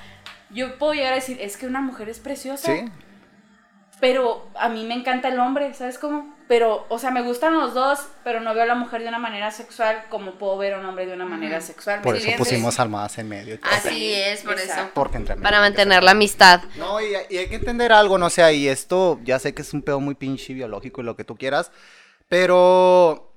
yo 0.51 0.77
puedo 0.77 0.93
llegar 0.93 1.11
a 1.11 1.15
decir, 1.17 1.37
es 1.41 1.57
que 1.57 1.67
una 1.67 1.81
mujer 1.81 2.07
es 2.07 2.19
preciosa, 2.19 2.73
Sí. 2.73 2.85
pero 3.99 4.49
a 4.55 4.69
mí 4.69 4.85
me 4.85 4.93
encanta 4.93 5.27
el 5.27 5.37
hombre, 5.39 5.73
¿sabes 5.73 5.99
cómo? 5.99 6.33
Pero, 6.49 6.87
o 6.89 6.97
sea, 6.97 7.11
me 7.11 7.21
gustan 7.21 7.53
los 7.53 7.75
dos, 7.75 7.99
pero 8.23 8.39
no 8.39 8.55
veo 8.55 8.63
a 8.63 8.65
la 8.65 8.73
mujer 8.73 9.03
de 9.03 9.07
una 9.07 9.19
manera 9.19 9.51
sexual 9.51 10.05
como 10.09 10.31
puedo 10.39 10.57
ver 10.57 10.73
a 10.73 10.79
un 10.79 10.85
hombre 10.87 11.05
de 11.05 11.13
una 11.13 11.25
manera 11.25 11.61
sexual. 11.61 11.99
¿me 11.99 12.03
Por 12.03 12.15
eso 12.15 12.27
pusimos 12.39 12.79
almohadas 12.79 13.19
en 13.19 13.29
medio. 13.29 13.59
Así 13.61 14.15
es, 14.15 14.41
por 14.41 14.55
eso. 14.55 14.63
Exacto. 14.63 14.91
Porque 14.95 15.17
entre 15.17 15.35
Para 15.35 15.59
mantener 15.59 16.01
la 16.01 16.09
amistad. 16.09 16.63
No, 16.75 16.99
y, 17.01 17.13
y 17.29 17.37
hay 17.37 17.49
que 17.49 17.55
entender 17.55 17.91
algo, 17.91 18.17
no 18.17 18.31
sé, 18.31 18.51
y 18.55 18.67
esto 18.67 19.19
ya 19.23 19.37
sé 19.37 19.53
que 19.53 19.61
es 19.61 19.71
un 19.75 19.83
pedo 19.83 19.99
muy 19.99 20.15
pinche 20.15 20.55
biológico 20.55 21.01
y 21.01 21.03
lo 21.03 21.15
que 21.15 21.23
tú 21.23 21.37
quieras, 21.37 21.71
pero 22.27 23.31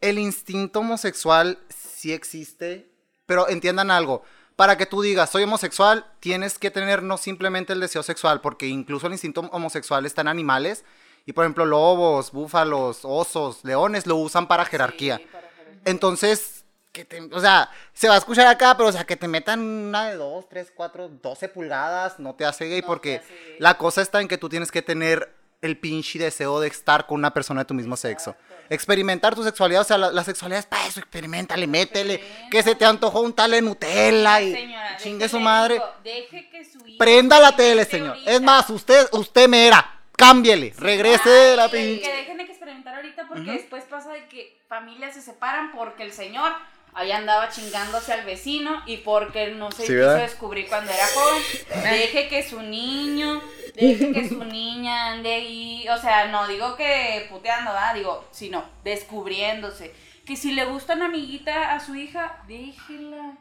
el 0.00 0.18
instinto 0.18 0.80
homosexual 0.80 1.58
sí 1.68 2.14
existe, 2.14 2.88
pero 3.26 3.46
entiendan 3.50 3.90
algo. 3.90 4.22
Para 4.56 4.78
que 4.78 4.86
tú 4.86 5.02
digas, 5.02 5.28
soy 5.28 5.42
homosexual, 5.42 6.06
tienes 6.18 6.58
que 6.58 6.70
tener 6.70 7.02
no 7.02 7.18
simplemente 7.18 7.74
el 7.74 7.80
deseo 7.80 8.02
sexual, 8.02 8.40
porque 8.40 8.68
incluso 8.68 9.06
el 9.06 9.12
instinto 9.12 9.42
homosexual 9.52 10.06
está 10.06 10.22
en 10.22 10.28
animales. 10.28 10.82
Y 11.26 11.32
por 11.32 11.44
ejemplo, 11.44 11.64
lobos, 11.64 12.32
búfalos, 12.32 13.00
osos, 13.02 13.64
leones 13.64 14.06
lo 14.06 14.16
usan 14.16 14.46
para 14.46 14.64
jerarquía. 14.64 15.16
Sí, 15.18 15.24
para 15.32 15.48
jerarquía. 15.50 15.82
Entonces, 15.86 16.64
que 16.92 17.04
te, 17.04 17.20
o 17.22 17.40
sea, 17.40 17.70
se 17.92 18.08
va 18.08 18.14
a 18.14 18.18
escuchar 18.18 18.46
acá, 18.46 18.76
pero 18.76 18.88
o 18.88 18.92
sea, 18.92 19.04
que 19.04 19.16
te 19.16 19.26
metan 19.26 19.60
una 19.60 20.08
de 20.10 20.16
2, 20.16 20.48
3, 20.48 20.72
4, 20.76 21.08
12 21.22 21.48
pulgadas, 21.48 22.18
no 22.18 22.34
te 22.34 22.44
hace 22.44 22.66
gay, 22.66 22.82
No 22.82 22.86
porque 22.86 23.18
te 23.18 23.24
hace 23.24 23.34
gay. 23.34 23.56
la 23.58 23.78
cosa 23.78 24.02
está 24.02 24.20
en 24.20 24.28
que 24.28 24.38
tú 24.38 24.48
tienes 24.48 24.70
que 24.70 24.82
tener 24.82 25.34
el 25.62 25.78
pinche 25.78 26.18
deseo 26.18 26.60
de 26.60 26.68
estar 26.68 27.06
con 27.06 27.18
una 27.18 27.32
persona 27.32 27.62
de 27.62 27.64
tu 27.64 27.72
mismo 27.74 27.96
sexo. 27.96 28.36
Experimentar 28.68 29.34
tu 29.34 29.42
sexualidad, 29.42 29.80
o 29.80 29.84
sea, 29.84 29.96
la, 29.96 30.10
la 30.12 30.22
sexualidad 30.22 30.60
es 30.60 30.66
para 30.66 30.86
eso, 30.86 31.00
experimentale, 31.00 31.66
métele, 31.66 32.22
que 32.50 32.62
se 32.62 32.74
te 32.74 32.84
antojó 32.84 33.20
un 33.22 33.32
tal 33.32 33.50
de 33.52 33.62
Nutella 33.62 34.40
y 34.42 34.52
Señora, 34.52 34.96
chingue 34.98 35.28
su 35.28 35.40
madre. 35.40 35.74
digo, 35.74 35.86
deje 36.04 36.50
que 36.50 36.64
su 36.64 36.86
hijo 36.86 36.98
Prenda 36.98 37.40
la 37.40 37.56
tele, 37.56 37.84
señor. 37.86 38.10
ahorita. 38.10 38.30
Es 38.30 38.40
más, 38.42 38.68
usted, 38.70 39.08
usted 39.12 39.48
mera, 39.48 40.00
cámbiele, 40.16 40.72
regrese 40.78 41.28
de 41.28 41.56
la 41.56 41.68
pinche. 41.68 42.02
Que 42.02 42.16
dejen 42.16 42.36
de 42.38 42.44
experimentar 42.44 42.94
ahorita 42.96 43.26
porque 43.28 43.50
después 43.52 43.84
pasa 43.84 44.12
de 44.12 44.26
que 44.28 44.60
familias 44.68 45.14
se 45.14 45.22
separan 45.22 45.72
porque 45.72 46.02
el 46.04 46.12
señor 46.12 46.52
ahí 46.94 47.10
andaba 47.10 47.48
chingándose 47.48 48.12
al 48.12 48.24
vecino 48.24 48.82
y 48.86 48.98
porque 48.98 49.48
no 49.50 49.70
se 49.72 49.78
Sí, 49.78 49.82
quiso 49.92 49.94
¿verdad? 49.98 50.18
descubrir 50.20 50.68
cuando 50.68 50.92
era 50.92 51.06
joven. 51.08 51.42
Deje 51.82 52.28
que 52.28 52.48
su 52.48 52.62
niño, 52.62 53.42
deje 53.74 54.12
que 54.12 54.28
su 54.28 54.44
niña 54.44 55.12
ande 55.12 55.34
ahí, 55.34 55.86
o 55.88 55.98
sea, 55.98 56.28
no 56.28 56.46
digo 56.46 56.76
que 56.76 57.26
puteando, 57.30 57.72
¿verdad? 57.72 57.94
Digo, 57.94 58.24
sino 58.30 58.64
descubriéndose. 58.84 59.92
Que 60.24 60.36
si 60.36 60.52
le 60.52 60.64
gusta 60.66 60.94
una 60.94 61.06
amiguita 61.06 61.74
a 61.74 61.80
su 61.80 61.96
hija, 61.96 62.42
déjela, 62.46 63.32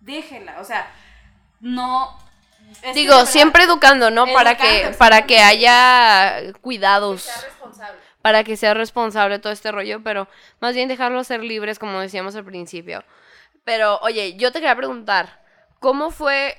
déjela, 0.00 0.60
o 0.60 0.64
sea, 0.64 0.88
no. 1.60 2.24
Es 2.70 2.78
que 2.80 2.92
Digo, 2.92 3.26
siempre 3.26 3.64
educando, 3.64 4.10
¿no? 4.10 4.26
Para 4.26 4.56
que, 4.56 4.78
Educando, 4.78 4.98
para 4.98 5.26
que 5.26 5.40
haya 5.40 6.52
cuidados. 6.60 7.22
sea 7.22 7.42
responsable. 7.42 8.00
para 8.22 8.44
que 8.44 8.56
sea 8.56 8.74
responsable 8.74 9.38
todo 9.38 9.52
este 9.52 9.72
rollo, 9.72 10.02
pero 10.02 10.28
más 10.60 10.74
bien 10.74 10.88
dejarlos 10.88 11.26
ser 11.26 11.42
libres, 11.42 11.78
como 11.78 12.00
decíamos 12.00 12.34
al 12.36 12.44
principio. 12.44 13.04
Pero, 13.64 13.98
oye, 14.02 14.36
yo 14.36 14.52
te 14.52 14.60
quería 14.60 14.76
preguntar, 14.76 15.42
¿cómo 15.80 16.10
fue 16.10 16.56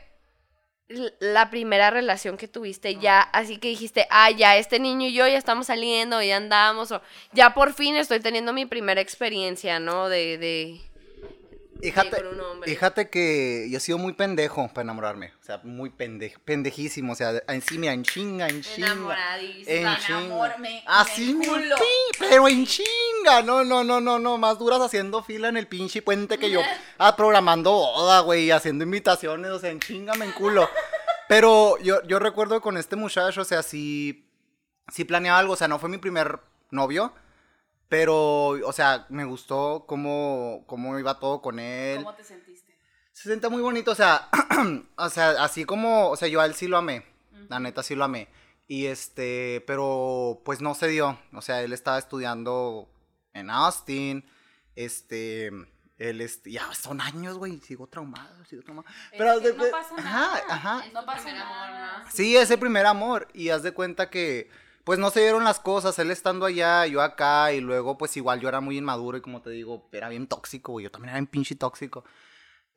la 1.20 1.50
primera 1.50 1.90
relación 1.90 2.38
que 2.38 2.48
tuviste 2.48 2.96
ya? 2.96 3.22
Así 3.22 3.58
que 3.58 3.70
dijiste, 3.70 4.08
ah, 4.10 4.32
ya, 4.32 4.58
este 4.58 4.80
niño 4.80 5.08
y 5.08 5.14
yo 5.14 5.28
ya 5.28 5.38
estamos 5.38 5.68
saliendo, 5.68 6.22
ya 6.22 6.38
andamos, 6.38 6.92
o 6.92 7.02
ya 7.34 7.54
por 7.54 7.74
fin 7.74 7.96
estoy 7.96 8.20
teniendo 8.20 8.54
mi 8.54 8.66
primera 8.66 9.02
experiencia, 9.02 9.80
¿no? 9.80 10.10
De, 10.10 10.38
de... 10.38 10.82
Fíjate 12.64 13.10
que 13.10 13.68
yo 13.70 13.78
he 13.78 13.80
sido 13.82 13.98
muy 13.98 14.14
pendejo 14.14 14.68
para 14.70 14.82
enamorarme. 14.84 15.34
O 15.42 15.44
sea, 15.46 15.60
muy 15.64 15.90
pende 15.90 16.34
pendejísimo. 16.44 17.14
O 17.14 17.16
sea, 17.16 17.42
en 17.48 17.62
sí, 17.62 17.78
mira, 17.78 17.94
en 17.94 18.04
chinga, 18.04 18.48
en 18.48 18.62
chinga. 18.62 18.88
Enamoradísimo. 18.88 19.66
En 19.76 19.84
Tan 19.84 19.98
chinga. 19.98 20.18
amor, 20.20 20.60
me- 20.60 20.84
Así, 20.88 21.34
me 21.34 21.40
mi 21.40 21.46
culo. 21.48 21.76
pero 22.20 22.48
en 22.48 22.66
chinga. 22.66 23.42
No, 23.44 23.64
no, 23.64 23.84
no, 23.84 24.02
no, 24.02 24.20
no. 24.20 24.38
Más 24.38 24.58
duras 24.60 24.82
haciendo 24.82 25.24
fila 25.24 25.50
en 25.50 25.58
el 25.58 25.68
pinche 25.68 26.02
puente 26.02 26.38
que 26.38 26.50
yo. 26.50 26.62
Ah, 27.00 27.16
programando 27.16 27.72
boda, 27.72 28.22
güey, 28.22 28.50
haciendo 28.52 28.84
invitaciones. 28.84 29.52
O 29.52 29.60
sea, 29.60 29.70
en 29.70 29.80
chinga 29.80 30.14
me 30.16 30.26
en 30.26 30.32
culo. 30.32 30.68
Pero 31.30 31.78
yo, 31.80 32.02
yo 32.08 32.20
recuerdo 32.20 32.60
con 32.62 32.78
este 32.78 32.96
muchacho, 32.96 33.42
o 33.42 33.46
sea, 33.46 33.62
sí, 33.62 34.26
sí 34.92 35.04
planeaba 35.06 35.38
algo. 35.40 35.54
O 35.54 35.58
sea, 35.58 35.68
no 35.68 35.78
fue 35.78 35.90
mi 35.90 35.98
primer 36.00 36.40
novio. 36.72 37.14
Pero, 37.90 38.50
o 38.50 38.74
sea, 38.74 39.06
me 39.10 39.24
gustó 39.24 39.86
cómo, 39.88 40.64
cómo 40.68 40.98
iba 41.00 41.20
todo 41.20 41.42
con 41.42 41.60
él. 41.60 41.98
¿Cómo 41.98 42.16
te 42.16 42.24
sentiste? 42.24 42.78
Se 43.14 43.30
siente 43.30 43.50
muy 43.50 43.62
bonito, 43.62 43.92
o 43.92 43.96
sea, 43.96 44.30
o 44.98 45.10
sea, 45.10 45.44
así 45.44 45.66
como, 45.66 46.10
o 46.10 46.16
sea, 46.16 46.28
yo 46.28 46.40
a 46.42 46.46
él 46.46 46.54
sí 46.54 46.68
lo 46.68 46.78
amé, 46.78 47.06
la 47.50 47.60
neta 47.60 47.82
sí 47.82 47.96
lo 47.96 48.04
amé. 48.04 48.28
Y 48.68 48.88
este, 48.88 49.64
pero 49.66 50.42
pues 50.44 50.62
no 50.62 50.76
se 50.76 50.88
dio, 50.88 51.18
o 51.34 51.42
sea, 51.42 51.62
él 51.64 51.74
estaba 51.74 51.98
estudiando 51.98 52.90
en 53.34 53.50
Austin, 53.50 54.30
este, 54.76 55.48
él, 55.98 56.22
este, 56.22 56.52
ya 56.52 56.72
son 56.76 57.02
años, 57.02 57.38
güey, 57.38 57.60
sigo 57.60 57.88
traumado, 57.88 58.46
sigo 58.46 58.62
traumado. 58.62 58.88
Pero 59.12 59.32
haz 59.32 59.40
que 59.40 59.52
de 59.52 59.58
no 59.58 59.72
pasa 59.72 59.96
Ajá, 59.98 60.04
nada. 60.04 60.44
ajá. 60.50 60.84
No 60.94 61.06
pasa 61.06 61.30
amor, 61.30 61.40
nada. 61.40 62.04
¿no? 62.04 62.12
Sí, 62.12 62.38
ese 62.38 62.58
primer 62.58 62.86
amor. 62.86 63.28
Y 63.34 63.50
haz 63.50 63.64
de 63.64 63.72
cuenta 63.72 64.10
que, 64.10 64.50
pues 64.88 65.00
no 65.00 65.10
se 65.10 65.20
dieron 65.20 65.44
las 65.44 65.60
cosas. 65.60 66.00
Él 66.00 66.12
estando 66.12 66.46
allá, 66.46 66.86
yo 66.86 67.02
acá. 67.02 67.52
Y 67.52 67.60
luego, 67.60 67.98
pues 67.98 68.16
igual 68.16 68.40
yo 68.40 68.48
era 68.48 68.62
muy 68.62 68.78
inmaduro. 68.78 69.18
Y 69.18 69.22
como 69.22 69.42
te 69.42 69.50
digo, 69.50 69.90
era 69.92 70.08
bien 70.08 70.28
tóxico, 70.28 70.72
güey. 70.72 70.86
Yo 70.86 70.92
también 70.92 71.10
era 71.10 71.20
bien 71.20 71.28
pinche 71.28 71.56
tóxico. 71.56 72.06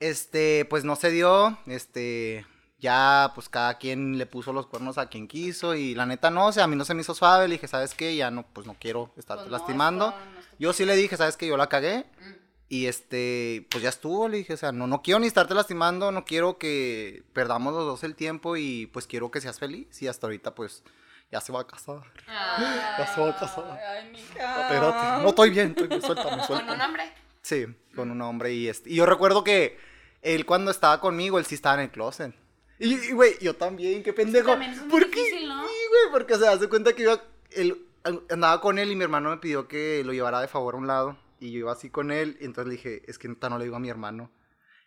Este, 0.01 0.65
pues 0.65 0.83
no 0.83 0.97
se 0.97 1.13
dio. 1.13 1.57
Este, 1.67 2.45
ya, 2.81 3.31
pues 3.37 3.49
cada 3.49 3.79
quien 3.79 4.19
le 4.19 4.27
puso 4.27 4.53
los 4.53 4.67
cuernos 4.67 4.99
a 4.99 5.07
quien 5.09 5.29
quiso. 5.29 5.77
Y 5.77 5.95
la 5.95 6.05
neta 6.05 6.33
no, 6.33 6.49
o 6.49 6.53
sea, 6.53 6.65
a 6.65 6.67
mí 6.67 6.75
no 6.75 6.85
se 6.85 6.95
me 6.95 7.03
hizo 7.03 7.15
suave. 7.15 7.47
Le 7.47 7.55
dije, 7.55 7.69
¿sabes 7.69 7.95
qué? 7.95 8.17
Ya 8.17 8.33
no, 8.33 8.45
pues 8.53 8.67
no 8.67 8.75
quiero 8.75 9.13
estarte 9.17 9.45
Pues 9.45 9.53
no, 9.53 9.59
lastimando. 9.59 10.11
no 10.11 10.15
yo 10.59 10.73
sí 10.73 10.85
le 10.87 10.97
dije, 10.97 11.17
¿sabes 11.17 11.37
qué? 11.37 11.47
Yo 11.47 11.57
la 11.57 11.69
cagué. 11.69 12.07
Mm. 12.19 12.33
Y 12.71 12.87
este, 12.87 13.69
pues 13.71 13.85
ya 13.85 13.89
estuvo, 13.89 14.29
le 14.29 14.39
dije, 14.39 14.55
o 14.55 14.57
sea, 14.57 14.73
no, 14.73 14.89
no 14.89 15.01
quiero 15.03 15.21
ni 15.21 15.29
estarte 15.29 15.55
lastimando, 15.55 16.11
no 16.11 16.25
quiero 16.25 16.59
que 16.59 17.23
perdamos 17.35 17.73
los 17.73 17.85
dos 17.85 18.03
el 18.03 18.17
tiempo 18.17 18.57
y 18.57 18.87
pues 18.87 19.07
quiero 19.07 19.31
que 19.31 19.41
seas 19.41 19.61
feliz. 19.61 20.03
Y 20.03 20.09
hasta 20.09 20.27
ahorita, 20.27 20.57
pues, 20.57 20.83
ya 21.31 21.41
se 21.41 21.53
va 21.53 21.61
a 21.61 21.67
casar. 21.67 22.03
Ya 22.27 23.07
se 23.15 23.21
va 23.21 23.31
a 23.31 23.37
casar. 23.37 23.81
Ay, 23.89 24.11
mija. 24.11 24.63
Espérate, 24.63 25.23
no 25.23 25.29
estoy 25.29 25.51
bien, 25.51 25.69
estoy 25.69 25.87
bien, 25.89 26.03
suéltame, 26.03 26.31
¿Con 26.31 26.41
un 26.41 26.47
suéltame. 26.47 26.85
hombre? 26.85 27.13
Sí, 27.43 27.67
con 27.95 28.11
un 28.11 28.21
hombre 28.23 28.53
y 28.53 28.69
este. 28.69 28.91
Y 28.91 28.97
yo 28.97 29.07
recuerdo 29.07 29.45
que 29.45 29.79
él 30.23 30.45
cuando 30.47 30.71
estaba 30.71 31.01
conmigo, 31.01 31.39
él 31.39 31.47
sí 31.47 31.55
estaba 31.55 31.77
en 31.77 31.81
el 31.83 31.91
closet. 31.91 32.35
Y, 32.79 33.13
güey, 33.13 33.35
yo 33.41 33.55
también, 33.55 34.03
qué 34.03 34.13
pendejo. 34.13 34.49
también 34.51 34.73
es 34.73 34.81
muy 34.81 34.89
¿Por 34.91 35.11
qué? 35.11 35.21
difícil, 35.25 35.49
¿no? 35.49 35.63
Sí, 35.67 35.75
güey, 35.89 36.13
porque, 36.13 36.35
o 36.35 36.39
sea, 36.39 36.53
hace 36.53 36.69
cuenta 36.69 36.95
que 36.95 37.03
iba, 37.03 37.21
él 37.51 37.87
andaba 38.31 38.61
con 38.63 38.79
él 38.79 38.91
y 38.91 38.97
mi 38.97 39.05
hermano 39.05 39.29
me 39.31 39.37
pidió 39.37 39.69
que 39.69 40.03
lo 40.05 40.13
llevara 40.15 40.41
de 40.41 40.49
favor 40.49 40.75
a 40.75 40.79
un 40.79 40.87
lado. 40.87 41.19
Y 41.41 41.53
yo 41.53 41.59
iba 41.61 41.73
así 41.73 41.91
con 41.91 42.11
él, 42.11 42.37
y 42.41 42.45
entonces 42.47 42.69
le 42.69 42.77
dije, 42.77 43.03
es 43.07 43.19
que 43.19 43.29
neta 43.29 43.49
no 43.51 43.59
le 43.59 43.65
digo 43.65 43.77
a 43.77 43.81
mi 43.81 43.89
hermano. 43.91 44.31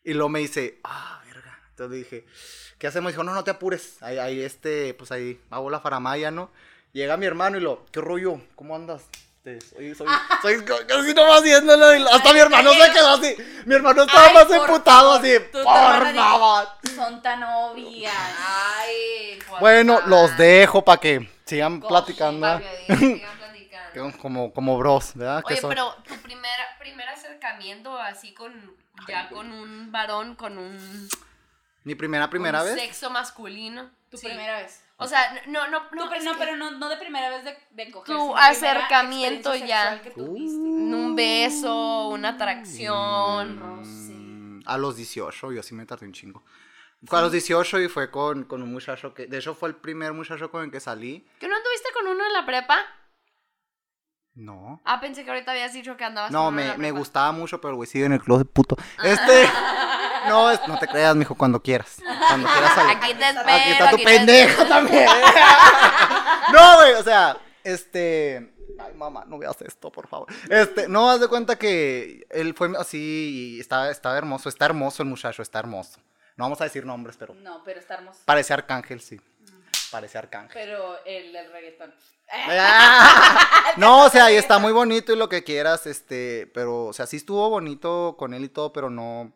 Y 0.03 0.13
luego 0.13 0.29
me 0.29 0.39
dice, 0.39 0.79
ah, 0.83 1.21
verga. 1.25 1.52
Entonces 1.83 1.91
le 1.91 1.97
dije, 1.97 2.25
¿qué 2.77 2.87
hacemos? 2.87 3.11
Dijo, 3.11 3.23
no, 3.23 3.33
no 3.33 3.43
te 3.43 3.51
apures. 3.51 4.01
Ahí, 4.01 4.17
ahí 4.17 4.41
este, 4.41 4.93
pues 4.93 5.11
ahí 5.11 5.39
hago 5.49 5.69
la 5.69 5.79
faramaya, 5.79 6.31
¿no? 6.31 6.49
Llega 6.93 7.17
mi 7.17 7.25
hermano 7.25 7.57
y 7.57 7.61
lo, 7.61 7.85
¿qué 7.91 8.01
rollo? 8.01 8.39
¿Cómo 8.55 8.75
andas? 8.75 9.03
Soy, 9.43 9.93
soy, 9.93 10.07
soy 10.41 10.63
casi 10.87 11.13
nomás 11.13 11.41
haciéndolo. 11.41 12.09
hasta 12.09 12.31
mi 12.31 12.39
hermano 12.39 12.71
se 12.71 12.91
quedó 12.93 13.09
así. 13.09 13.35
Mi 13.65 13.75
hermano 13.75 14.03
estaba 14.03 14.27
Ay, 14.27 14.33
más 14.33 14.51
emputado 14.51 15.13
así. 15.13 15.37
Por 15.51 15.63
favor. 15.65 16.67
Son 16.95 17.21
tan 17.21 17.43
obvias. 17.43 18.13
Ay, 18.39 19.39
Juan. 19.45 19.59
Bueno, 19.59 20.01
los 20.05 20.37
dejo 20.37 20.85
para 20.85 21.01
que 21.01 21.29
sigan 21.45 21.81
platicando. 21.81 22.39
Para 22.39 22.59
que 22.59 22.95
sigan 22.95 23.37
platicando. 23.37 24.17
Como, 24.21 24.51
como 24.51 24.79
bros, 24.79 25.11
¿verdad? 25.13 25.43
Oye, 25.45 25.59
pero 25.61 25.93
tu 26.07 26.15
primer, 26.15 26.49
primer 26.79 27.07
acercamiento 27.09 27.95
así 27.95 28.33
con, 28.33 28.75
ya 29.07 29.29
con 29.29 29.51
un 29.51 29.91
varón, 29.91 30.35
con 30.35 30.57
un, 30.57 31.07
Mi 31.83 31.95
primera, 31.95 32.29
primera 32.29 32.61
un 32.61 32.67
vez. 32.67 32.75
sexo 32.79 33.09
masculino. 33.09 33.89
Tu 34.09 34.17
Sí. 34.17 34.27
primera 34.27 34.59
vez. 34.59 34.81
O 34.97 35.07
sea, 35.07 35.41
no, 35.47 35.65
no, 35.67 35.71
no. 35.71 35.79
No, 35.91 36.09
pero, 36.09 36.23
no, 36.23 36.33
que 36.33 36.37
pero 36.39 36.55
no, 36.55 36.71
no 36.71 36.87
de 36.87 36.97
primera 36.97 37.29
vez 37.29 37.43
de, 37.43 37.57
de 37.71 37.91
coger. 37.91 38.15
Tu 38.15 38.37
acercamiento 38.37 39.53
ya. 39.55 40.01
que 40.01 40.11
tuviste. 40.11 40.55
Un 40.55 41.15
beso, 41.15 42.07
una 42.09 42.29
atracción. 42.29 44.59
Mm, 44.59 44.63
A 44.65 44.77
los 44.77 44.95
18, 44.95 45.51
yo 45.51 45.63
sí 45.63 45.73
me 45.75 45.85
tardé 45.85 46.05
un 46.05 46.13
chingo. 46.13 46.43
Fue 47.05 47.19
a 47.19 47.21
los 47.21 47.31
18 47.33 47.79
y 47.81 47.89
fue 47.89 48.09
con, 48.09 48.45
con 48.45 48.63
un 48.63 48.71
muchacho 48.71 49.13
que, 49.13 49.25
de 49.27 49.37
hecho 49.37 49.53
fue 49.55 49.67
el 49.69 49.75
primer 49.75 50.13
muchacho 50.13 50.49
con 50.49 50.63
el 50.63 50.71
que 50.71 50.79
salí. 50.79 51.27
¿Que 51.39 51.47
no 51.49 51.55
anduviste 51.55 51.89
con 51.93 52.07
uno 52.07 52.25
en 52.25 52.31
la 52.33 52.45
prepa? 52.45 52.79
No. 54.35 54.81
Ah, 54.83 54.99
pensé 54.99 55.23
que 55.23 55.29
ahorita 55.29 55.51
habías 55.51 55.73
dicho 55.73 55.95
que 55.95 56.03
andabas 56.03 56.31
No, 56.31 56.49
me, 56.49 56.75
me 56.77 56.89
gustaba 56.91 57.31
mucho, 57.31 57.61
pero 57.61 57.75
güey 57.75 57.87
sigue 57.87 58.05
en 58.05 58.13
el 58.13 58.21
closet, 58.21 58.47
puto. 58.47 58.75
Este. 59.03 59.47
No, 60.25 60.49
es- 60.49 60.65
no 60.69 60.79
te 60.79 60.87
creas, 60.87 61.13
mijo, 61.17 61.35
cuando 61.35 61.61
quieras. 61.61 61.97
Cuando 62.29 62.47
quieras 62.47 62.73
salir. 62.75 62.95
Aquí 62.95 63.13
te 63.13 63.27
espero. 63.27 63.49
Aquí 63.49 63.71
está 63.71 63.89
tu 63.89 63.95
aquí 63.97 64.05
te- 64.05 64.65
también. 64.69 65.05
no, 66.53 66.75
güey, 66.77 66.93
o 66.93 67.03
sea, 67.03 67.37
este. 67.63 68.53
Ay, 68.79 68.93
mamá, 68.95 69.25
no 69.27 69.37
veas 69.37 69.61
esto, 69.61 69.91
por 69.91 70.07
favor. 70.07 70.27
Este, 70.49 70.87
no, 70.87 71.09
haz 71.11 71.19
de 71.19 71.27
cuenta 71.27 71.57
que 71.57 72.25
él 72.29 72.53
fue 72.55 72.71
así 72.79 73.55
y 73.57 73.59
estaba, 73.59 73.89
estaba 73.91 74.17
hermoso. 74.17 74.47
Está 74.47 74.65
hermoso 74.65 75.03
el 75.03 75.09
muchacho, 75.09 75.41
está 75.41 75.59
hermoso. 75.59 75.99
No 76.37 76.45
vamos 76.45 76.61
a 76.61 76.63
decir 76.63 76.85
nombres, 76.85 77.17
pero. 77.17 77.33
No, 77.35 77.61
pero 77.65 77.79
está 77.81 77.95
hermoso. 77.95 78.21
Parece 78.25 78.53
arcángel, 78.53 79.01
sí. 79.01 79.19
Parece 79.93 80.17
arcángel. 80.17 80.51
Pero 80.53 80.97
el, 81.05 81.33
el 81.33 81.51
reggaetón. 81.53 81.93
No, 83.77 84.05
o 84.05 84.09
sea, 84.09 84.31
y 84.31 84.35
está 84.35 84.59
muy 84.59 84.71
bonito 84.73 85.13
y 85.13 85.15
lo 85.15 85.29
que 85.29 85.43
quieras, 85.43 85.85
este, 85.87 86.49
pero, 86.53 86.85
o 86.85 86.93
sea, 86.93 87.05
sí 87.07 87.17
estuvo 87.17 87.49
bonito 87.49 88.15
con 88.17 88.33
él 88.33 88.43
y 88.43 88.49
todo, 88.49 88.71
pero 88.73 88.89
no, 88.89 89.31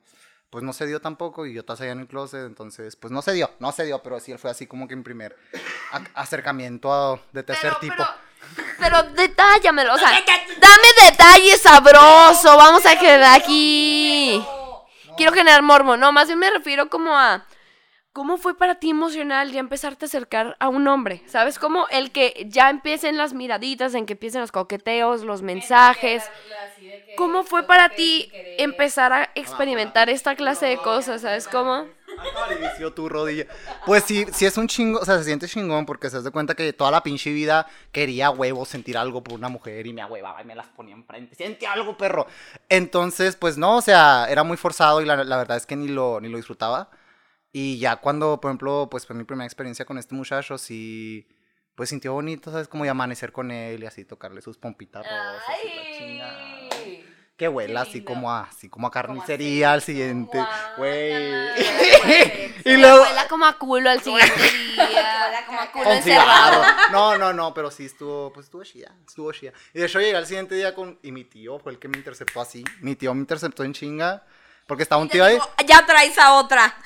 pues 0.49 0.63
no 0.63 0.73
se 0.73 0.85
dio 0.87 0.99
tampoco 1.01 1.45
y 1.45 1.53
yo 1.53 1.61
estaba 1.61 1.79
allá 1.81 1.91
en 1.93 1.99
el 2.01 2.07
closet, 2.07 2.45
entonces, 2.45 2.95
pues 2.95 3.11
no 3.11 3.21
se 3.21 3.33
dio, 3.33 3.49
no 3.59 3.71
se 3.71 3.85
dio, 3.85 4.01
pero 4.03 4.19
sí, 4.19 4.31
él 4.31 4.39
fue 4.39 4.51
así 4.51 4.67
como 4.67 4.87
que 4.87 4.93
en 4.95 5.03
primer 5.03 5.35
acercamiento 6.13 6.91
a- 6.93 7.19
de 7.31 7.43
tercer 7.43 7.73
Pero, 7.79 7.93
tipo. 7.93 7.95
pero, 7.95 8.57
pero 8.79 9.03
detállamelo, 9.13 9.93
o 9.93 9.97
sea, 9.97 10.11
dame 10.11 11.09
detalles 11.11 11.61
sabroso, 11.61 12.55
vamos 12.57 12.85
a 12.85 12.97
quedar 12.97 13.39
aquí. 13.39 14.43
Quiero 15.17 15.33
generar 15.33 15.63
mormo, 15.63 15.97
no, 15.97 16.11
más 16.11 16.27
bien 16.27 16.37
me 16.39 16.49
refiero 16.51 16.89
como 16.89 17.17
a 17.17 17.43
cómo 18.17 18.37
fue 18.37 18.57
para 18.57 18.79
ti 18.79 18.89
emocional 18.89 19.51
ya 19.51 19.59
empezarte 19.59 20.05
a 20.05 20.07
acercar 20.07 20.57
a 20.59 20.69
un 20.69 20.87
hombre, 20.87 21.21
¿sabes? 21.27 21.59
Como 21.59 21.87
el 21.89 22.09
que 22.09 22.47
ya 22.49 22.71
empiecen 22.71 23.15
las 23.15 23.33
miraditas, 23.35 23.93
en 23.93 24.07
que 24.07 24.13
empiecen 24.13 24.41
los 24.41 24.51
coqueteos, 24.51 25.21
los 25.21 25.43
mensajes. 25.43 26.23
¿Cómo 27.15 27.43
fue 27.43 27.67
para 27.67 27.89
ti 27.89 28.31
empezar 28.57 29.13
a 29.13 29.29
experimentar 29.35 30.09
esta 30.09 30.35
clase 30.35 30.65
de 30.65 30.77
cosas, 30.77 31.21
¿sabes 31.21 31.47
cómo? 31.47 31.85
Acarició 32.43 32.91
tu 32.91 33.07
rodilla. 33.07 33.45
Pues 33.85 34.03
sí, 34.05 34.25
sí 34.33 34.47
es 34.47 34.57
un 34.57 34.67
chingo, 34.67 34.97
o 34.97 35.05
sea, 35.05 35.19
se 35.19 35.25
siente 35.25 35.47
chingón 35.47 35.85
porque 35.85 36.09
se 36.09 36.19
das 36.19 36.31
cuenta 36.31 36.55
que 36.55 36.73
toda 36.73 36.89
la 36.89 37.03
pinche 37.03 37.31
vida 37.31 37.67
quería 37.91 38.31
huevo 38.31 38.65
sentir 38.65 38.97
algo 38.97 39.23
por 39.23 39.35
una 39.35 39.49
mujer 39.49 39.85
y 39.85 39.93
me 39.93 40.01
ahuevaba 40.01 40.41
y 40.41 40.45
me 40.45 40.55
las 40.55 40.65
ponía 40.69 40.95
enfrente. 40.95 41.35
Siente 41.35 41.67
algo, 41.67 41.95
perro. 41.95 42.25
Entonces, 42.67 43.35
pues 43.35 43.59
no, 43.59 43.77
o 43.77 43.81
sea, 43.83 44.25
era 44.27 44.43
muy 44.43 44.57
forzado 44.57 45.01
y 45.01 45.05
la, 45.05 45.23
la 45.23 45.37
verdad 45.37 45.57
es 45.57 45.67
que 45.67 45.75
ni 45.75 45.87
lo, 45.87 46.19
ni 46.19 46.29
lo 46.29 46.37
disfrutaba. 46.37 46.89
Y 47.59 47.79
ya 47.79 47.95
cuando, 47.95 48.39
por 48.39 48.51
ejemplo, 48.51 48.87
pues 48.87 49.07
fue 49.07 49.15
mi 49.15 49.23
primera 49.23 49.47
experiencia 49.47 49.83
con 49.83 49.97
este 49.97 50.13
muchacho, 50.13 50.59
sí, 50.59 51.27
pues 51.73 51.89
sintió 51.89 52.13
bonito, 52.13 52.51
¿sabes? 52.51 52.67
Como 52.67 52.85
y 52.85 52.87
amanecer 52.87 53.31
con 53.31 53.49
él 53.49 53.81
y 53.81 53.87
así 53.87 54.05
tocarle 54.05 54.43
sus 54.43 54.59
pompitas 54.59 55.03
rosas 55.03 55.99
y 55.99 56.17
la. 56.19 56.69
Que 57.35 57.47
huela 57.47 57.81
así 57.81 58.03
como 58.03 58.31
a, 58.31 58.43
así 58.43 58.69
como 58.69 58.85
a 58.85 58.91
carnicería 58.91 59.73
al 59.73 59.81
siguiente, 59.81 60.37
güey. 60.77 61.13
Y 62.63 62.63
y 62.73 62.77
luego 62.77 63.01
Huela 63.01 63.27
como 63.27 63.47
a 63.47 63.57
culo 63.57 63.89
al 63.89 64.01
siguiente 64.01 64.33
día, 64.75 65.43
como 65.47 65.59
a 65.59 65.71
culo 65.71 65.85
con 65.85 65.93
encerrado. 65.93 66.63
cigarro. 66.63 66.91
No, 66.91 67.17
no, 67.17 67.33
no, 67.33 67.55
pero 67.55 67.71
sí 67.71 67.85
estuvo, 67.85 68.31
pues 68.33 68.45
estuvo 68.45 68.63
chida, 68.63 68.95
estuvo 69.07 69.31
chida. 69.31 69.53
Y 69.73 69.79
de 69.79 69.85
hecho 69.87 69.99
llegué 69.99 70.15
al 70.15 70.27
siguiente 70.27 70.53
día 70.53 70.75
con, 70.75 70.99
y 71.01 71.11
mi 71.11 71.23
tío 71.23 71.57
fue 71.57 71.71
el 71.71 71.79
que 71.79 71.87
me 71.87 71.97
interceptó 71.97 72.39
así. 72.39 72.63
Mi 72.81 72.95
tío 72.95 73.15
me 73.15 73.21
interceptó 73.21 73.63
en 73.63 73.73
chinga. 73.73 74.23
Porque 74.67 74.83
estaba 74.83 75.01
un 75.01 75.09
tío 75.09 75.23
ahí. 75.23 75.37
ya 75.65 75.85
traes 75.85 76.17
a 76.17 76.33
otra. 76.33 76.75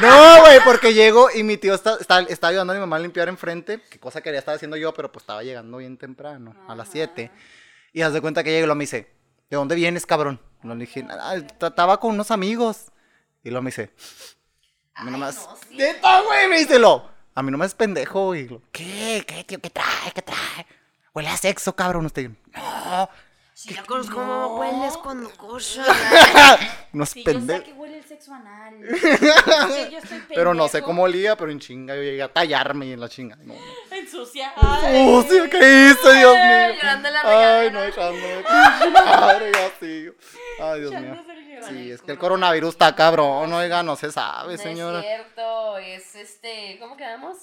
No, 0.00 0.40
güey, 0.42 0.60
porque 0.64 0.94
llego 0.94 1.30
y 1.34 1.42
mi 1.42 1.56
tío 1.56 1.74
está, 1.74 1.96
está, 2.00 2.20
está 2.20 2.48
ayudando 2.48 2.72
a 2.72 2.76
mi 2.76 2.80
mamá 2.80 2.96
a 2.96 3.00
limpiar 3.00 3.28
enfrente, 3.28 3.82
que 3.90 3.98
cosa 3.98 4.20
quería 4.20 4.38
estar 4.38 4.54
haciendo 4.54 4.76
yo, 4.76 4.94
pero 4.94 5.10
pues 5.10 5.22
estaba 5.22 5.42
llegando 5.42 5.78
bien 5.78 5.96
temprano, 5.96 6.54
a 6.68 6.74
las 6.74 6.88
7. 6.90 7.30
Y 7.92 8.02
haz 8.02 8.12
de 8.12 8.20
cuenta 8.20 8.42
que 8.44 8.50
llego 8.50 8.64
y 8.64 8.68
lo 8.68 8.74
me 8.74 8.84
dice, 8.84 9.10
¿de 9.50 9.56
dónde 9.56 9.74
vienes, 9.74 10.06
cabrón? 10.06 10.40
Le 10.62 10.74
dije, 10.76 11.06
"Ah, 11.10 11.34
estaba 11.36 11.98
con 11.98 12.12
unos 12.12 12.30
amigos. 12.30 12.86
Y 13.42 13.50
lo 13.50 13.62
me 13.62 13.70
dice, 13.70 13.90
a 14.94 15.04
mí 15.04 15.10
nomás, 15.10 15.36
no, 15.70 15.76
neta, 15.76 16.20
güey, 16.22 16.48
me 16.48 16.58
dice 16.58 16.78
lo, 16.78 17.10
a 17.34 17.42
mí 17.42 17.50
nomás 17.50 17.68
es 17.68 17.74
pendejo, 17.74 18.34
y 18.34 18.48
lo, 18.48 18.62
¿qué? 18.70 19.24
¿Qué, 19.26 19.44
tío? 19.44 19.58
¿Qué 19.60 19.70
trae? 19.70 20.12
¿Qué 20.14 20.22
trae? 20.22 20.66
Huele 21.14 21.30
a 21.30 21.36
sexo, 21.36 21.74
cabrón, 21.74 22.06
usted. 22.06 22.30
No, 22.54 23.08
Si 23.62 23.74
ya 23.74 23.84
conozco 23.84 24.14
cómo 24.14 24.56
hueles 24.58 24.96
cuando 24.96 25.30
cocha. 25.36 25.84
no 26.92 27.04
es 27.04 27.10
Sí, 27.10 27.22
yo 27.22 27.30
sé 27.30 27.34
pendejo. 27.38 27.64
que 27.64 27.72
huele 27.74 27.98
el 27.98 28.04
sexo 28.04 28.32
anal. 28.32 28.74
Yo 28.88 28.96
sé, 29.68 29.90
yo 29.90 29.98
estoy 29.98 30.22
Pero 30.34 30.54
no 30.54 30.64
sé 30.64 30.72
pendejo. 30.78 30.86
cómo 30.86 31.02
olía, 31.02 31.36
pero 31.36 31.50
en 31.52 31.60
chinga 31.60 31.94
yo 31.94 32.02
llegué 32.02 32.22
a 32.22 32.32
tallarme 32.32 32.86
y 32.86 32.92
en 32.94 33.00
la 33.00 33.08
chinga. 33.10 33.36
No, 33.36 33.52
no. 33.52 33.60
¡Oh, 35.18 35.22
sí, 35.22 35.38
qué 35.50 35.58
hice, 35.58 36.12
Dios 36.18 36.34
mío! 36.34 36.74
Llorando 36.74 37.10
la 37.10 37.20
Ay, 37.60 37.70
no, 37.70 37.84
echándome. 37.84 38.42
Madre, 38.92 39.52
ya 39.52 39.70
sí. 39.78 40.08
Ay, 40.58 40.80
Dios 40.80 40.92
mío. 40.92 41.22
Sí, 41.68 41.90
es 41.92 42.00
que 42.00 42.12
el 42.12 42.18
coronavirus 42.18 42.70
está 42.70 42.94
cabrón, 42.96 43.52
oiga, 43.52 43.82
no 43.82 43.94
se 43.94 44.10
sabe, 44.10 44.48
No 44.48 44.54
es 44.54 44.62
señora. 44.62 45.02
cierto, 45.02 45.76
es 45.76 46.14
este. 46.14 46.78
¿Cómo 46.80 46.96
quedamos? 46.96 47.36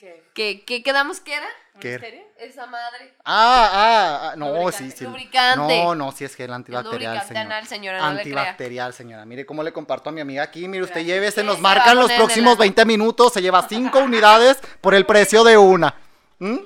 ¿Qué? 0.00 0.24
¿Qué, 0.32 0.64
qué 0.64 0.82
quedamos 0.82 1.20
que 1.20 1.34
era? 1.34 1.46
¿Un 1.74 1.80
¿Qué? 1.82 1.90
misterio? 1.92 2.22
Esa 2.38 2.64
madre. 2.66 3.12
Ah, 3.22 3.68
ah, 3.72 4.30
ah, 4.32 4.36
no, 4.36 4.46
Lubricante. 4.48 4.78
sí, 4.90 4.90
sí. 4.96 5.04
Lubricante. 5.04 5.82
No, 5.84 5.94
no, 5.94 6.10
sí 6.10 6.24
es 6.24 6.34
que 6.34 6.44
el 6.44 6.50
El 6.50 6.54
antibacterial, 6.54 7.12
lubricante 7.16 7.34
señor. 7.34 7.46
anal, 7.52 7.66
señora, 7.66 7.98
no 7.98 8.04
le 8.14 8.22
crea. 8.22 8.38
Antibacterial, 8.40 8.94
señora. 8.94 9.24
Mire 9.26 9.44
cómo 9.44 9.62
le 9.62 9.72
comparto 9.74 10.08
a 10.08 10.12
mi 10.12 10.22
amiga 10.22 10.42
aquí. 10.42 10.66
Mire, 10.68 10.84
usted 10.84 10.94
Gracias. 11.00 11.14
lleve, 11.14 11.30
se 11.30 11.44
nos 11.44 11.60
marcan 11.60 11.98
los 11.98 12.10
próximos 12.12 12.54
el- 12.54 12.58
20 12.60 12.84
minutos. 12.86 13.32
Se 13.34 13.42
lleva 13.42 13.66
5 13.68 13.98
unidades 14.00 14.56
por 14.80 14.94
el 14.94 15.04
precio 15.04 15.44
de 15.44 15.58
una. 15.58 15.94
¿Mm? 16.38 16.58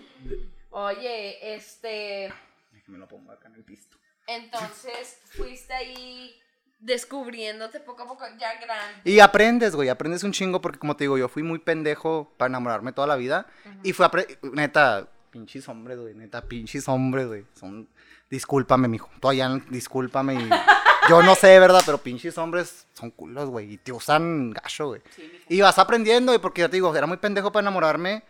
Oye, 0.71 1.55
este. 1.57 2.33
Me 2.87 2.99
lo 2.99 3.09
pongo 3.09 3.33
acá 3.33 3.49
en 3.49 3.55
el 3.57 3.65
pisto. 3.65 3.97
Entonces 4.27 5.19
fuiste 5.37 5.75
ahí 5.75 6.41
descubriéndote 6.85 7.81
poco 7.81 8.03
a 8.03 8.07
poco 8.07 8.25
ya 8.39 8.55
grande. 8.61 9.01
Y 9.05 9.21
aprendes, 9.21 9.75
güey, 9.75 9.89
aprendes 9.89 10.23
un 10.23 10.33
chingo 10.33 10.61
porque 10.61 10.79
como 10.79 10.97
te 10.97 11.05
digo, 11.05 11.17
yo 11.17 11.29
fui 11.29 11.43
muy 11.43 11.59
pendejo 11.59 12.33
para 12.37 12.49
enamorarme 12.49 12.93
toda 12.93 13.07
la 13.07 13.17
vida 13.17 13.47
y 13.83 13.93
fue 13.93 14.07
neta, 14.53 15.09
pinches 15.31 15.69
hombres, 15.69 15.99
güey, 15.99 16.15
neta, 16.15 16.43
pinches 16.43 16.87
hombres, 16.89 17.27
güey, 17.27 17.47
son 17.59 17.89
discúlpame, 18.29 18.89
mijo, 18.89 19.09
todavía 19.21 19.49
discúlpame 19.71 20.35
y 20.35 20.49
yo 21.09 21.23
no 21.23 21.35
sé, 21.35 21.59
¿verdad? 21.59 21.83
Pero 21.87 21.99
pinches 21.99 22.37
hombres 22.37 22.87
son 22.93 23.11
culos, 23.11 23.49
güey, 23.49 23.73
y 23.73 23.77
te 23.79 23.93
usan 23.93 24.51
gacho, 24.51 24.89
güey. 24.89 25.01
Sí. 25.17 25.33
Y 25.49 25.61
vas 25.63 25.79
aprendiendo, 25.79 26.33
güey, 26.33 26.41
porque 26.41 26.61
ya 26.61 26.69
te 26.69 26.77
digo, 26.77 26.95
era 26.95 27.07
muy 27.07 27.17
pendejo 27.17 27.51
para 27.51 27.63
enamorarme 27.63 28.25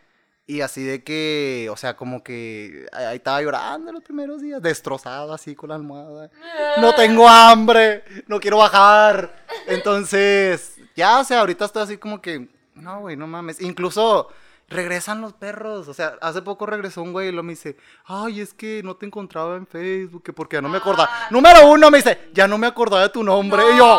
y 0.46 0.60
así 0.60 0.82
de 0.82 1.02
que, 1.02 1.68
o 1.70 1.76
sea, 1.76 1.96
como 1.96 2.22
que 2.22 2.86
ahí 2.92 3.16
estaba 3.16 3.40
llorando 3.40 3.92
los 3.92 4.02
primeros 4.02 4.42
días, 4.42 4.60
destrozado 4.60 5.32
así 5.32 5.54
con 5.54 5.70
la 5.70 5.76
almohada. 5.76 6.30
No 6.76 6.94
tengo 6.94 7.26
hambre, 7.26 8.04
no 8.26 8.38
quiero 8.40 8.58
bajar. 8.58 9.46
Entonces, 9.66 10.76
ya, 10.94 11.20
o 11.20 11.24
sea, 11.24 11.40
ahorita 11.40 11.64
estoy 11.64 11.82
así 11.82 11.96
como 11.96 12.20
que, 12.20 12.48
no, 12.74 13.00
güey, 13.00 13.16
no 13.16 13.26
mames. 13.26 13.58
Incluso 13.62 14.28
regresan 14.68 15.22
los 15.22 15.32
perros. 15.32 15.88
O 15.88 15.94
sea, 15.94 16.18
hace 16.20 16.42
poco 16.42 16.66
regresó 16.66 17.00
un 17.00 17.12
güey 17.12 17.28
y 17.28 17.32
lo 17.32 17.42
me 17.42 17.54
dice, 17.54 17.78
ay, 18.04 18.42
es 18.42 18.52
que 18.52 18.82
no 18.84 18.96
te 18.96 19.06
encontraba 19.06 19.56
en 19.56 19.66
Facebook, 19.66 20.24
que 20.24 20.34
porque 20.34 20.56
ya 20.56 20.60
no 20.60 20.68
me 20.68 20.76
acordaba. 20.76 21.08
Ah. 21.10 21.28
Número 21.30 21.66
uno, 21.70 21.90
me 21.90 21.98
dice, 21.98 22.28
ya 22.34 22.46
no 22.46 22.58
me 22.58 22.66
acordaba 22.66 23.02
de 23.04 23.08
tu 23.08 23.24
nombre. 23.24 23.62
Y 23.62 23.78
yo, 23.78 23.98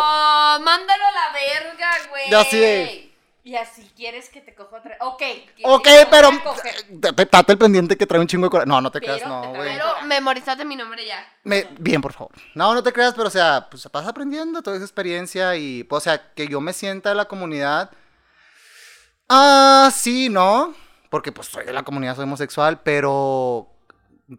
mándalo 0.64 1.04
a 1.06 1.12
la 1.12 1.34
verga, 1.34 1.90
güey. 2.12 2.30
Ya 2.30 2.44
sí 2.44 3.05
Y 3.46 3.56
así 3.58 3.88
quieres 3.96 4.28
que 4.30 4.42
te 4.42 4.56
coja 4.56 4.78
otra. 4.78 4.98
Ok. 5.02 5.22
ok, 5.66 5.88
pero 6.10 6.30
date 6.90 7.52
el 7.52 7.60
pendiente 7.60 7.96
que 7.96 8.08
trae 8.08 8.20
un 8.20 8.26
chingo 8.26 8.48
de 8.48 8.50
corazón. 8.50 8.70
No, 8.70 8.82
no 8.82 8.92
te 8.92 9.00
Pero 9.00 9.14
creas, 9.14 9.30
no, 9.30 9.54
güey. 9.54 9.76
Pero 9.76 9.86
memorizate 10.08 10.66
mi 10.66 10.76
nombre 10.76 11.06
ya. 11.06 11.24
Me- 11.44 11.68
bien, 11.78 12.02
por 12.02 12.12
favor. 12.12 12.32
No, 12.56 12.74
no 12.74 12.82
te 12.82 12.92
creas, 12.92 13.14
pero 13.14 13.28
o 13.28 13.32
sea, 13.32 13.68
pues 13.70 13.88
vas 13.92 14.08
aprendiendo 14.08 14.64
toda 14.64 14.78
esa 14.78 14.86
experiencia 14.86 15.56
y, 15.58 15.84
pues, 15.84 16.02
o 16.02 16.04
sea, 16.06 16.34
que 16.34 16.48
yo 16.48 16.60
me 16.60 16.74
sienta 16.74 17.10
de 17.10 17.16
la 17.16 17.26
comunidad. 17.26 17.92
Ah, 19.30 19.92
sí, 19.94 20.28
¿no? 20.30 20.74
Porque 21.12 21.32
pues 21.32 21.48
soy 21.48 21.66
de 21.66 21.74
la 21.74 21.84
comunidad, 21.84 22.16
soy 22.16 22.24
homosexual, 22.24 22.82
pero 22.82 23.72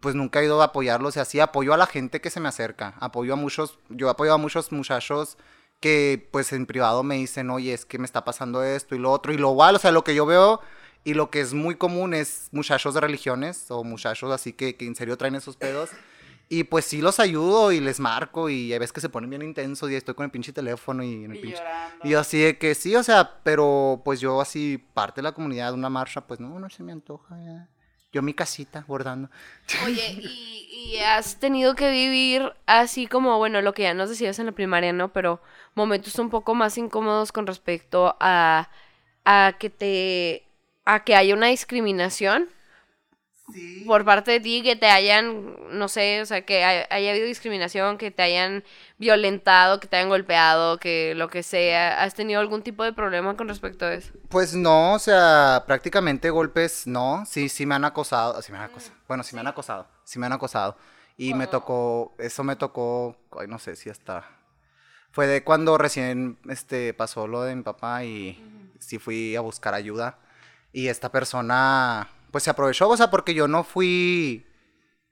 pues 0.01 0.15
nunca 0.15 0.41
he 0.41 0.43
ido 0.43 0.61
a 0.61 0.65
apoyarlos 0.65 1.15
y 1.15 1.21
así 1.21 1.39
apoyo 1.39 1.73
a 1.73 1.77
la 1.77 1.85
gente 1.87 2.19
que 2.19 2.29
se 2.29 2.41
me 2.41 2.49
acerca. 2.49 2.95
Apoyo 2.99 3.31
a 3.31 3.35
muchos, 3.37 3.79
yo 3.87 4.09
apoyo 4.09 4.33
a 4.33 4.37
muchos 4.37 4.73
muchachos 4.73 5.37
que 5.79 6.27
pues 6.31 6.53
en 6.53 6.65
privado 6.65 7.03
me 7.03 7.15
dicen, 7.15 7.49
oye, 7.49 7.73
es 7.73 7.85
que 7.85 7.99
me 7.99 8.05
está 8.05 8.23
pasando 8.25 8.63
esto 8.63 8.95
y 8.95 8.99
lo 8.99 9.11
otro. 9.11 9.33
Y 9.33 9.37
lo 9.37 9.51
igual, 9.51 9.75
o 9.75 9.79
sea, 9.79 9.91
lo 9.91 10.03
que 10.03 10.15
yo 10.15 10.25
veo 10.25 10.61
y 11.03 11.13
lo 11.13 11.29
que 11.29 11.41
es 11.41 11.53
muy 11.53 11.75
común 11.75 12.13
es 12.13 12.49
muchachos 12.51 12.93
de 12.93 13.01
religiones 13.01 13.69
o 13.69 13.83
muchachos 13.83 14.31
así 14.31 14.53
que, 14.53 14.75
que 14.75 14.85
en 14.85 14.95
serio 14.95 15.17
traen 15.17 15.35
esos 15.35 15.55
pedos. 15.55 15.89
Y 16.49 16.63
pues 16.63 16.85
sí 16.85 17.01
los 17.01 17.19
ayudo 17.19 17.73
y 17.73 17.81
les 17.81 17.99
marco 17.99 18.49
y 18.49 18.71
hay 18.71 18.79
veces 18.79 18.93
que 18.93 19.01
se 19.01 19.09
ponen 19.09 19.29
bien 19.29 19.41
intensos 19.41 19.91
y 19.91 19.95
estoy 19.95 20.15
con 20.15 20.23
el 20.23 20.31
pinche 20.31 20.53
teléfono 20.53 21.03
y 21.03 21.25
en 21.25 21.31
el 21.31 21.37
Y 21.37 21.41
pinche... 21.41 21.57
llorando. 21.57 22.07
Y 22.07 22.13
así 22.13 22.39
de 22.39 22.57
que 22.57 22.73
sí, 22.73 22.95
o 22.95 23.03
sea, 23.03 23.41
pero 23.43 24.01
pues 24.05 24.21
yo 24.21 24.39
así 24.39 24.77
parte 24.93 25.19
de 25.19 25.23
la 25.23 25.33
comunidad, 25.33 25.73
una 25.73 25.89
marcha, 25.89 26.25
pues 26.25 26.39
no, 26.39 26.57
no 26.57 26.69
se 26.69 26.83
me 26.83 26.93
antoja 26.93 27.37
ya. 27.37 27.67
Yo 28.17 28.23
mi 28.23 28.33
casita 28.33 28.83
bordando. 28.87 29.29
Oye, 29.85 30.17
y, 30.19 30.95
y 30.95 30.97
has 31.03 31.37
tenido 31.37 31.75
que 31.75 31.91
vivir 31.91 32.51
así 32.65 33.05
como, 33.05 33.37
bueno, 33.37 33.61
lo 33.61 33.73
que 33.75 33.83
ya 33.83 33.93
nos 33.93 34.09
decías 34.09 34.39
en 34.39 34.47
la 34.47 34.53
primaria, 34.53 34.91
¿no? 34.91 35.13
Pero 35.13 35.39
momentos 35.75 36.17
un 36.17 36.31
poco 36.31 36.55
más 36.55 36.79
incómodos 36.79 37.31
con 37.31 37.45
respecto 37.45 38.17
a, 38.19 38.71
a 39.23 39.53
que 39.59 39.69
te 39.69 40.47
a 40.83 41.03
que 41.03 41.15
haya 41.15 41.35
una 41.35 41.45
discriminación 41.45 42.49
Sí. 43.53 43.83
por 43.87 44.03
parte 44.03 44.31
de 44.31 44.39
ti, 44.41 44.61
que 44.61 44.75
te 44.75 44.87
hayan, 44.87 45.55
no 45.71 45.87
sé, 45.87 46.21
o 46.21 46.25
sea, 46.25 46.41
que 46.45 46.65
hay- 46.65 46.85
haya 46.89 47.11
habido 47.11 47.25
discriminación, 47.25 47.97
que 47.97 48.11
te 48.11 48.21
hayan 48.21 48.63
violentado, 48.97 49.79
que 49.79 49.87
te 49.87 49.95
hayan 49.95 50.09
golpeado, 50.09 50.77
que 50.79 51.13
lo 51.15 51.29
que 51.29 51.43
sea. 51.43 52.03
¿Has 52.03 52.13
tenido 52.13 52.41
algún 52.41 52.61
tipo 52.61 52.83
de 52.83 52.91
problema 52.91 53.37
con 53.37 53.47
respecto 53.47 53.85
a 53.85 53.93
eso? 53.93 54.11
Pues 54.29 54.53
no, 54.53 54.93
o 54.95 54.99
sea, 54.99 55.63
prácticamente 55.65 56.29
golpes 56.29 56.87
no. 56.87 57.23
Sí, 57.25 57.47
sí 57.47 57.65
me 57.65 57.75
han 57.75 57.85
acosado. 57.85 58.41
Sí 58.41 58.51
me 58.51 58.57
han 58.57 58.65
acosado. 58.65 58.95
Bueno, 59.07 59.23
sí 59.23 59.33
me 59.35 59.39
han 59.41 59.47
acosado. 59.47 59.87
Sí 60.03 60.19
me 60.19 60.25
han 60.25 60.33
acosado. 60.33 60.77
Y 61.15 61.33
me 61.33 61.47
tocó, 61.47 62.13
eso 62.19 62.43
me 62.43 62.55
tocó, 62.57 63.15
ay, 63.39 63.47
no 63.47 63.59
sé 63.59 63.75
si 63.77 63.89
hasta... 63.89 64.25
Fue 65.11 65.25
de 65.25 65.43
cuando 65.43 65.77
recién 65.77 66.37
este, 66.49 66.93
pasó 66.93 67.27
lo 67.27 67.41
de 67.43 67.55
mi 67.55 67.63
papá 67.63 68.03
y 68.03 68.43
sí 68.79 68.99
fui 68.99 69.35
a 69.35 69.41
buscar 69.41 69.73
ayuda. 69.73 70.19
Y 70.73 70.89
esta 70.89 71.09
persona, 71.11 72.07
pues 72.31 72.43
se 72.43 72.49
aprovechó, 72.49 72.89
o 72.89 72.97
sea, 72.97 73.09
porque 73.09 73.33
yo 73.33 73.47
no 73.47 73.63
fui, 73.63 74.45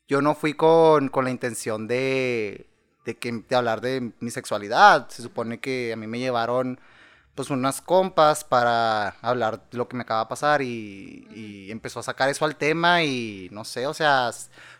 yo 0.07 0.21
no 0.21 0.35
fui 0.35 0.53
con, 0.53 1.09
con 1.09 1.25
la 1.25 1.31
intención 1.31 1.87
de, 1.87 2.67
de, 3.05 3.17
que, 3.17 3.43
hablar 3.55 3.81
de 3.81 4.13
mi 4.19 4.31
sexualidad. 4.31 5.09
Se 5.09 5.21
supone 5.21 5.59
que 5.59 5.93
a 5.93 5.95
mí 5.95 6.07
me 6.07 6.19
llevaron 6.19 6.79
pues 7.35 7.49
unas 7.49 7.81
compas 7.81 8.43
para 8.45 9.09
hablar 9.21 9.69
de 9.69 9.77
lo 9.77 9.87
que 9.89 9.97
me 9.97 10.03
acaba 10.03 10.21
de 10.21 10.29
pasar 10.29 10.61
y, 10.61 11.27
y 11.35 11.71
empezó 11.71 11.99
a 11.99 12.03
sacar 12.03 12.29
eso 12.29 12.45
al 12.45 12.55
tema 12.55 13.03
y 13.03 13.49
no 13.51 13.65
sé, 13.65 13.87
o 13.87 13.93
sea, 13.93 14.31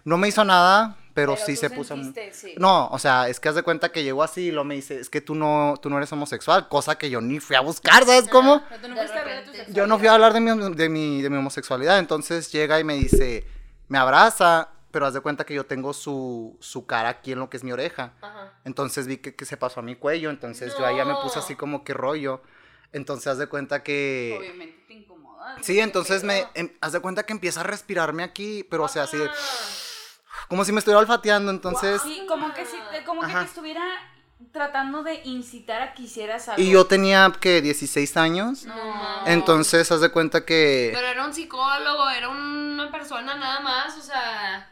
no 0.05 0.17
me 0.17 0.29
hizo 0.29 0.45
nada, 0.45 0.95
pero, 1.15 1.35
sí 1.37 1.55
se 1.55 1.71
puso... 1.71 1.95
sentiste, 1.95 2.31
sí. 2.33 2.53
No, 2.57 2.87
o 2.89 2.99
sea, 2.99 3.27
es 3.29 3.39
que 3.39 3.49
haz 3.49 3.55
de 3.55 3.63
cuenta 3.63 3.91
que 3.91 4.03
llegó 4.03 4.21
así 4.21 4.49
y 4.49 4.51
lo 4.51 4.63
me 4.63 4.75
dice, 4.75 4.99
es 4.99 5.09
que 5.09 5.21
tú 5.21 5.33
no, 5.33 5.73
tú 5.81 5.89
no 5.89 5.97
eres 5.97 6.11
homosexual, 6.11 6.67
cosa 6.67 6.97
que 6.97 7.09
yo 7.09 7.21
ni 7.21 7.39
fui 7.39 7.55
a 7.55 7.61
buscar, 7.61 8.05
¿sabes 8.05 8.27
cómo? 8.29 8.61
Pero 8.69 8.81
tú 8.81 8.87
no 8.89 8.95
De. 8.95 9.73
Yo 9.73 9.87
no 9.87 9.97
fui 9.97 10.07
a 10.07 10.13
hablar 10.13 10.33
de 10.33 10.41
mi, 10.41 10.75
de, 10.75 10.89
mi, 10.89 11.21
de 11.23 11.29
mi 11.31 11.37
homosexualidad, 11.37 11.97
entonces 11.97 12.51
llega 12.51 12.79
y 12.79 12.83
me 12.83 12.95
dice, 12.95 13.47
me 13.87 13.97
abraza, 13.97 14.69
pero 14.91 15.05
haz 15.05 15.13
de 15.13 15.21
cuenta 15.21 15.45
que 15.45 15.53
yo 15.53 15.65
tengo 15.65 15.93
su, 15.93 16.57
su 16.59 16.85
cara 16.85 17.09
aquí 17.09 17.31
en 17.31 17.39
lo 17.39 17.49
que 17.49 17.57
es 17.57 17.63
mi 17.63 17.71
oreja. 17.71 18.13
Ajá. 18.21 18.53
Entonces 18.65 19.07
vi 19.07 19.17
que, 19.17 19.35
que 19.35 19.45
se 19.45 19.57
pasó 19.57 19.79
a 19.79 19.83
mi 19.83 19.95
cuello, 19.95 20.29
entonces 20.29 20.73
yo 20.77 20.85
ahí 20.85 20.97
ya 20.97 21.05
me 21.05 21.15
puse 21.15 21.39
así 21.39 21.55
como 21.55 21.83
que 21.83 21.93
rollo. 21.93 22.41
Entonces 22.93 23.27
haz 23.27 23.37
de 23.37 23.47
cuenta 23.47 23.83
que... 23.83 24.35
Obviamente 24.39 24.83
te 24.87 24.93
incomoda. 24.93 25.57
Sí, 25.61 25.79
entonces 25.79 26.23
me... 26.23 26.45
em- 26.53 26.71
haz 26.79 26.93
de 26.93 26.99
cuenta 27.01 27.23
que 27.23 27.33
empieza 27.33 27.59
a 27.59 27.63
respirarme 27.63 28.23
aquí, 28.23 28.65
pero 28.69 28.83
o 28.83 28.87
sea, 28.87 29.03
así 29.03 29.17
de- 29.17 29.29
Como 30.47 30.63
si 30.65 30.71
me 30.71 30.79
estuviera 30.79 30.99
olfateando, 30.99 31.51
entonces... 31.51 32.01
Sí, 32.01 32.25
como 32.27 32.53
que, 32.53 32.65
si 32.65 32.77
te, 32.91 33.03
como 33.03 33.21
que 33.21 33.33
te 33.33 33.41
estuviera 33.43 33.83
tratando 34.51 35.01
de 35.03 35.21
incitar 35.25 35.81
a 35.81 35.93
que 35.93 36.03
hicieras 36.03 36.47
algo. 36.49 36.61
Y 36.61 36.69
yo 36.69 36.85
tenía, 36.85 37.31
que 37.39 37.61
16 37.61 38.15
años. 38.17 38.65
No. 38.65 38.75
Entonces 39.25 39.91
haz 39.91 40.01
de 40.01 40.09
cuenta 40.09 40.45
que... 40.45 40.91
Pero 40.93 41.07
era 41.07 41.25
un 41.25 41.33
psicólogo, 41.33 42.09
era 42.09 42.29
una 42.29 42.91
persona 42.91 43.35
nada 43.35 43.59
más, 43.61 43.97
o 43.97 44.01
sea. 44.01 44.71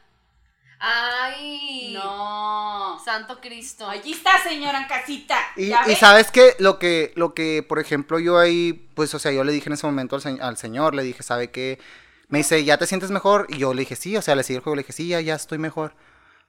Ay. 0.79 1.93
No. 1.93 2.99
Santo 3.03 3.39
Cristo. 3.39 3.87
Allí 3.89 4.11
está, 4.11 4.31
señora 4.43 4.79
en 4.81 4.87
casita. 4.87 5.37
Y, 5.55 5.67
¿Ya 5.69 5.83
y 5.85 5.89
ves? 5.89 5.99
sabes 5.99 6.29
que 6.31 6.55
lo 6.59 6.77
que, 6.77 7.13
lo 7.15 7.33
que, 7.33 7.63
por 7.67 7.79
ejemplo, 7.79 8.19
yo 8.19 8.37
ahí, 8.37 8.73
pues, 8.95 9.13
o 9.13 9.19
sea, 9.19 9.31
yo 9.31 9.43
le 9.43 9.53
dije 9.53 9.69
en 9.69 9.73
ese 9.73 9.85
momento 9.85 10.15
al, 10.17 10.21
se- 10.21 10.41
al 10.41 10.57
señor, 10.57 10.93
le 10.93 11.03
dije, 11.03 11.23
¿sabe 11.23 11.51
qué? 11.51 11.79
Me 12.33 12.39
dice, 12.39 12.63
¿ya 12.63 12.79
te 12.79 12.87
sientes 12.87 13.11
mejor? 13.11 13.45
Y 13.47 13.59
yo 13.59 13.75
le 13.75 13.81
dije, 13.81 13.95
sí, 13.95 14.17
o 14.17 14.21
sea, 14.23 14.33
le 14.33 14.41
seguí 14.41 14.55
el 14.55 14.63
juego, 14.63 14.75
le 14.75 14.81
dije, 14.81 14.91
sí, 14.91 15.07
ya, 15.09 15.21
ya 15.21 15.35
estoy 15.35 15.59
mejor. 15.59 15.93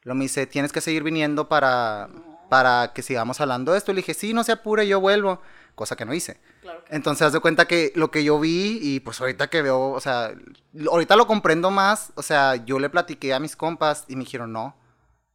Lo 0.01 0.15
me 0.15 0.23
dice, 0.23 0.47
tienes 0.47 0.73
que 0.73 0.81
seguir 0.81 1.03
viniendo 1.03 1.47
para, 1.47 2.09
para 2.49 2.95
que 2.95 3.03
sigamos 3.03 3.39
hablando 3.43 3.73
de 3.73 3.77
esto. 3.77 3.93
Le 3.93 3.99
dije, 3.99 4.15
sí, 4.15 4.33
no 4.33 4.45
se 4.45 4.53
apure, 4.53 4.89
yo 4.89 4.99
vuelvo. 4.99 5.43
Cosa 5.75 5.95
que 5.95 6.07
no 6.07 6.15
hice. 6.15 6.41
Claro 6.63 6.83
que 6.87 6.97
Entonces, 6.97 7.27
haz 7.27 7.35
de 7.35 7.41
cuenta 7.41 7.67
que 7.69 7.93
lo 7.97 8.11
que 8.11 8.25
yo 8.25 8.41
vi 8.41 8.79
y 8.81 9.01
pues 9.01 9.21
ahorita 9.21 9.51
que 9.51 9.61
veo, 9.61 9.91
o 9.91 10.01
sea, 10.01 10.33
ahorita 10.91 11.17
lo 11.17 11.27
comprendo 11.27 11.71
más, 11.71 12.15
o 12.15 12.23
sea, 12.23 12.57
yo 12.57 12.79
le 12.79 12.89
platiqué 12.89 13.35
a 13.35 13.39
mis 13.39 13.55
compas 13.55 14.07
y 14.09 14.17
me 14.17 14.25
dijeron, 14.25 14.55
no, 14.55 14.75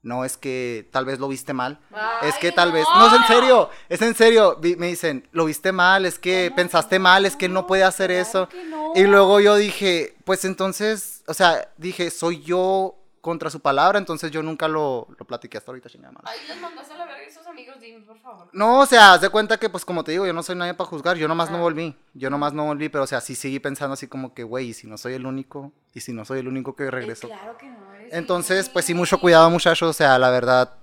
no, 0.01 0.23
es 0.23 0.37
que 0.37 0.87
tal 0.91 1.03
vez 1.05 1.19
lo 1.19 1.27
viste 1.27 1.53
mal. 1.53 1.79
es 2.21 2.35
que 2.35 2.51
tal 2.51 2.71
vez, 2.71 2.85
no. 2.95 3.07
es 3.07 3.13
en 3.13 3.27
serio, 3.27 3.69
es 3.89 4.01
en 4.01 4.15
serio, 4.15 4.57
me 4.77 4.87
dicen, 4.87 5.27
lo 5.31 5.45
viste 5.45 5.73
mal, 5.73 6.05
es 6.05 6.17
que 6.17 6.51
pensaste 6.55 6.99
mal, 6.99 7.25
es 7.25 7.35
que 7.35 7.49
no 7.49 7.67
puede 7.67 7.83
hacer 7.83 8.09
eso. 8.09 8.47
Y 8.95 9.03
luego 9.03 9.39
yo 9.39 9.55
dije, 9.55 10.15
pues 10.25 10.45
entonces, 10.45 11.23
o 11.27 11.33
sea, 11.33 11.69
dije, 11.77 12.09
soy 12.11 12.41
yo 12.41 12.95
contra 13.21 13.49
su 13.49 13.59
palabra, 13.59 13.99
entonces 13.99 14.31
yo 14.31 14.41
nunca 14.41 14.67
lo, 14.67 15.07
lo 15.17 15.25
platiqué 15.25 15.57
hasta 15.57 15.71
ahorita, 15.71 15.89
chingada 15.89 16.13
madre. 16.13 16.29
Ay, 16.31 16.47
les 16.47 16.59
mandaste 16.61 16.93
a 16.93 16.97
la 16.97 17.05
verga 17.05 17.23
esos 17.23 17.45
amigos, 17.59 17.79
dime, 17.81 17.99
por 18.05 18.17
favor. 18.19 18.47
No, 18.53 18.79
o 18.79 18.85
sea, 18.85 19.13
haz 19.13 19.21
de 19.21 19.29
cuenta 19.29 19.57
que, 19.57 19.69
pues, 19.69 19.85
como 19.85 20.03
te 20.03 20.11
digo, 20.11 20.25
yo 20.25 20.33
no 20.33 20.43
soy 20.43 20.55
nadie 20.55 20.73
para 20.73 20.89
juzgar, 20.89 21.17
yo 21.17 21.27
nomás 21.27 21.49
no 21.51 21.57
Ah. 21.57 21.61
volví, 21.61 21.95
yo 22.13 22.29
nomás 22.29 22.53
no 22.53 22.65
volví, 22.65 22.89
pero, 22.89 23.03
o 23.03 23.07
sea, 23.07 23.21
sí 23.21 23.35
seguí 23.35 23.59
pensando 23.59 23.93
así 23.93 24.07
como 24.07 24.33
que, 24.33 24.43
güey, 24.43 24.69
y 24.69 24.73
si 24.73 24.87
no 24.87 24.97
soy 24.97 25.13
el 25.13 25.25
único, 25.25 25.71
y 25.93 25.99
si 26.01 26.13
no 26.13 26.25
soy 26.25 26.39
el 26.39 26.47
único 26.47 26.75
que 26.75 26.83
Eh, 26.85 26.91
regresó. 26.91 27.27
Claro 27.27 27.57
que 27.57 27.67
no 27.67 27.93
eres 27.93 28.13
Entonces, 28.13 28.69
pues 28.69 28.85
sí, 28.85 28.93
mucho 28.93 29.19
cuidado, 29.19 29.49
muchachos, 29.49 29.89
o 29.89 29.93
sea, 29.93 30.17
la 30.17 30.29
verdad, 30.31 30.73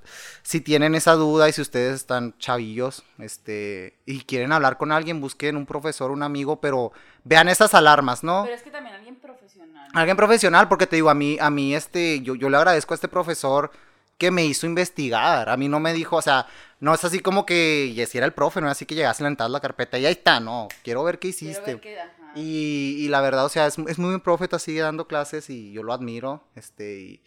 si 0.43 0.61
tienen 0.61 0.95
esa 0.95 1.15
duda 1.15 1.49
y 1.49 1.53
si 1.53 1.61
ustedes 1.61 1.95
están 1.97 2.37
chavillos, 2.39 3.03
este, 3.19 3.99
y 4.07 4.21
quieren 4.21 4.53
hablar 4.53 4.77
con 4.79 4.93
alguien, 4.93 5.21
busquen 5.21 5.57
un 5.57 5.67
profesor, 5.67 6.11
un 6.13 6.23
amigo, 6.23 6.61
pero 6.61 6.93
vean 7.25 7.49
esas 7.49 7.75
alarmas, 7.75 8.23
¿no? 8.23 8.43
Pero 8.45 8.55
es 8.55 8.63
que 8.63 8.71
también 8.71 8.95
alguien 8.95 9.17
profesional. 9.17 9.89
Alguien 9.93 10.17
profesional, 10.17 10.69
porque 10.69 10.87
te 10.87 10.97
digo, 10.97 11.11
a 11.11 11.15
mí, 11.15 11.37
a 11.41 11.51
mí, 11.51 11.75
este, 11.75 12.21
yo, 12.21 12.35
yo 12.37 12.49
le 12.49 12.57
agradezco 12.59 12.95
a 12.95 12.97
este 12.97 13.09
profesor 13.09 13.71
que 14.19 14.31
me 14.31 14.45
hizo 14.45 14.67
investigar. 14.67 15.49
A 15.51 15.57
mí 15.57 15.69
no 15.69 15.79
me 15.81 15.93
dijo, 15.93 16.17
o 16.17 16.23
sea, 16.23 16.47
no 16.81 16.95
es 16.95 17.05
así 17.05 17.21
como 17.21 17.47
que, 17.47 17.87
y 17.87 18.07
si 18.07 18.19
era 18.19 18.27
el 18.27 18.33
profe, 18.33 18.61
no 18.61 18.67
es 18.67 18.73
así 18.73 18.87
que 18.87 18.95
llegaste 18.95 19.25
a 19.25 19.31
la 19.31 19.49
la 19.49 19.61
carpeta 19.61 19.99
y 19.99 20.07
ahí 20.07 20.13
está, 20.13 20.41
no, 20.41 20.69
quiero 20.83 21.03
ver 21.05 21.19
qué 21.19 21.29
hiciste. 21.29 21.75
ver 21.75 21.81
qué-. 21.81 21.99
Y, 22.35 22.97
y 22.99 23.09
la 23.09 23.23
verdad, 23.23 23.47
o 23.47 23.49
sea, 23.49 23.67
es, 23.67 23.79
es 23.79 23.99
muy 23.99 24.11
buen 24.11 24.21
profeta, 24.21 24.59
sigue 24.59 24.81
dando 24.81 25.09
clases 25.09 25.49
y 25.49 25.73
yo 25.73 25.83
lo 25.83 25.95
admiro, 25.95 26.45
este, 26.55 27.01
y, 27.01 27.23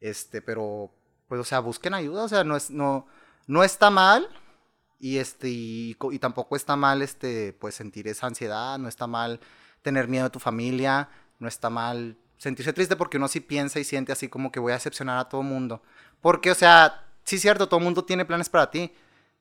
este, 0.00 0.40
pero, 0.40 0.90
pues, 1.28 1.40
o 1.40 1.44
sea, 1.44 1.60
busquen 1.60 1.92
ayuda, 1.92 2.24
o 2.24 2.28
sea, 2.28 2.44
no 2.44 2.56
es, 2.56 2.70
no, 2.70 3.06
no 3.46 3.62
está 3.62 3.90
mal, 3.90 4.26
y 4.98 5.18
este, 5.18 5.48
y, 5.50 5.96
y 6.12 6.18
tampoco 6.18 6.56
está 6.56 6.76
mal, 6.76 7.02
este, 7.02 7.52
pues, 7.52 7.74
sentir 7.74 8.08
esa 8.08 8.26
ansiedad, 8.26 8.78
no 8.78 8.88
está 8.88 9.06
mal 9.06 9.38
tener 9.82 10.08
miedo 10.08 10.24
de 10.24 10.30
tu 10.30 10.38
familia, 10.40 11.10
no 11.38 11.46
está 11.46 11.68
mal 11.68 12.16
sentirse 12.38 12.72
triste 12.72 12.96
porque 12.96 13.18
uno 13.18 13.28
sí 13.28 13.40
piensa 13.40 13.78
y 13.78 13.84
siente 13.84 14.12
así 14.12 14.28
como 14.28 14.50
que 14.50 14.60
voy 14.60 14.72
a 14.72 14.76
decepcionar 14.76 15.18
a 15.18 15.28
todo 15.28 15.42
mundo, 15.42 15.82
porque, 16.22 16.50
o 16.50 16.54
sea, 16.54 17.03
sí 17.24 17.36
es 17.36 17.42
cierto, 17.42 17.68
todo 17.68 17.80
mundo 17.80 18.04
tiene 18.04 18.24
planes 18.24 18.48
para 18.48 18.70
ti, 18.70 18.92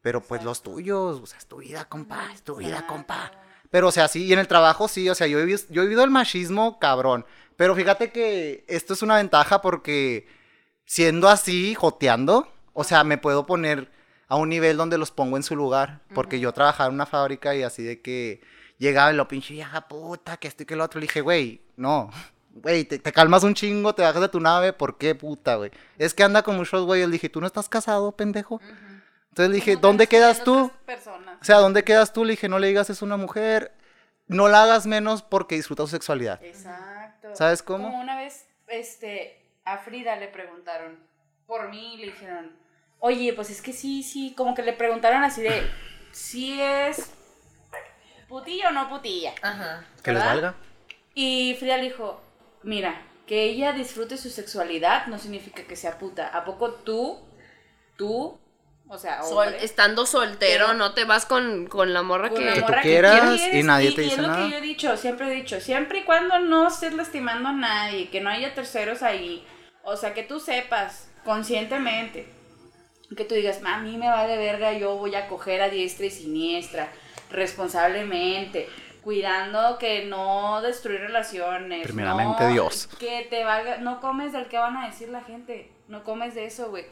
pero 0.01 0.21
pues 0.21 0.43
los 0.43 0.63
tuyos, 0.63 1.19
o 1.21 1.25
sea, 1.25 1.38
es 1.38 1.45
tu 1.45 1.57
vida, 1.57 1.86
compa, 1.86 2.29
es 2.34 2.41
tu 2.41 2.55
vida, 2.55 2.86
compa. 2.88 3.31
Pero, 3.69 3.88
o 3.88 3.91
sea, 3.91 4.07
sí, 4.07 4.25
y 4.25 4.34
en 4.34 4.39
el 4.39 4.47
trabajo 4.47 4.88
sí, 4.88 5.09
o 5.09 5.15
sea, 5.15 5.27
yo 5.27 5.39
he, 5.39 5.45
vivido, 5.45 5.59
yo 5.69 5.81
he 5.81 5.86
vivido 5.86 6.03
el 6.03 6.11
machismo 6.11 6.79
cabrón. 6.79 7.25
Pero 7.55 7.75
fíjate 7.75 8.11
que 8.11 8.65
esto 8.67 8.93
es 8.93 9.01
una 9.01 9.15
ventaja 9.15 9.61
porque 9.61 10.27
siendo 10.86 11.27
así, 11.29 11.73
joteando, 11.73 12.47
o 12.73 12.84
sea, 12.84 13.03
me 13.03 13.17
puedo 13.17 13.45
poner 13.45 13.91
a 14.27 14.36
un 14.36 14.49
nivel 14.49 14.77
donde 14.77 14.97
los 14.97 15.11
pongo 15.11 15.38
en 15.38 15.43
su 15.43 15.55
lugar. 15.55 16.01
Porque 16.13 16.39
yo 16.39 16.51
trabajaba 16.53 16.89
en 16.89 16.95
una 16.95 17.05
fábrica 17.05 17.55
y 17.55 17.63
así 17.63 17.84
de 17.84 18.01
que 18.01 18.41
llegaba 18.77 19.13
y 19.13 19.15
lo 19.15 19.27
pinche 19.27 19.53
vieja 19.53 19.88
puta, 19.88 20.38
que 20.38 20.47
esto 20.47 20.63
y 20.63 20.65
que 20.65 20.75
lo 20.75 20.84
otro. 20.84 20.99
Le 20.99 21.05
dije, 21.05 21.21
güey, 21.21 21.61
no. 21.75 22.09
Güey, 22.53 22.85
te, 22.85 22.99
te 22.99 23.11
calmas 23.11 23.43
un 23.43 23.55
chingo, 23.55 23.95
te 23.95 24.03
bajas 24.03 24.21
de 24.21 24.29
tu 24.29 24.39
nave, 24.39 24.73
¿por 24.73 24.97
qué 24.97 25.15
puta, 25.15 25.55
güey? 25.55 25.71
Es 25.97 26.13
que 26.13 26.23
anda 26.23 26.43
con 26.43 26.55
muchos 26.55 26.85
güeyes. 26.85 27.07
Le 27.07 27.13
dije, 27.13 27.29
¿tú 27.29 27.41
no 27.41 27.47
estás 27.47 27.67
casado, 27.67 28.11
pendejo? 28.11 28.61
Entonces 29.29 29.49
le 29.49 29.55
dije, 29.55 29.71
¿Cómo 29.71 29.81
te 29.81 29.87
¿dónde 29.87 30.07
quedas 30.07 30.43
tú? 30.43 30.71
Personas. 30.85 31.39
O 31.41 31.43
sea, 31.43 31.57
¿dónde 31.57 31.83
quedas 31.83 32.13
tú? 32.13 32.23
Le 32.23 32.31
dije, 32.31 32.47
no 32.47 32.59
le 32.59 32.67
digas 32.67 32.91
es 32.91 33.01
una 33.01 33.17
mujer, 33.17 33.73
no 34.27 34.47
la 34.47 34.63
hagas 34.63 34.85
menos 34.85 35.23
porque 35.23 35.55
disfruta 35.55 35.83
su 35.83 35.89
sexualidad. 35.89 36.43
Exacto. 36.43 37.35
¿Sabes 37.35 37.63
cómo? 37.63 37.85
Como 37.85 37.99
una 37.99 38.15
vez, 38.15 38.45
este, 38.67 39.41
a 39.65 39.79
Frida 39.79 40.15
le 40.17 40.27
preguntaron 40.27 40.99
por 41.47 41.69
mí 41.69 41.95
y 41.95 41.97
le 41.97 42.05
dijeron, 42.05 42.51
oye, 42.99 43.33
pues 43.33 43.49
es 43.49 43.63
que 43.63 43.73
sí, 43.73 44.03
sí, 44.03 44.35
como 44.37 44.53
que 44.53 44.61
le 44.61 44.73
preguntaron 44.73 45.23
así 45.23 45.41
de, 45.41 45.67
si 46.11 46.61
es 46.61 47.09
putilla 48.27 48.69
o 48.69 48.71
no 48.71 48.87
putilla. 48.89 49.33
Ajá. 49.41 49.85
Que 50.03 50.11
les 50.11 50.23
valga. 50.23 50.53
Y 51.15 51.55
Frida 51.59 51.77
le 51.77 51.85
dijo, 51.85 52.21
mira, 52.64 53.01
que 53.28 53.43
ella 53.43 53.72
disfrute 53.72 54.18
su 54.18 54.30
sexualidad 54.30 55.07
no 55.07 55.18
significa 55.20 55.64
que 55.64 55.76
sea 55.76 55.97
puta. 55.97 56.28
¿A 56.28 56.43
poco 56.43 56.72
tú, 56.74 57.20
tú, 57.97 58.39
o 58.88 58.97
sea, 58.97 59.24
Sol- 59.24 59.47
hombre, 59.47 59.64
estando 59.64 60.05
soltero, 60.05 60.66
Pero- 60.68 60.78
no 60.78 60.93
te 60.93 61.05
vas 61.05 61.26
con, 61.26 61.68
con 61.68 61.93
la 61.93 62.03
morra 62.03 62.30
con 62.30 62.39
que... 62.39 62.45
la 62.59 62.66
tú 62.66 62.74
quieras 62.82 63.39
y 63.53 63.64
nadie 63.64 63.91
te 63.93 64.01
y 64.01 64.05
dice 64.05 64.22
es 64.22 64.28
lo 64.28 64.36
que 64.36 64.49
yo 64.49 64.57
he 64.57 64.61
dicho, 64.61 64.97
siempre 64.97 65.28
he 65.28 65.36
dicho, 65.36 65.59
siempre 65.61 65.99
y 65.99 66.03
cuando 66.03 66.39
no 66.39 66.68
estés 66.68 66.93
lastimando 66.93 67.49
a 67.49 67.53
nadie, 67.53 68.09
que 68.09 68.20
no 68.22 68.30
haya 68.30 68.53
terceros 68.53 69.01
ahí, 69.01 69.45
o 69.84 69.95
sea, 69.95 70.14
que 70.14 70.24
tú 70.24 70.39
sepas 70.39 71.09
conscientemente, 71.24 72.28
que 73.16 73.26
tú 73.26 73.36
digas, 73.36 73.61
a 73.64 73.78
mí 73.80 73.97
me 73.97 74.09
vale 74.09 74.38
verga, 74.38 74.74
yo 74.74 74.95
voy 74.97 75.16
a 75.16 75.28
coger 75.28 75.61
a 75.61 75.70
diestra 75.70 76.05
y 76.07 76.11
siniestra, 76.11 76.89
responsablemente, 77.30 78.68
cuidando 79.03 79.77
que 79.77 80.05
no 80.05 80.61
destruir 80.61 81.01
relaciones. 81.01 81.83
Primeramente 81.83 82.43
no 82.43 82.49
Dios. 82.53 82.87
Que 82.99 83.27
te 83.29 83.43
valga, 83.43 83.77
no 83.77 83.99
comes 83.99 84.33
del 84.33 84.47
que 84.47 84.57
van 84.57 84.77
a 84.77 84.87
decir 84.87 85.09
la 85.09 85.21
gente, 85.21 85.71
no 85.87 86.03
comes 86.03 86.35
de 86.35 86.45
eso, 86.45 86.69
güey. 86.69 86.85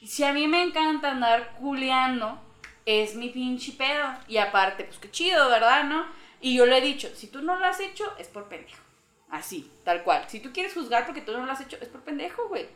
Y 0.00 0.06
Si 0.06 0.24
a 0.24 0.32
mí 0.32 0.46
me 0.46 0.62
encanta 0.62 1.10
andar 1.10 1.54
culeando, 1.58 2.40
es 2.86 3.16
mi 3.16 3.28
pinche 3.30 3.72
pedo. 3.72 4.08
Y 4.28 4.38
aparte, 4.38 4.84
pues 4.84 4.98
qué 4.98 5.10
chido, 5.10 5.48
¿verdad? 5.48 5.84
¿No? 5.84 6.06
Y 6.40 6.56
yo 6.56 6.66
le 6.66 6.78
he 6.78 6.80
dicho, 6.80 7.08
si 7.14 7.26
tú 7.26 7.42
no 7.42 7.58
lo 7.58 7.64
has 7.66 7.80
hecho, 7.80 8.04
es 8.18 8.28
por 8.28 8.44
pendejo. 8.48 8.82
Así, 9.28 9.70
tal 9.84 10.04
cual. 10.04 10.24
Si 10.28 10.40
tú 10.40 10.52
quieres 10.52 10.72
juzgar 10.72 11.04
porque 11.04 11.20
tú 11.20 11.32
no 11.32 11.44
lo 11.44 11.52
has 11.52 11.60
hecho, 11.60 11.76
es 11.80 11.88
por 11.88 12.00
pendejo, 12.02 12.48
güey. 12.48 12.66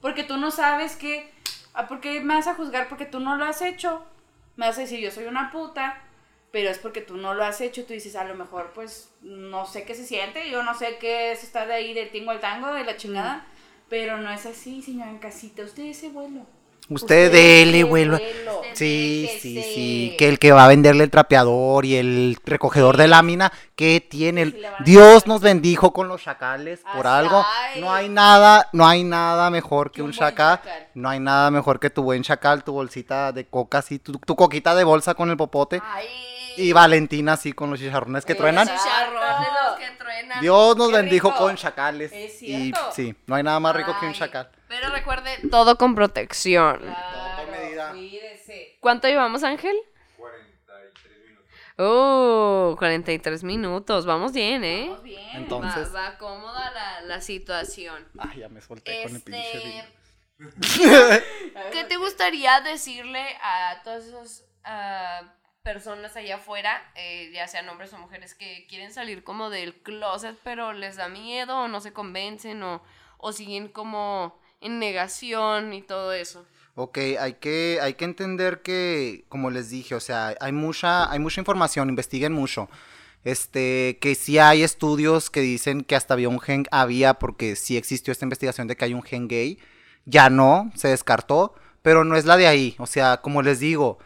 Porque 0.00 0.22
tú 0.22 0.36
no 0.36 0.50
sabes 0.50 0.94
que... 0.96 1.32
ah, 1.74 1.88
¿Por 1.88 2.00
qué 2.00 2.20
me 2.20 2.34
vas 2.34 2.46
a 2.46 2.54
juzgar 2.54 2.88
porque 2.88 3.06
tú 3.06 3.18
no 3.18 3.36
lo 3.36 3.44
has 3.44 3.62
hecho? 3.62 4.04
Me 4.56 4.66
vas 4.66 4.78
a 4.78 4.82
decir, 4.82 5.00
yo 5.00 5.10
soy 5.10 5.24
una 5.24 5.50
puta, 5.50 6.00
pero 6.50 6.70
es 6.70 6.78
porque 6.78 7.00
tú 7.00 7.16
no 7.16 7.34
lo 7.34 7.44
has 7.44 7.60
hecho. 7.60 7.84
Tú 7.84 7.92
dices, 7.92 8.16
a 8.16 8.24
lo 8.24 8.34
mejor, 8.34 8.72
pues, 8.74 9.10
no 9.22 9.66
sé 9.66 9.84
qué 9.84 9.94
se 9.94 10.04
siente. 10.06 10.50
Yo 10.50 10.62
no 10.62 10.76
sé 10.78 10.96
qué 10.98 11.32
es 11.32 11.42
estar 11.44 11.66
de 11.68 11.74
ahí 11.74 11.92
del 11.94 12.10
tingo 12.10 12.30
al 12.30 12.40
tango, 12.40 12.72
de 12.72 12.84
la 12.84 12.96
chingada. 12.96 13.46
Pero 13.88 14.16
no 14.18 14.30
es 14.30 14.46
así, 14.46 14.82
señora 14.82 15.10
en 15.10 15.18
casita. 15.18 15.62
Usted 15.62 15.84
ese 15.84 16.08
vuelo. 16.08 16.40
Usted 16.88 17.32
dele, 17.32 17.78
ese 17.80 17.84
vuelo. 17.84 18.18
Sí, 18.74 19.22
Déjese. 19.22 19.40
sí, 19.40 19.62
sí. 19.74 20.14
Que 20.18 20.28
el 20.28 20.38
que 20.38 20.52
va 20.52 20.64
a 20.64 20.68
venderle 20.68 21.02
el 21.02 21.10
trapeador 21.10 21.84
y 21.84 21.96
el 21.96 22.36
recogedor 22.44 22.96
de 22.96 23.08
lámina, 23.08 23.52
¿qué 23.74 24.00
tiene? 24.00 24.46
Sí, 24.46 24.64
a 24.64 24.82
Dios 24.84 25.26
nos 25.26 25.40
bendijo 25.40 25.92
con 25.92 26.06
los 26.06 26.22
chacales 26.22 26.82
por 26.94 27.08
algo. 27.08 27.44
No 27.80 27.92
hay 27.92 28.08
nada, 28.08 28.68
no 28.72 28.86
hay 28.86 29.02
nada 29.02 29.50
mejor 29.50 29.90
que 29.90 29.96
Que 29.96 30.02
un 30.02 30.12
chacal. 30.12 30.58
chacal. 30.58 30.88
No 30.94 31.08
hay 31.08 31.18
nada 31.18 31.50
mejor 31.50 31.80
que 31.80 31.90
tu 31.90 32.02
buen 32.04 32.22
chacal, 32.22 32.62
tu 32.62 32.72
bolsita 32.72 33.32
de 33.32 33.46
coca 33.46 33.78
así, 33.78 33.98
tu, 33.98 34.12
tu 34.12 34.36
coquita 34.36 34.74
de 34.76 34.84
bolsa 34.84 35.14
con 35.14 35.28
el 35.30 35.36
popote. 35.36 35.82
Ay. 35.84 36.06
Y 36.56 36.72
Valentina 36.72 37.34
así 37.34 37.52
con 37.52 37.70
los 37.70 37.78
chicharrones 37.80 38.24
que 38.24 38.32
Esos 38.32 38.40
truenan. 38.42 38.66
Chicharrones 38.68 39.48
los 39.66 39.76
que 39.78 39.90
truenan. 39.96 40.40
Dios 40.40 40.76
nos 40.76 40.88
Qué 40.90 40.96
bendijo 40.96 41.28
rico. 41.30 41.40
con 41.40 41.56
chacales. 41.56 42.12
Es 42.12 42.42
y 42.42 42.70
cierto. 42.72 42.92
sí, 42.92 43.14
no 43.26 43.34
hay 43.36 43.42
nada 43.42 43.60
más 43.60 43.74
rico 43.76 43.94
que 43.98 44.06
un 44.06 44.12
Ay, 44.12 44.18
chacal. 44.18 44.50
Pero 44.68 44.90
recuerde, 44.90 45.30
todo 45.50 45.76
con 45.78 45.94
protección. 45.94 46.78
Claro, 46.78 47.42
por 47.44 47.50
medida. 47.58 47.90
cuídese. 47.92 48.76
¿Cuánto 48.80 49.08
llevamos, 49.08 49.42
Ángel? 49.44 49.76
43 50.16 51.18
minutos. 51.24 51.46
Oh, 51.78 52.74
43 52.78 53.44
minutos. 53.44 54.06
Vamos 54.06 54.32
bien, 54.32 54.64
¿eh? 54.64 54.86
Vamos 54.88 55.02
bien. 55.02 55.36
Entonces- 55.36 55.94
Va, 55.94 56.10
va 56.10 56.18
cómoda 56.18 56.70
la, 56.72 57.00
la 57.02 57.20
situación. 57.20 58.06
Ay, 58.18 58.40
ya 58.40 58.48
me 58.48 58.60
solté 58.60 59.02
con 59.04 59.14
el 59.16 59.22
pinche 59.22 59.56
Este, 59.56 59.68
vino. 59.68 59.84
¿Qué 61.72 61.84
te 61.84 61.96
gustaría 61.96 62.60
decirle 62.60 63.24
a 63.42 63.80
todas 63.84 64.04
esas 64.04 64.44
ah, 64.64 65.22
personas 65.66 66.14
allá 66.14 66.36
afuera, 66.36 66.80
eh, 66.94 67.32
ya 67.34 67.48
sean 67.48 67.68
hombres 67.68 67.92
o 67.92 67.98
mujeres, 67.98 68.36
que 68.36 68.68
quieren 68.68 68.92
salir 68.92 69.24
como 69.24 69.50
del 69.50 69.74
closet, 69.74 70.38
pero 70.44 70.72
les 70.72 70.94
da 70.94 71.08
miedo 71.08 71.58
o 71.58 71.66
no 71.66 71.80
se 71.80 71.92
convencen 71.92 72.62
o, 72.62 72.80
o 73.18 73.32
siguen 73.32 73.66
como 73.66 74.38
en 74.60 74.78
negación 74.78 75.74
y 75.74 75.82
todo 75.82 76.12
eso? 76.12 76.46
Ok, 76.76 76.98
hay 77.18 77.34
que, 77.34 77.80
hay 77.82 77.94
que 77.94 78.04
entender 78.04 78.62
que, 78.62 79.24
como 79.28 79.50
les 79.50 79.68
dije, 79.68 79.96
o 79.96 80.00
sea, 80.00 80.36
hay 80.38 80.52
mucha, 80.52 81.10
hay 81.10 81.18
mucha 81.18 81.40
información, 81.40 81.88
investiguen 81.88 82.32
mucho. 82.32 82.68
Este, 83.24 83.98
que 84.00 84.14
sí 84.14 84.38
hay 84.38 84.62
estudios 84.62 85.30
que 85.30 85.40
dicen 85.40 85.82
que 85.82 85.96
hasta 85.96 86.14
había 86.14 86.28
un 86.28 86.38
gen, 86.38 86.66
había, 86.70 87.14
porque 87.14 87.56
sí 87.56 87.76
existió 87.76 88.12
esta 88.12 88.24
investigación 88.24 88.68
de 88.68 88.76
que 88.76 88.84
hay 88.84 88.94
un 88.94 89.02
gen 89.02 89.26
gay. 89.26 89.58
Ya 90.04 90.30
no, 90.30 90.70
se 90.76 90.86
descartó, 90.86 91.56
pero 91.82 92.04
no 92.04 92.14
es 92.14 92.24
la 92.24 92.36
de 92.36 92.46
ahí. 92.46 92.76
O 92.78 92.86
sea, 92.86 93.16
como 93.16 93.42
les 93.42 93.58
digo, 93.58 93.98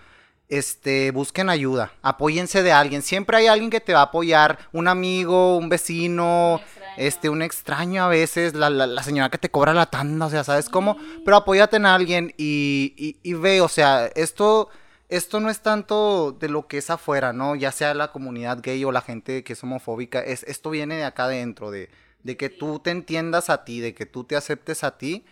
este, 0.50 1.12
busquen 1.12 1.48
ayuda, 1.48 1.92
apóyense 2.02 2.62
de 2.62 2.72
alguien. 2.72 3.02
Siempre 3.02 3.36
hay 3.38 3.46
alguien 3.46 3.70
que 3.70 3.80
te 3.80 3.92
va 3.94 4.00
a 4.00 4.04
apoyar, 4.04 4.58
un 4.72 4.88
amigo, 4.88 5.56
un 5.56 5.68
vecino, 5.68 6.60
extraño. 6.60 6.94
este, 6.96 7.28
un 7.30 7.42
extraño 7.42 8.04
a 8.04 8.08
veces, 8.08 8.54
la, 8.54 8.68
la, 8.68 8.86
la 8.86 9.02
señora 9.04 9.30
que 9.30 9.38
te 9.38 9.50
cobra 9.50 9.72
la 9.72 9.86
tanda, 9.86 10.26
o 10.26 10.30
sea, 10.30 10.42
¿sabes 10.44 10.68
cómo? 10.68 10.96
Pero 11.24 11.36
apóyate 11.36 11.76
en 11.76 11.86
alguien 11.86 12.34
y, 12.36 12.94
y, 12.96 13.16
y 13.22 13.34
ve, 13.34 13.60
o 13.60 13.68
sea, 13.68 14.06
esto, 14.16 14.68
esto 15.08 15.38
no 15.38 15.50
es 15.50 15.60
tanto 15.60 16.32
de 16.32 16.48
lo 16.48 16.66
que 16.66 16.78
es 16.78 16.90
afuera, 16.90 17.32
¿no? 17.32 17.54
Ya 17.54 17.70
sea 17.70 17.94
la 17.94 18.10
comunidad 18.10 18.58
gay 18.60 18.84
o 18.84 18.90
la 18.92 19.02
gente 19.02 19.44
que 19.44 19.52
es 19.52 19.62
homofóbica, 19.62 20.20
es, 20.20 20.42
esto 20.44 20.70
viene 20.70 20.96
de 20.96 21.04
acá 21.04 21.24
adentro, 21.24 21.70
de, 21.70 21.90
de 22.24 22.36
que 22.36 22.50
tú 22.50 22.80
te 22.80 22.90
entiendas 22.90 23.50
a 23.50 23.64
ti, 23.64 23.78
de 23.78 23.94
que 23.94 24.04
tú 24.04 24.24
te 24.24 24.34
aceptes 24.34 24.82
a 24.82 24.98
ti 24.98 25.24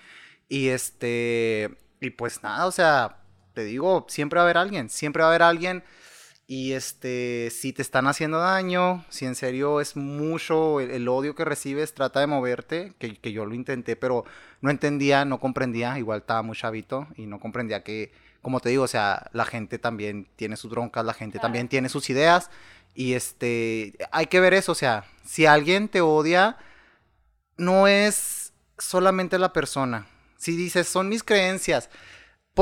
y 0.49 0.69
este, 0.69 1.77
y 2.01 2.11
pues 2.11 2.43
nada, 2.45 2.67
o 2.67 2.73
sea, 2.73 3.17
te 3.59 3.65
digo, 3.65 4.07
siempre 4.09 4.37
va 4.37 4.43
a 4.43 4.45
haber 4.47 4.57
alguien, 4.57 4.89
siempre 4.89 5.21
va 5.23 5.27
a 5.27 5.31
haber 5.33 5.43
alguien 5.43 5.83
y 6.47 6.75
este, 6.75 7.51
si 7.51 7.73
te 7.73 7.83
están 7.83 8.07
haciendo 8.07 8.39
daño, 8.39 9.05
si 9.09 9.27
en 9.27 9.35
serio 9.35 9.81
es 9.81 9.97
mucho 9.97 10.79
el, 10.79 10.93
el 10.93 11.09
odio 11.09 11.35
que 11.35 11.45
recibes, 11.45 11.93
trata 11.93 12.21
de 12.21 12.29
moverte, 12.29 12.93
que, 13.01 13.17
que 13.17 13.33
yo 13.33 13.47
lo 13.47 13.57
intenté, 13.57 13.97
pero 13.97 14.25
no 14.61 14.71
entendía, 14.71 15.25
no 15.25 15.41
comprendía, 15.41 15.99
igual 15.99 16.21
estaba 16.21 16.43
muy 16.43 16.57
chavito 16.57 17.09
y 17.17 17.27
no 17.27 17.41
comprendía 17.41 17.83
que, 17.83 18.13
como 18.43 18.61
te 18.61 18.69
digo, 18.69 18.85
o 18.85 18.89
sea, 18.89 19.29
la 19.33 19.45
gente 19.45 19.81
también 19.81 20.29
tiene 20.37 20.57
sus 20.57 20.71
broncas, 20.71 21.05
la 21.05 21.15
gente 21.15 21.39
Claro. 21.39 21.47
también 21.47 21.67
tiene 21.67 21.89
sus 21.89 22.09
ideas 22.11 22.49
y 22.95 23.15
este, 23.15 23.95
hay 24.13 24.27
que 24.27 24.39
ver 24.39 24.55
eso, 24.55 24.71
o 24.71 24.77
sea, 24.77 25.05
si 25.25 25.47
alguien 25.47 25.89
te 25.89 26.01
odia, 26.01 26.59
no 27.57 27.89
es 27.89 28.53
solamente 28.79 29.37
la 29.37 29.53
persona. 29.53 30.07
Si 30.37 30.55
dices, 30.55 30.87
son 30.89 31.09
mis 31.09 31.25
creencias, 31.25 31.91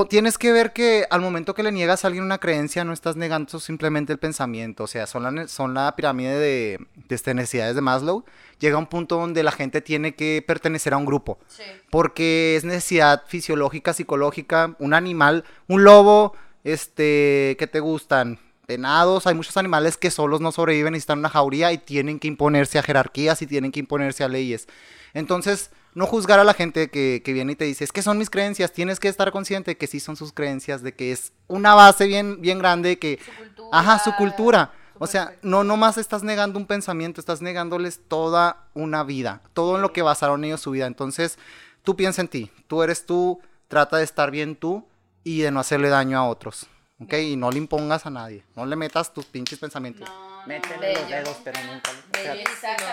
tienes 0.09 0.37
que 0.37 0.53
ver 0.53 0.73
que 0.75 1.07
al 1.11 1.23
momento 1.23 1.55
que 1.55 1.63
le 1.63 1.73
niegas 1.73 2.05
a 2.05 2.09
alguien 2.09 2.23
una 2.25 2.37
creencia, 2.39 2.85
no 2.85 2.93
estás 2.93 3.17
negando 3.17 3.59
simplemente 3.59 4.13
el 4.13 4.19
pensamiento. 4.19 4.85
O 4.85 4.87
sea, 4.87 5.07
son 5.07 5.23
la, 5.23 5.31
ne- 5.31 5.49
son 5.49 5.73
la 5.73 5.97
pirámide 5.97 6.39
de, 6.39 6.79
de 7.09 7.15
este, 7.15 7.33
necesidades 7.33 7.75
de 7.75 7.81
Maslow. 7.81 8.25
Llega 8.59 8.77
un 8.77 8.87
punto 8.87 9.17
donde 9.17 9.43
la 9.43 9.53
gente 9.53 9.81
tiene 9.81 10.15
que 10.15 10.45
pertenecer 10.47 10.93
a 10.93 10.99
un 10.99 11.07
grupo. 11.07 11.39
Sí. 11.49 11.63
Porque 11.91 12.57
es 12.57 12.65
necesidad 12.65 13.23
fisiológica, 13.27 13.95
psicológica. 13.95 14.77
Un 14.79 14.93
animal, 14.93 15.45
un 15.67 15.85
lobo, 15.85 16.35
este, 16.63 17.57
que 17.59 17.67
te 17.67 17.81
gustan? 17.81 18.39
Venados, 18.69 19.27
hay 19.29 19.35
muchos 19.35 19.57
animales 19.57 19.97
que 19.97 20.11
solos 20.11 20.41
no 20.41 20.51
sobreviven 20.51 20.95
y 20.95 20.99
están 20.99 21.19
en 21.19 21.21
una 21.21 21.29
jauría 21.31 21.73
y 21.73 21.79
tienen 21.79 22.19
que 22.19 22.27
imponerse 22.27 22.79
a 22.79 22.83
jerarquías 22.83 23.41
y 23.41 23.47
tienen 23.47 23.71
que 23.71 23.79
imponerse 23.81 24.25
a 24.25 24.29
leyes. 24.29 24.67
Entonces, 25.15 25.71
no 25.97 26.07
juzgar 26.07 26.39
a 26.39 26.45
la 26.45 26.53
gente 26.53 26.91
que, 26.91 27.23
que 27.25 27.33
viene 27.33 27.53
y 27.53 27.57
te 27.57 27.65
dice, 27.65 27.83
es 27.83 27.91
que 27.91 28.03
son 28.03 28.19
mis 28.19 28.29
creencias, 28.29 28.71
tienes 28.71 29.01
que 29.01 29.09
estar 29.09 29.33
consciente 29.33 29.71
de 29.71 29.77
que 29.79 29.87
sí 29.87 29.99
son 29.99 30.15
sus 30.15 30.31
creencias, 30.31 30.83
de 30.83 30.95
que 30.95 31.11
es 31.11 31.33
una 31.49 31.75
base 31.75 32.07
bien, 32.07 32.43
bien 32.43 32.59
grande 32.59 32.99
que... 32.99 33.19
Su 33.25 33.33
cultura. 33.33 33.69
Ajá, 33.73 33.99
su 34.05 34.15
cultura. 34.15 34.73
Su 34.93 35.05
O 35.05 35.07
sea, 35.07 35.33
no 35.41 35.65
nomás 35.65 35.97
estás 35.97 36.23
negando 36.23 36.59
un 36.59 36.67
pensamiento, 36.67 37.19
estás 37.19 37.41
negándoles 37.41 38.03
toda 38.09 38.69
una 38.75 39.05
vida, 39.05 39.41
todo 39.55 39.77
en 39.77 39.83
lo 39.83 39.95
que 39.95 40.03
basaron 40.03 40.45
ellos 40.45 40.61
su 40.61 40.73
vida. 40.73 40.87
Entonces, 40.87 41.39
tú 41.83 41.97
piensa 41.97 42.21
en 42.21 42.29
ti, 42.29 42.51
tú 42.67 42.83
eres 42.83 43.07
tú, 43.07 43.41
trata 43.67 43.97
de 43.97 44.05
estar 44.05 44.31
bien 44.31 44.55
tú 44.55 44.87
y 45.25 45.41
de 45.41 45.51
no 45.51 45.61
hacerle 45.61 45.89
daño 45.89 46.19
a 46.19 46.29
otros, 46.29 46.67
¿ok? 47.01 47.15
Y 47.15 47.37
no 47.37 47.51
le 47.51 47.57
impongas 47.57 48.05
a 48.05 48.11
nadie, 48.11 48.45
no 48.55 48.67
le 48.67 48.77
metas 48.77 49.15
tus 49.15 49.25
pinches 49.25 49.59
pensamientos. 49.59 50.07
No. 50.07 50.37
Métele 50.47 50.95
los 50.95 51.09
dedos, 51.09 51.37
pero 51.43 51.59
nunca. 51.65 51.91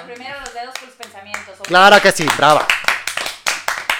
Primero 0.06 0.40
los 0.40 0.54
dedos 0.54 0.74
con 0.74 0.88
los 0.88 0.96
pensamientos. 0.96 1.58
Claro 1.68 2.02
que 2.02 2.12
sí, 2.12 2.26
brava. 2.36 2.66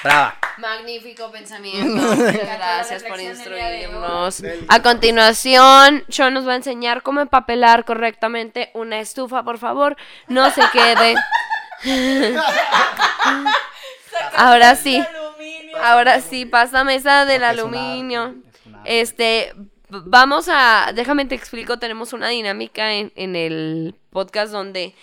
Brava. 0.04 0.38
Magnífico 0.58 1.32
pensamiento. 1.32 2.16
Gracias 2.18 3.04
por 3.04 3.20
instruirnos. 3.20 4.44
A 4.68 4.82
continuación, 4.82 6.04
Sean 6.10 6.34
nos 6.34 6.48
va 6.48 6.54
a 6.54 6.58
enseñar 6.58 7.02
cómo 7.02 7.22
empapelar 7.22 7.86
correctamente 7.86 8.70
una 8.74 9.00
estufa, 9.00 9.44
por 9.44 9.58
favor. 9.58 9.96
No 10.28 10.52
se 10.52 10.62
quede. 10.72 11.16
Ahora 14.36 14.76
sí. 14.76 15.04
Ahora 15.82 16.22
sí, 16.22 16.46
pásame 16.46 16.96
esa 16.96 17.26
del 17.26 17.44
aluminio. 17.44 18.36
Este, 18.86 19.54
vamos 19.90 20.50
a, 20.50 20.92
déjame 20.94 21.26
te 21.26 21.36
explico, 21.36 21.80
tenemos 21.80 22.14
una 22.14 22.30
dinámica 22.30 22.94
en, 22.94 23.12
en 23.16 23.36
el 23.36 23.96
podcast 24.12 24.52
donde 24.52 24.94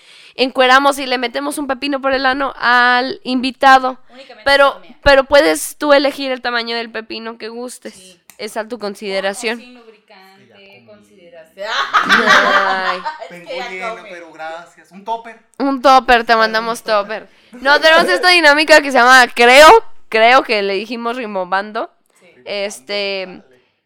encueramos 0.41 0.99
y 0.99 1.07
le 1.07 1.19
metemos 1.19 1.59
un 1.59 1.67
pepino 1.67 2.01
por 2.01 2.13
el 2.13 2.25
ano 2.25 2.55
al 2.59 3.21
invitado. 3.25 3.99
Únicamente 4.11 4.43
Pero, 4.45 4.81
pero 5.03 5.25
puedes 5.25 5.77
tú 5.77 5.93
elegir 5.93 6.33
el 6.33 6.41
tamaño 6.41 6.77
del 6.77 6.91
pepino 6.91 7.37
que 7.37 7.49
gustes. 7.49 7.95
Sí. 7.95 8.21
Es 8.39 8.57
a 8.57 8.67
tu 8.67 8.79
consideración. 8.79 9.59
Sin 9.59 9.75
lubricante, 9.75 10.85
consideración. 10.87 11.69
Ay, 12.09 12.99
Es 13.29 13.47
que 13.47 13.79
ya 13.79 13.95
come. 13.95 14.11
gracias. 14.33 14.91
Un 14.91 15.05
topper. 15.05 15.39
un 15.59 15.83
topper, 15.83 16.25
te 16.25 16.35
mandamos 16.35 16.83
topper. 16.83 17.29
No, 17.53 17.79
tenemos 17.79 18.07
esta 18.07 18.31
dinámica 18.31 18.81
que 18.81 18.91
se 18.91 18.97
llama 18.97 19.27
Creo, 19.35 19.69
creo 20.09 20.43
que 20.43 20.63
le 20.63 20.75
dijimos 20.75 21.17
rimbombando. 21.17 21.91
Sí. 22.19 22.33
Este, 22.47 23.43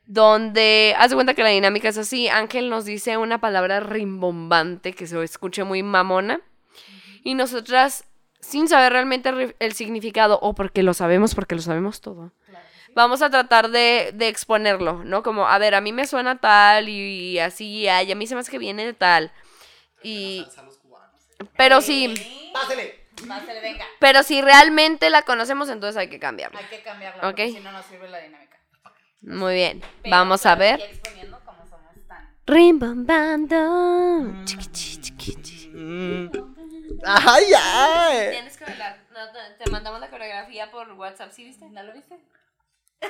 donde, 0.07 0.95
haz 0.99 1.11
de 1.11 1.15
cuenta 1.17 1.35
que 1.35 1.43
la 1.43 1.49
dinámica 1.49 1.89
es 1.89 1.99
así, 1.99 2.29
Ángel 2.29 2.69
nos 2.71 2.85
dice 2.85 3.17
una 3.17 3.39
palabra 3.39 3.81
rimbombante 3.81 4.93
que 4.93 5.07
se 5.07 5.23
escuche 5.23 5.65
muy 5.65 5.83
mamona, 5.83 6.41
y 7.23 7.35
nosotras, 7.35 8.05
sin 8.41 8.69
saber 8.69 8.93
realmente 8.93 9.31
el 9.59 9.73
significado, 9.73 10.39
o 10.43 10.55
porque 10.55 10.83
lo 10.83 10.93
sabemos, 10.95 11.35
porque 11.35 11.55
lo 11.55 11.63
sabemos 11.63 12.01
todo, 12.03 12.33
Claro 12.47 12.65
que 12.67 12.87
sí. 12.87 12.93
vamos 12.95 13.23
a 13.23 13.31
tratar 13.31 13.71
de, 13.71 14.11
de 14.15 14.29
exponerlo, 14.29 15.03
¿no? 15.05 15.23
Como, 15.23 15.49
a 15.49 15.57
ver, 15.59 15.75
a 15.75 15.81
mí 15.81 15.93
me 15.93 16.07
suena 16.07 16.39
tal, 16.39 16.89
y, 16.91 17.39
así, 17.39 17.89
ay, 17.89 18.13
a 18.13 18.15
mí 18.15 18.27
se 18.27 18.35
me 18.35 18.41
hace 18.43 18.51
que 18.51 18.59
viene 18.59 18.85
de 18.85 18.93
tal, 18.95 19.33
y... 20.03 20.47
Pero 21.57 21.81
sí. 21.81 22.15
Pásele. 22.53 23.05
Pásale, 23.29 23.61
venga. 23.61 23.85
pero 24.01 24.23
si 24.23 24.41
realmente 24.43 25.09
la 25.09 25.23
conocemos, 25.23 25.69
entonces 25.69 25.97
hay 25.97 26.09
que 26.09 26.19
cambiarla. 26.19 26.59
Hay 26.59 26.67
que 26.67 26.83
cambiarla 26.83 27.23
porque 27.23 27.45
Ok. 27.47 27.55
si 27.55 27.61
no 27.61 27.73
nos 27.73 27.85
sirve 27.87 28.09
la 28.09 28.19
dinámica. 28.19 28.44
Muy 29.27 29.55
bien, 29.55 29.83
Pero, 30.03 30.17
vamos 30.17 30.45
a 30.47 30.55
ver. 30.55 30.81
Rimbombando. 32.47 34.45
Chiqui, 34.45 34.67
chiqui, 34.71 35.01
chiqui, 35.01 35.43
chiqui. 35.43 35.69
Mm. 35.75 36.31
Ay, 37.05 37.45
ay. 37.59 38.31
Tienes 38.31 38.57
que 38.57 38.65
bailar. 38.65 38.99
No, 39.13 39.21
te- 39.33 39.65
te 39.65 39.71
mandamos 39.71 40.01
la 40.01 40.11
coreografía 40.11 40.71
por 40.71 40.93
WhatsApp, 40.93 41.31
¿sí 41.33 41.45
viste? 41.45 41.69
¿No 41.71 41.83
lo 41.83 41.93
viste? 41.93 42.17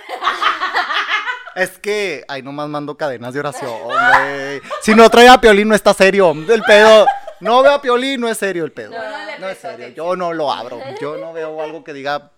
Es 1.54 1.78
que 1.78 2.24
ahí 2.26 2.42
nomás 2.42 2.68
mando 2.68 2.96
cadenas 2.96 3.32
de 3.32 3.38
oración, 3.40 3.70
güey. 3.84 4.60
Si 4.82 4.92
no 4.94 5.08
trae 5.08 5.28
a 5.28 5.40
Piolín, 5.40 5.68
no 5.68 5.74
está 5.76 5.94
serio. 5.94 6.32
El 6.32 6.62
pedo. 6.62 7.06
No 7.40 7.62
veo 7.62 7.72
a 7.74 7.80
Piolín, 7.82 8.20
no 8.20 8.28
es 8.28 8.38
serio 8.38 8.64
el 8.64 8.72
pedo. 8.72 8.90
No, 8.90 8.98
no 9.02 9.38
No 9.38 9.48
es 9.48 9.58
serio. 9.58 9.88
Yo 9.88 10.16
no 10.16 10.32
lo 10.32 10.50
abro. 10.52 10.80
Yo 11.00 11.16
no 11.16 11.32
veo 11.32 11.60
algo 11.62 11.84
que 11.84 11.92
diga 11.92 12.32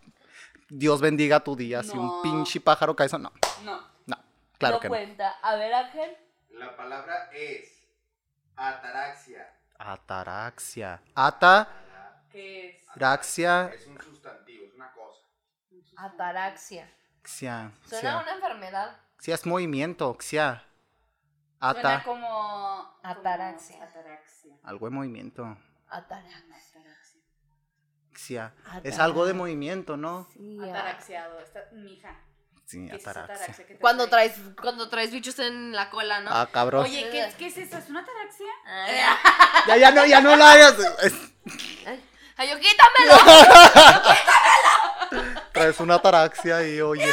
Dios 0.68 1.00
bendiga 1.00 1.40
tu 1.40 1.54
día. 1.56 1.82
Si 1.82 1.96
un 1.96 2.06
No. 2.06 2.22
pinche 2.22 2.60
pájaro 2.60 2.94
cae 2.96 3.06
eso, 3.06 3.18
no. 3.18 3.32
No. 3.62 3.80
No. 4.06 4.16
Claro 4.58 4.76
no 4.76 4.80
que 4.80 4.88
no. 4.88 4.94
cuenta. 4.94 5.30
A 5.42 5.54
ver, 5.56 5.72
Ángel. 5.72 6.16
La 6.50 6.76
palabra 6.76 7.30
es 7.32 7.86
ataraxia. 8.56 9.52
Ataraxia. 9.78 11.02
Ataraxia. 11.14 11.68
¿Qué 12.30 12.70
es? 12.70 13.80
Es 13.82 13.86
un 13.86 14.00
sustantivo, 14.00 14.64
es 14.66 14.74
una 14.74 14.90
cosa. 14.92 15.20
Ataraxia. 15.96 16.90
Xia. 17.22 17.72
Suena 17.84 18.18
a 18.18 18.22
una 18.22 18.32
enfermedad. 18.34 18.96
Xia 19.18 19.34
es 19.34 19.46
movimiento. 19.46 20.16
Xia. 20.18 20.62
Suena 21.60 21.94
Ata. 21.96 22.04
como. 22.04 22.98
Ataraxia. 23.02 23.76
como 23.78 23.88
Ataraxia. 23.90 24.54
Algo 24.62 24.86
de 24.86 24.90
movimiento. 24.90 25.56
Ataraxia. 25.88 26.75
Ataraxia. 28.16 28.52
Xia. 28.52 28.52
Es 28.56 28.68
Ataraxia. 28.70 29.04
algo 29.04 29.26
de 29.26 29.32
movimiento, 29.34 29.96
¿no? 29.96 30.28
Ataraxiado. 30.62 31.38
Está, 31.40 31.60
mija. 31.72 32.14
Sí, 32.64 32.88
¿Qué 32.88 32.96
es 32.96 33.06
ataraxia. 33.06 33.34
ataraxia? 33.36 33.66
¿Qué 33.66 33.74
te 33.74 33.80
Cuando 33.80 34.08
trae? 34.08 34.30
traes, 34.30 34.50
cuando 34.60 34.88
traes 34.88 35.12
bichos 35.12 35.38
en 35.38 35.72
la 35.72 35.88
cola, 35.90 36.20
¿no? 36.20 36.30
Ah, 36.32 36.48
cabrón. 36.50 36.84
Oye, 36.84 37.08
¿qué, 37.10 37.32
¿qué 37.38 37.46
es 37.46 37.58
eso? 37.58 37.76
¿Es 37.78 37.88
una 37.90 38.00
ataraxia? 38.00 38.46
Ya, 39.68 39.76
ya 39.76 39.90
no, 39.92 40.04
ya 40.06 40.20
no 40.20 40.34
la 40.34 40.52
hagas. 40.52 40.74
Ay, 42.36 42.48
yo, 42.50 42.56
quítamelo. 42.58 43.14
Traes 45.52 45.78
una 45.80 45.94
ataraxia 45.96 46.66
y 46.66 46.80
oye. 46.80 47.10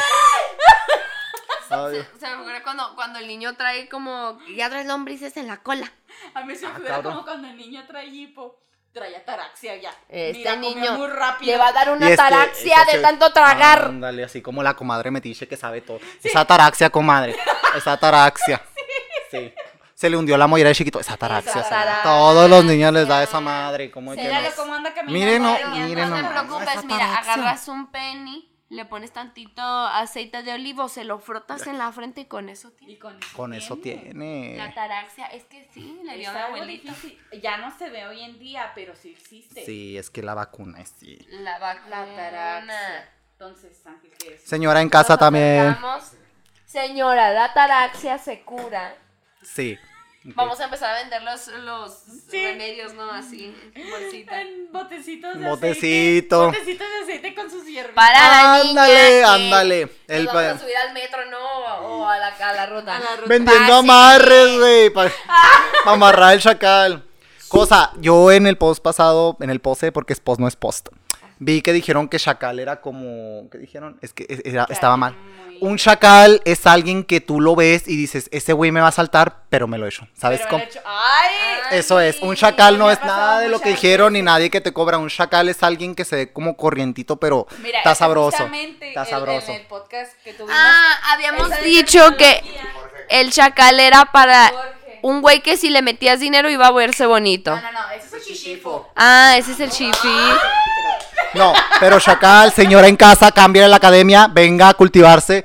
Se, 1.69 2.19
se 2.19 2.27
me 2.27 2.35
ocurre 2.41 2.61
cuando, 2.63 2.93
cuando 2.95 3.19
el 3.19 3.27
niño 3.27 3.55
trae 3.55 3.89
como. 3.89 4.39
Ya 4.55 4.69
traes 4.69 4.85
lombrices 4.87 5.35
en 5.37 5.47
la 5.47 5.57
cola. 5.61 5.91
A 6.33 6.43
mí 6.43 6.55
se 6.55 6.67
me 6.67 6.73
Ah, 6.73 6.79
cabrón. 6.87 7.13
como 7.13 7.25
cuando 7.25 7.47
el 7.47 7.57
niño 7.57 7.83
trae 7.87 8.07
hipo. 8.07 8.59
Trae 8.93 9.15
ataraxia 9.15 9.75
ya. 9.77 9.89
Este 10.07 10.37
Mira, 10.37 10.51
comió 10.53 10.69
niño 10.75 10.97
muy 10.99 11.07
rápido. 11.07 11.51
Le 11.51 11.57
va 11.57 11.67
a 11.69 11.73
dar 11.73 11.89
una 11.89 12.09
es 12.09 12.15
que 12.15 12.21
ataraxia 12.21 12.77
de 12.85 12.91
se- 12.91 12.99
tanto 12.99 13.33
tragar. 13.33 13.85
Ándale, 13.85 14.23
así 14.23 14.41
como 14.41 14.61
la 14.61 14.75
comadre 14.75 15.09
metiche 15.09 15.47
que 15.47 15.57
sabe 15.57 15.81
todo. 15.81 15.99
Esa 16.23 16.41
ataraxia, 16.41 16.89
comadre. 16.91 17.35
Esa 17.75 17.93
ataraxia. 17.93 18.61
Sí. 19.31 19.51
Se 19.95 20.11
le 20.11 20.17
hundió 20.17 20.37
la 20.37 20.45
mollera 20.45 20.69
de 20.69 20.75
chiquito. 20.75 20.99
Esa 20.99 21.13
ataraxia. 21.15 21.53
Esa 21.53 21.63
sí. 21.63 21.73
ataraxia. 21.73 22.03
Todos 22.03 22.47
los 22.47 22.63
niños 22.65 22.93
les 22.93 23.07
da 23.07 23.23
esa 23.23 23.39
madre. 23.39 23.89
¿Cómo 23.89 24.13
es 24.13 24.19
que 24.19 24.25
Míralo 24.27 24.49
no? 24.67 25.11
Miren, 25.11 25.41
no, 25.41 25.57
miren 25.87 26.09
no 26.11 26.15
te 26.17 26.23
preocupes, 26.23 26.85
mira, 26.85 27.17
agarras 27.17 27.67
un 27.67 27.87
penny, 27.87 28.52
le 28.73 28.85
pones 28.85 29.11
tantito 29.11 29.61
aceite 29.61 30.43
de 30.43 30.53
olivo, 30.53 30.89
se 30.89 31.03
lo 31.03 31.19
frotas 31.19 31.67
en 31.67 31.77
la 31.77 31.91
frente 31.91 32.21
y 32.21 32.25
con 32.25 32.49
eso 32.49 32.69
Y 32.69 32.97
tienes. 32.97 32.99
con 32.99 33.17
eso 33.17 33.35
Con 33.37 33.53
eso 33.53 33.77
tiene. 33.77 34.55
La 34.57 34.65
ataraxia, 34.65 35.27
es 35.27 35.45
que 35.45 35.67
sí, 35.73 35.99
le 36.03 36.17
dio 36.17 36.29
a. 36.29 36.49
Ya 37.41 37.57
no 37.57 37.75
se 37.77 37.89
ve 37.89 38.05
hoy 38.07 38.21
en 38.23 38.39
día, 38.39 38.71
pero 38.75 38.95
sí 38.95 39.11
existe. 39.11 39.65
Sí, 39.65 39.97
es 39.97 40.09
que 40.09 40.23
la 40.23 40.33
vacuna 40.33 40.81
es 40.81 40.89
sí. 40.89 41.19
La 41.29 41.59
vacuna. 41.59 42.05
La. 42.05 43.05
Entonces, 43.33 43.85
Ángel, 43.85 44.11
¿qué 44.19 44.35
es? 44.35 44.43
Señora 44.43 44.81
en 44.81 44.89
casa 44.89 45.13
Nos 45.13 45.19
también. 45.19 45.75
Señora, 46.65 47.31
la 47.31 47.45
ataraxia 47.45 48.17
se 48.17 48.41
cura. 48.41 48.95
Sí. 49.41 49.77
Vamos 50.25 50.57
a 50.61 50.65
empezar 50.65 50.95
a 50.95 50.99
vender 51.01 51.21
los, 51.23 51.47
los 51.47 51.91
Sí. 52.29 52.45
remedios, 52.45 52.93
¿no? 52.93 53.11
Así, 53.11 53.53
en 53.75 53.89
bolsita. 53.91 54.41
En 54.41 54.71
botecitos 54.71 55.37
de 55.37 55.45
Botecito. 55.49 56.43
aceite. 56.47 56.59
Botecitos 56.59 56.87
de 56.89 57.03
aceite 57.03 57.35
con 57.35 57.49
sus 57.51 57.65
hierbitas. 57.65 57.93
Para 57.93 58.19
la 58.57 58.63
niña 58.63 58.69
Ándale, 58.83 58.93
que 58.93 59.23
ándale. 59.25 59.81
nos 59.85 59.91
El 60.07 60.25
vamos 60.27 60.41
pa- 60.43 60.49
a 60.51 60.59
subir 60.59 60.77
al 60.77 60.93
metro, 60.93 61.25
¿no? 61.29 61.39
O 61.87 62.07
a 62.07 62.17
la, 62.19 62.27
a 62.27 62.53
la 62.53 62.65
ruta. 62.67 62.95
A 62.95 62.99
la 63.01 63.15
ruta. 63.17 63.27
Vendiendo 63.27 63.73
Ah, 63.73 63.79
amarres, 63.79 64.57
güey. 64.59 64.89
Para 64.91 65.11
amarrar 65.85 66.33
el 66.35 66.39
chacal. 66.41 67.03
Cosa, 67.49 67.91
yo 67.99 68.31
en 68.31 68.47
el 68.47 68.57
post 68.57 68.81
pasado, 68.81 69.37
en 69.41 69.49
el 69.49 69.59
pose, 69.59 69.91
porque 69.91 70.13
es 70.13 70.19
post, 70.19 70.39
no 70.39 70.47
es 70.47 70.55
post. 70.55 70.87
Vi 71.39 71.61
que 71.61 71.73
dijeron 71.73 72.07
que 72.07 72.17
chacal 72.17 72.59
era 72.59 72.79
como. 72.79 73.49
¿Qué 73.51 73.57
dijeron? 73.57 73.99
Es 74.01 74.13
que 74.13 74.25
era- 74.45 74.65
estaba 74.69 74.95
mal. 74.95 75.15
Un 75.61 75.77
chacal 75.77 76.41
es 76.45 76.65
alguien 76.67 77.03
que 77.03 77.21
tú 77.21 77.39
lo 77.39 77.55
ves 77.55 77.87
y 77.87 77.95
dices, 77.95 78.27
ese 78.31 78.51
güey 78.53 78.71
me 78.71 78.81
va 78.81 78.87
a 78.89 78.91
saltar, 78.91 79.43
pero 79.49 79.67
me 79.67 79.77
lo 79.77 79.87
echo. 79.87 80.07
¿Sabes 80.13 80.39
Pero 80.39 80.49
cómo? 80.51 80.63
hecho-. 80.63 80.79
Eso 81.71 81.99
es, 81.99 82.19
un 82.21 82.35
chacal 82.35 82.77
no 82.77 82.91
es 82.91 82.99
nada 83.03 83.39
de 83.39 83.49
lo 83.49 83.59
que 83.59 83.69
dijeron 83.69 84.13
ni 84.13 84.21
nadie 84.21 84.49
que 84.49 84.61
te 84.61 84.73
cobra. 84.73 84.97
Un 84.97 85.09
chacal 85.09 85.47
es 85.49 85.63
alguien 85.63 85.95
que 85.95 86.05
se 86.05 86.15
ve 86.17 86.33
como 86.33 86.57
corrientito, 86.57 87.15
pero 87.17 87.47
Mira, 87.59 87.77
está 87.79 87.95
sabroso. 87.95 88.45
Está 88.81 89.03
el- 89.03 89.07
sabroso. 89.09 89.51
En 89.51 89.61
el 89.61 89.67
podcast 89.67 90.13
que 90.23 90.33
tuvimos. 90.33 90.55
Ah, 90.57 91.13
habíamos 91.13 91.49
dicho 91.61 92.15
que 92.17 92.43
el 93.09 93.31
chacal 93.31 93.79
era 93.79 94.05
para 94.11 94.49
Jorge. 94.49 94.99
un 95.01 95.21
güey 95.21 95.41
que 95.41 95.55
si 95.57 95.69
le 95.69 95.81
metías 95.81 96.19
dinero 96.19 96.49
iba 96.49 96.67
a 96.67 96.71
verse 96.71 97.05
bonito. 97.05 97.55
No, 97.55 97.61
no, 97.61 97.71
no, 97.71 97.89
ese 97.91 98.07
es 98.07 98.13
el 98.13 98.21
chichifo. 98.23 98.89
Ah, 98.95 99.35
ese 99.37 99.53
es 99.53 99.59
el 99.59 99.69
chifi. 99.71 100.07
No, 101.33 101.53
pero 101.79 101.99
chacal, 101.99 102.51
señora 102.51 102.87
en 102.87 102.95
casa, 102.95 103.31
cambia 103.31 103.67
la 103.67 103.77
academia, 103.77 104.27
venga 104.31 104.69
a 104.69 104.73
cultivarse. 104.73 105.43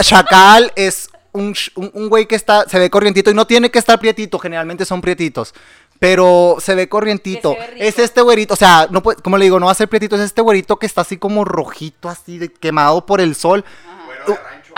Chacal 0.00 0.72
es 0.76 1.10
un, 1.32 1.54
un, 1.74 1.90
un 1.94 2.08
güey 2.08 2.26
que 2.26 2.36
está, 2.36 2.68
se 2.68 2.78
ve 2.78 2.88
corrientito 2.90 3.30
y 3.30 3.34
no 3.34 3.46
tiene 3.46 3.70
que 3.70 3.78
estar 3.78 3.98
prietito, 3.98 4.38
generalmente 4.38 4.84
son 4.84 5.00
prietitos. 5.00 5.54
Pero 5.98 6.58
se 6.60 6.76
ve 6.76 6.88
corrientito. 6.88 7.54
Se 7.54 7.74
ve 7.74 7.88
es 7.88 7.98
este 7.98 8.20
güerito, 8.20 8.54
o 8.54 8.56
sea, 8.56 8.86
no 8.90 9.02
puede, 9.02 9.20
como 9.20 9.36
le 9.36 9.46
digo, 9.46 9.58
no 9.58 9.66
va 9.66 9.72
a 9.72 9.74
ser 9.74 9.88
prietito, 9.88 10.14
es 10.14 10.22
este 10.22 10.42
güerito 10.42 10.76
que 10.76 10.86
está 10.86 11.00
así 11.00 11.16
como 11.16 11.44
rojito, 11.44 12.08
así 12.08 12.38
de 12.38 12.52
quemado 12.52 13.04
por 13.04 13.20
el 13.20 13.34
sol. 13.34 13.64
Rancho. 13.64 13.97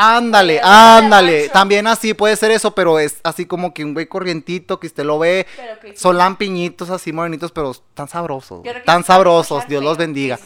Ándale, 0.01 0.61
ándale. 0.63 1.49
También 1.51 1.87
así 1.87 2.15
puede 2.15 2.37
ser 2.37 2.51
eso, 2.51 2.75
pero 2.75 2.99
es 2.99 3.21
así 3.23 3.47
como 3.47 3.75
que 3.75 3.85
un 3.85 3.95
güey 3.95 4.07
corrientito 4.07 4.81
que 4.81 4.87
usted 4.87 5.05
lo 5.05 5.19
ve. 5.19 5.47
Pero 5.57 5.79
que- 5.81 5.97
Son 5.97 6.17
lampiñitos 6.17 6.91
así 6.91 7.13
morenitos, 7.13 7.53
pero 7.53 7.75
tan 7.95 8.09
sabrosos. 8.09 8.63
Tan 8.85 9.05
sabrosos, 9.05 9.67
Dios 9.69 9.83
los 9.83 9.97
bendiga. 9.99 10.39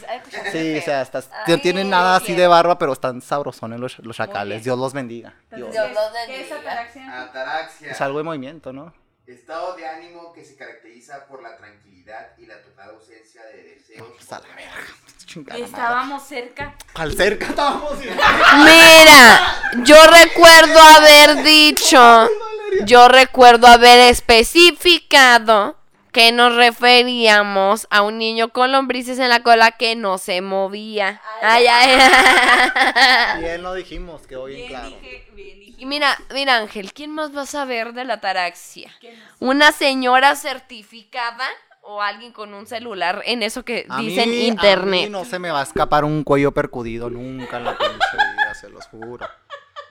sí 0.51 0.77
o 0.77 0.81
sea, 0.81 1.01
estás- 1.01 1.29
no 1.47 1.57
tienen 1.59 1.89
nada 1.89 2.17
así 2.17 2.33
de 2.33 2.47
barba, 2.47 2.77
pero 2.77 2.93
están 2.93 3.21
sabrosones 3.21 3.79
los, 3.79 4.15
chacales. 4.15 4.63
Dios 4.63 4.77
los 4.77 4.93
bendiga. 4.93 5.33
Dios. 5.55 5.71
Dios 5.71 5.87
los 5.91 6.03
¿qué 6.27 6.41
es 6.41 6.49
bendiga. 6.49 6.55
ataraxia? 6.71 7.21
Ataraxia. 7.21 7.91
Es 7.91 8.01
algo 8.01 8.17
de 8.19 8.23
movimiento, 8.23 8.73
¿no? 8.73 8.93
Estado 9.27 9.75
de 9.75 9.87
ánimo 9.87 10.31
que 10.33 10.45
se 10.45 10.55
caracteriza 10.55 11.25
por 11.25 11.41
la 11.41 11.57
tranquilidad 11.57 12.31
y 12.37 12.45
la 12.45 12.61
total 12.61 12.91
ausencia 12.91 13.41
de 13.45 13.63
deseos. 13.63 14.07
Pues 14.15 14.31
a 14.31 14.39
la 14.39 14.47
verga. 14.49 14.94
Chingada 15.35 15.59
Y 15.59 15.63
madre. 15.63 15.75
estábamos 15.75 16.23
cerca. 16.23 16.75
Al 16.93 17.13
cerca 17.13 17.47
estábamos. 17.47 17.91
Mira, 17.99 19.61
yo 19.83 19.97
recuerdo 20.07 20.79
haber 20.79 21.43
dicho, 21.43 22.29
yo 22.85 23.09
recuerdo 23.09 23.67
haber 23.67 23.99
especificado 24.11 25.75
que 26.13 26.31
nos 26.31 26.55
referíamos 26.55 27.85
a 27.89 28.01
un 28.01 28.17
niño 28.17 28.47
con 28.53 28.71
lombrices 28.71 29.19
en 29.19 29.27
la 29.27 29.43
cola 29.43 29.71
que 29.71 29.97
no 29.97 30.17
se 30.17 30.39
movía. 30.41 31.21
Ay, 31.41 31.67
ay. 31.67 33.41
Bien 33.41 33.61
lo 33.61 33.73
dijimos, 33.73 34.25
quedó 34.25 34.45
bien 34.45 34.59
Bien 34.59 34.69
claro. 34.69 34.87
dije, 35.01 35.27
bien 35.33 35.59
dije. 35.59 35.73
Y 35.77 35.85
mira, 35.85 36.17
mira 36.33 36.55
Ángel, 36.55 36.93
¿quién 36.93 37.11
más 37.11 37.35
va 37.35 37.41
a 37.41 37.45
saber 37.45 37.91
de 37.91 38.05
la 38.05 38.13
ataraxia? 38.13 38.89
¿Quién 39.01 39.19
más? 39.19 39.33
¿Una 39.41 39.73
señora 39.73 40.37
certificada 40.37 41.45
o 41.87 42.01
alguien 42.01 42.31
con 42.31 42.53
un 42.53 42.65
celular 42.67 43.21
en 43.25 43.43
eso 43.43 43.63
que 43.63 43.85
A 43.89 43.99
dicen 43.99 44.29
mí- 44.31 44.45
a 44.45 44.47
internet? 44.47 45.05
mí 45.05 45.09
no 45.09 45.23
se 45.25 45.39
me 45.39 45.51
va 45.51 45.59
a 45.59 45.63
escapar 45.63 46.03
un 46.03 46.23
cuello 46.23 46.51
percudido 46.51 47.09
nunca 47.09 47.57
en 47.57 47.63
la 47.65 47.77
pinche 47.77 47.95
vida, 48.13 48.53
se 48.53 48.69
los 48.69 48.85
juro. 48.87 49.27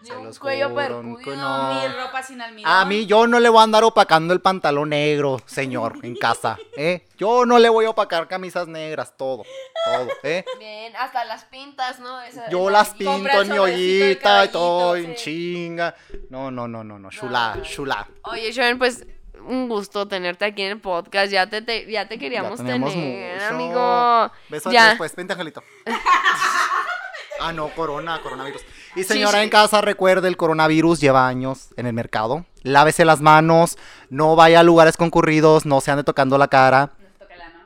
Se 0.02 0.14
un 0.14 0.26
los 0.26 0.38
cuello 0.38 0.68
juro, 0.68 0.76
percudido, 0.82 1.22
cu- 1.22 1.30
no. 1.40 1.72
Ni 1.80 1.88
ropa 1.88 2.22
sin 2.22 2.38
almidón. 2.42 2.70
A 2.70 2.84
mí 2.84 3.06
yo 3.06 3.26
no 3.26 3.40
le 3.40 3.48
voy 3.48 3.60
a 3.60 3.62
andar 3.62 3.84
opacando 3.84 4.34
el 4.34 4.40
pantalón 4.42 4.90
negro, 4.90 5.40
señor, 5.46 5.98
en 6.02 6.14
casa, 6.16 6.58
¿eh? 6.76 7.06
Yo 7.16 7.46
no 7.46 7.58
le 7.58 7.70
voy 7.70 7.86
a 7.86 7.90
opacar 7.90 8.28
camisas 8.28 8.68
negras, 8.68 9.16
todo, 9.16 9.44
todo, 9.86 10.08
¿eh? 10.24 10.44
Bien, 10.58 10.94
hasta 10.96 11.24
las 11.24 11.44
pintas, 11.46 12.00
¿no? 12.00 12.20
Esa- 12.20 12.50
Yo 12.50 12.68
las 12.68 12.90
pinto 12.90 13.40
en 13.40 13.48
mi 13.50 13.56
ollita 13.56 14.44
y 14.44 14.48
todo, 14.48 14.94
en 14.96 15.14
chinga. 15.14 15.94
No, 16.28 16.50
no, 16.50 16.68
no, 16.68 16.84
no, 16.84 16.98
no, 16.98 17.08
chula, 17.08 17.54
No. 17.56 17.62
chula. 17.62 18.06
Oye, 18.24 18.52
Sharon, 18.52 18.78
pues 18.78 19.06
un 19.48 19.68
gusto 19.68 20.06
tenerte 20.08 20.44
aquí 20.44 20.62
en 20.62 20.72
el 20.72 20.80
podcast. 20.80 21.30
Ya 21.32 21.48
te, 21.48 21.62
te- 21.62 21.90
ya 21.90 22.08
te 22.08 22.18
queríamos 22.18 22.58
Ya 22.60 22.64
tener, 22.66 22.80
mucho. 22.80 23.54
amigo. 23.54 24.32
Besos 24.48 24.72
ya. 24.72 24.88
después, 24.90 25.14
vente, 25.14 25.32
Angelito. 25.32 25.62
ah, 27.40 27.52
no, 27.52 27.68
corona, 27.70 28.20
coronavirus. 28.22 28.62
Y 28.96 29.04
señora 29.04 29.38
sí. 29.38 29.44
en 29.44 29.50
casa, 29.50 29.80
recuerde, 29.80 30.28
el 30.28 30.36
coronavirus 30.36 31.00
lleva 31.00 31.26
años 31.26 31.68
en 31.76 31.86
el 31.86 31.92
mercado. 31.92 32.44
Lávese 32.62 33.04
las 33.04 33.20
manos, 33.20 33.76
no 34.08 34.36
vaya 34.36 34.60
a 34.60 34.62
lugares 34.62 34.96
concurridos, 34.96 35.66
no 35.66 35.80
se 35.80 35.90
ande 35.90 36.04
tocando 36.04 36.38
la 36.38 36.48
cara. 36.48 36.90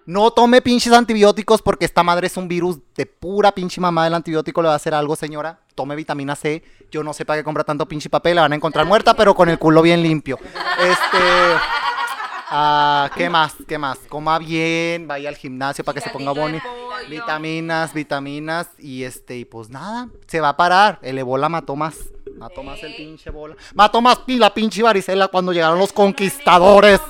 No 0.07 0.31
tome 0.31 0.63
pinches 0.63 0.93
antibióticos 0.95 1.61
porque 1.61 1.85
esta 1.85 2.03
madre 2.03 2.29
es 2.29 2.37
un 2.39 2.49
virus 2.49 2.79
de 2.97 3.05
pura 3.05 3.53
pinche 3.53 3.79
mamá. 3.79 4.07
El 4.07 4.15
antibiótico 4.15 4.63
le 4.63 4.69
va 4.69 4.73
a 4.73 4.77
hacer 4.77 4.95
algo, 4.95 5.17
señora. 5.17 5.59
Tome 5.79 5.95
vitamina 5.95 6.35
C. 6.35 6.61
Yo 6.91 7.05
no 7.05 7.15
sé 7.15 7.25
para 7.25 7.39
qué 7.39 7.45
compra 7.45 7.63
tanto 7.63 7.87
pinche 7.87 8.11
papel. 8.11 8.35
La 8.35 8.43
van 8.43 8.51
a 8.51 8.57
encontrar 8.57 8.85
muerta, 8.85 9.15
pero 9.15 9.33
con 9.33 9.49
el 9.49 9.61
culo 9.61 9.81
bien 9.81 10.03
limpio. 10.03 10.37
Este. 10.77 11.19
Ah, 12.51 13.09
¿Qué 13.15 13.31
más? 13.31 13.55
¿Qué 13.69 13.79
más? 13.79 13.97
Coma 14.09 14.41
bien, 14.41 15.07
vaya 15.07 15.29
al 15.29 15.37
gimnasio 15.37 15.85
para 15.85 15.95
que 15.95 16.01
se 16.01 16.11
ponga 16.11 16.33
bonito. 16.33 16.67
Vitaminas, 17.09 17.95
vitaminas. 17.95 18.71
Y 18.77 19.05
este, 19.05 19.37
y 19.37 19.45
pues 19.45 19.71
nada, 19.71 20.09
se 20.27 20.41
va 20.41 20.49
a 20.49 20.57
parar. 20.57 20.99
El 21.01 21.17
ebola 21.17 21.49
mató 21.49 21.77
más. 21.77 21.95
Mató 22.37 22.65
más 22.65 22.83
el 22.83 22.97
pinche 22.97 23.29
ebola. 23.29 23.55
Mató 23.73 24.01
más 24.01 24.19
la 24.27 24.53
pinche 24.53 24.83
varicela 24.83 25.29
cuando 25.29 25.53
llegaron 25.53 25.79
los 25.79 25.93
conquistadores 25.93 27.01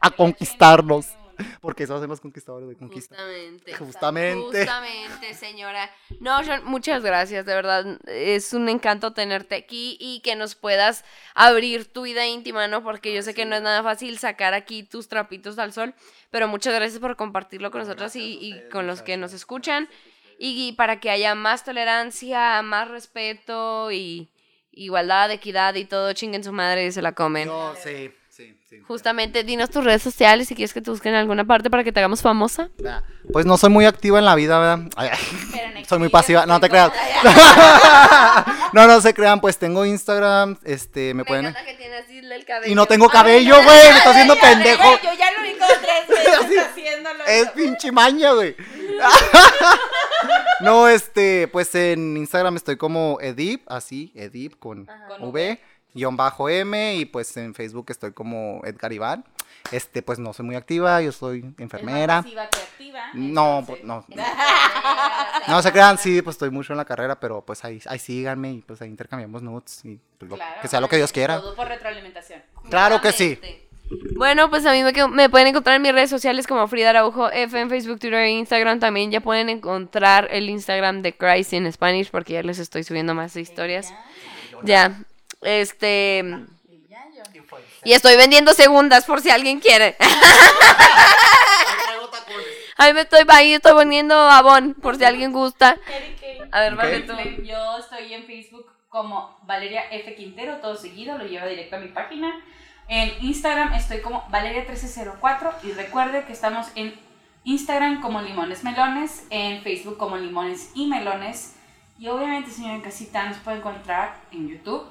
a 0.00 0.10
conquistarnos. 0.10 1.08
Porque 1.60 1.84
eso 1.84 1.96
hacen 1.96 2.08
los 2.08 2.20
conquistadores 2.20 2.68
de 2.68 2.76
conquista. 2.76 3.16
Justamente. 3.16 3.74
Justamente. 3.78 4.58
Justamente, 4.58 5.34
señora. 5.34 5.90
No, 6.20 6.42
Sharon, 6.42 6.64
muchas 6.66 7.02
gracias, 7.02 7.46
de 7.46 7.54
verdad. 7.54 7.98
Es 8.06 8.52
un 8.52 8.68
encanto 8.68 9.12
tenerte 9.12 9.54
aquí 9.54 9.96
y 10.00 10.20
que 10.20 10.36
nos 10.36 10.54
puedas 10.54 11.04
abrir 11.34 11.92
tu 11.92 12.02
vida 12.02 12.26
íntima, 12.26 12.68
¿no? 12.68 12.82
Porque 12.82 13.14
yo 13.14 13.22
sé 13.22 13.34
que 13.34 13.44
no 13.44 13.56
es 13.56 13.62
nada 13.62 13.82
fácil 13.82 14.18
sacar 14.18 14.54
aquí 14.54 14.82
tus 14.82 15.08
trapitos 15.08 15.58
al 15.58 15.72
sol, 15.72 15.94
pero 16.30 16.48
muchas 16.48 16.74
gracias 16.74 17.00
por 17.00 17.16
compartirlo 17.16 17.70
con 17.70 17.80
nosotros 17.80 18.16
y, 18.16 18.38
y 18.40 18.68
con 18.70 18.86
los 18.86 19.02
que 19.02 19.16
nos 19.16 19.32
escuchan. 19.32 19.88
Y, 20.38 20.72
para 20.72 21.00
que 21.00 21.10
haya 21.10 21.34
más 21.34 21.64
tolerancia, 21.64 22.60
más 22.62 22.88
respeto 22.88 23.92
y 23.92 24.30
igualdad, 24.72 25.30
equidad 25.30 25.74
y 25.74 25.84
todo, 25.84 26.12
chinguen 26.12 26.42
su 26.42 26.52
madre 26.52 26.86
y 26.86 26.92
se 26.92 27.02
la 27.02 27.12
comen. 27.12 27.48
No, 27.48 27.74
sí, 27.76 28.12
sí, 28.36 28.56
sí. 28.68 28.80
Justamente, 28.86 29.44
dinos 29.44 29.70
tus 29.70 29.84
redes 29.84 30.02
sociales 30.02 30.48
si 30.48 30.54
quieres 30.54 30.72
que 30.72 30.80
te 30.80 30.90
busquen 30.90 31.14
en 31.14 31.20
alguna 31.20 31.44
parte 31.44 31.70
para 31.70 31.84
que 31.84 31.92
te 31.92 32.00
hagamos 32.00 32.22
famosa. 32.22 32.70
Ah, 32.86 33.02
Pues 33.32 33.46
no 33.46 33.56
soy 33.56 33.70
muy 33.70 33.84
activa 33.84 34.18
en 34.18 34.24
la 34.24 34.34
vida, 34.34 34.58
¿verdad? 34.58 34.88
Ay, 34.96 35.10
ay, 35.12 35.18
Pero 35.52 35.78
en 35.78 35.84
soy 35.84 35.98
muy 35.98 36.08
pasiva, 36.08 36.46
no 36.46 36.58
te 36.60 36.68
creas. 36.68 36.90
no, 38.72 38.86
no 38.86 39.00
se 39.00 39.14
crean, 39.14 39.40
pues 39.40 39.58
tengo 39.58 39.84
Instagram, 39.84 40.58
este, 40.64 41.14
me 41.14 41.22
Me 41.22 41.24
pueden... 41.24 41.46
encanta 41.46 41.64
que 41.64 41.74
tiene 41.74 41.96
así 41.96 42.18
el 42.18 42.44
cabello. 42.44 42.72
Y 42.72 42.74
no 42.74 42.86
tengo 42.86 43.08
cabello, 43.08 43.54
güey, 43.62 43.88
me 43.92 43.98
está 43.98 44.10
haciendo 44.10 44.36
pendejo. 44.36 44.98
Yo 45.02 45.10
ya 45.18 45.30
lo 45.32 45.42
vi 45.42 45.52
como 45.52 45.70
tres 45.80 46.08
veces 46.08 46.64
haciéndolo. 46.70 47.24
Es 47.26 47.48
pinche 47.50 47.92
maña, 47.92 48.32
güey. 48.32 48.56
no, 50.60 50.88
este, 50.88 51.48
pues 51.48 51.74
en 51.74 52.16
Instagram 52.16 52.56
estoy 52.56 52.76
como 52.76 53.18
Edip, 53.20 53.70
así, 53.70 54.12
Edip 54.14 54.58
con 54.58 54.86
Con 54.86 55.28
V, 55.30 55.60
guion 55.94 56.16
bajo 56.16 56.48
M, 56.48 56.94
y 56.96 57.04
pues 57.04 57.36
en 57.36 57.54
Facebook 57.54 57.86
estoy 57.88 58.12
como 58.12 58.60
Edgar 58.64 58.92
Iván. 58.92 59.24
Este, 59.70 60.02
pues 60.02 60.18
no 60.18 60.32
soy 60.34 60.44
muy 60.44 60.56
activa, 60.56 61.00
yo 61.00 61.10
soy 61.10 61.54
enfermera. 61.58 62.18
Es 62.18 62.24
más 62.34 62.34
pasiva 62.34 62.48
que 62.50 62.58
activa, 62.58 63.00
No, 63.14 63.64
pues, 63.66 63.82
no. 63.84 64.04
No 65.48 65.62
se 65.62 65.72
crean, 65.72 65.96
sí, 65.96 66.20
pues 66.22 66.34
estoy 66.34 66.50
mucho 66.50 66.72
en 66.74 66.76
la 66.76 66.84
carrera, 66.84 67.18
pero 67.18 67.40
pues 67.44 67.64
ahí, 67.64 67.80
ahí 67.86 67.98
síganme 67.98 68.52
y 68.52 68.58
pues 68.60 68.82
ahí 68.82 68.88
intercambiamos 68.88 69.42
notes 69.42 69.84
y 69.84 69.98
pues, 70.18 70.30
lo- 70.30 70.38
que 70.60 70.68
sea 70.68 70.80
lo 70.80 70.88
que 70.88 70.96
Dios 70.96 71.12
quiera. 71.12 71.40
Todo 71.40 71.54
por 71.54 71.66
retroalimentación. 71.68 72.42
Claro 72.68 73.00
que 73.00 73.12
sí. 73.12 73.38
Bueno, 74.16 74.48
pues 74.50 74.64
a 74.66 74.72
mí 74.72 74.82
me, 74.82 74.92
quedo- 74.92 75.08
me 75.08 75.28
pueden 75.28 75.48
encontrar 75.48 75.76
en 75.76 75.82
mis 75.82 75.92
redes 75.92 76.10
sociales 76.10 76.46
como 76.46 76.66
Frida 76.68 76.90
Araujo 76.90 77.30
F 77.30 77.58
en 77.60 77.68
Facebook, 77.68 77.98
Twitter 78.00 78.20
e 78.20 78.30
Instagram. 78.30 78.80
También 78.80 79.10
ya 79.10 79.20
pueden 79.20 79.48
encontrar 79.48 80.28
el 80.30 80.48
Instagram 80.50 81.02
de 81.02 81.14
Christ 81.16 81.52
in 81.52 81.70
Spanish 81.72 82.10
porque 82.10 82.32
ya 82.34 82.42
les 82.42 82.58
estoy 82.58 82.82
subiendo 82.84 83.14
más 83.14 83.36
historias. 83.36 83.92
Ya. 84.62 84.98
Este. 85.42 86.24
Y 87.84 87.92
estoy 87.92 88.16
vendiendo 88.16 88.54
segundas 88.54 89.04
por 89.04 89.20
si 89.20 89.30
alguien 89.30 89.60
quiere. 89.60 89.96
Ahí 92.76 92.92
me 92.92 93.02
estoy, 93.02 93.20
ahí 93.28 93.54
estoy 93.54 93.72
vendiendo 93.76 94.14
abón 94.16 94.74
por 94.74 94.96
si 94.96 95.04
alguien 95.04 95.32
gusta. 95.32 95.76
A 96.50 96.60
ver, 96.60 96.74
vale 96.74 97.00
tú. 97.02 97.12
Yo 97.44 97.78
estoy 97.78 98.12
en 98.12 98.24
Facebook 98.24 98.66
como 98.88 99.38
Valeria 99.44 99.82
F. 99.92 100.14
Quintero, 100.16 100.56
todo 100.56 100.74
seguido, 100.76 101.16
lo 101.16 101.24
lleva 101.24 101.46
directo 101.46 101.76
a 101.76 101.78
mi 101.78 101.88
página. 101.88 102.34
En 102.88 103.12
Instagram 103.24 103.72
estoy 103.74 104.00
como 104.00 104.24
Valeria1304 104.28 105.52
y 105.62 105.72
recuerde 105.72 106.24
que 106.24 106.32
estamos 106.32 106.66
en 106.74 106.94
Instagram 107.44 108.00
como 108.00 108.20
Limones 108.20 108.62
Melones, 108.64 109.24
en 109.30 109.62
Facebook 109.62 109.96
como 109.96 110.16
Limones 110.16 110.70
y 110.74 110.86
Melones. 110.86 111.54
Y 111.98 112.08
obviamente, 112.08 112.50
señora 112.50 112.74
en 112.74 112.80
casita, 112.82 113.24
nos 113.28 113.38
puede 113.38 113.58
encontrar 113.58 114.16
en 114.32 114.48
YouTube 114.48 114.86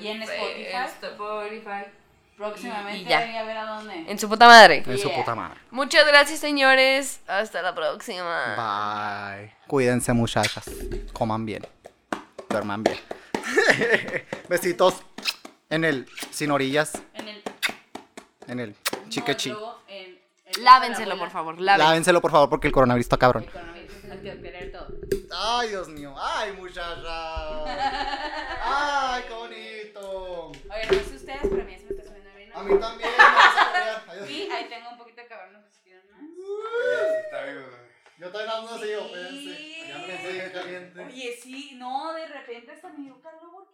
y 0.00 0.06
en 0.08 0.22
Spotify. 0.22 1.84
Próximamente 2.36 3.02
Y- 3.02 3.04
ya. 3.04 3.40
a 3.40 3.44
ver 3.44 3.56
a 3.56 3.64
dónde. 3.64 4.10
En 4.10 4.18
su 4.18 4.28
puta 4.28 4.46
madre. 4.46 4.82
En 4.86 4.98
su 4.98 5.10
puta 5.12 5.34
madre. 5.34 5.60
Muchas 5.70 6.06
gracias, 6.06 6.40
señores. 6.40 7.20
Hasta 7.26 7.62
la 7.62 7.74
próxima. 7.74 9.36
Bye. 9.36 9.52
Cuídense, 9.66 10.12
muchachas. 10.12 10.68
Coman 11.12 11.44
bien. 11.46 11.64
Duerman 12.48 12.82
bien. 12.82 12.98
Besitos 14.48 15.02
en 15.70 15.84
el 15.84 16.06
sin 16.30 16.50
orillas, 16.50 17.00
En 18.48 18.60
el 18.60 18.70
el 18.70 19.50
luego 19.52 19.78
en 19.88 20.18
el- 20.56 20.64
Lávenselo, 20.64 21.18
por 21.18 21.30
favor. 21.30 21.54
Lávenselo. 21.60 21.88
Lávenselo, 21.88 22.20
por 22.20 22.30
favor, 22.30 22.48
porque 22.50 22.66
el 22.66 22.72
coronavirus 22.72 23.04
está 23.06 23.16
cabrón. 23.16 23.44
Coronavirus, 23.44 24.04
antibacterial, 24.10 24.70
todo. 24.72 24.88
Ay, 25.34 25.68
Dios 25.70 25.88
mío. 25.88 26.14
Ay, 26.18 26.52
muchacha. 26.52 27.64
Ay, 28.62 29.22
qué 29.28 29.34
bonito. 29.34 30.48
Oye, 30.48 30.86
no 30.90 31.08
sé 31.08 31.16
ustedes, 31.16 31.40
pero 31.42 31.62
a 31.62 31.64
mí 31.64 31.78
se 31.78 31.84
me 31.84 31.90
está 31.90 32.04
subiendo 32.04 32.30
el 32.30 32.36
vino. 32.36 32.54
A 32.58 32.62
mí 32.64 32.78
también. 32.78 33.10
Adiós. 34.08 34.30
Y 34.30 34.50
ahí 34.50 34.66
tengo 34.68 34.90
un 34.90 34.98
poquito 34.98 35.22
de 35.22 35.26
cabrón, 35.28 35.64
quieren 35.82 36.02
más. 36.10 36.20
Yo 38.18 38.30
también 38.30 38.50
ando 38.50 38.74
así, 38.74 38.84
Sí. 38.84 38.92
espérense. 38.92 39.88
Ya 39.88 40.64
me. 40.94 41.04
Oye, 41.06 41.38
sí, 41.42 41.70
no, 41.76 42.12
de 42.12 42.26
repente 42.28 42.72
hasta 42.72 42.88
me 42.90 43.04
dio 43.04 43.20
calor. 43.20 43.40
¿Qué 43.40 43.70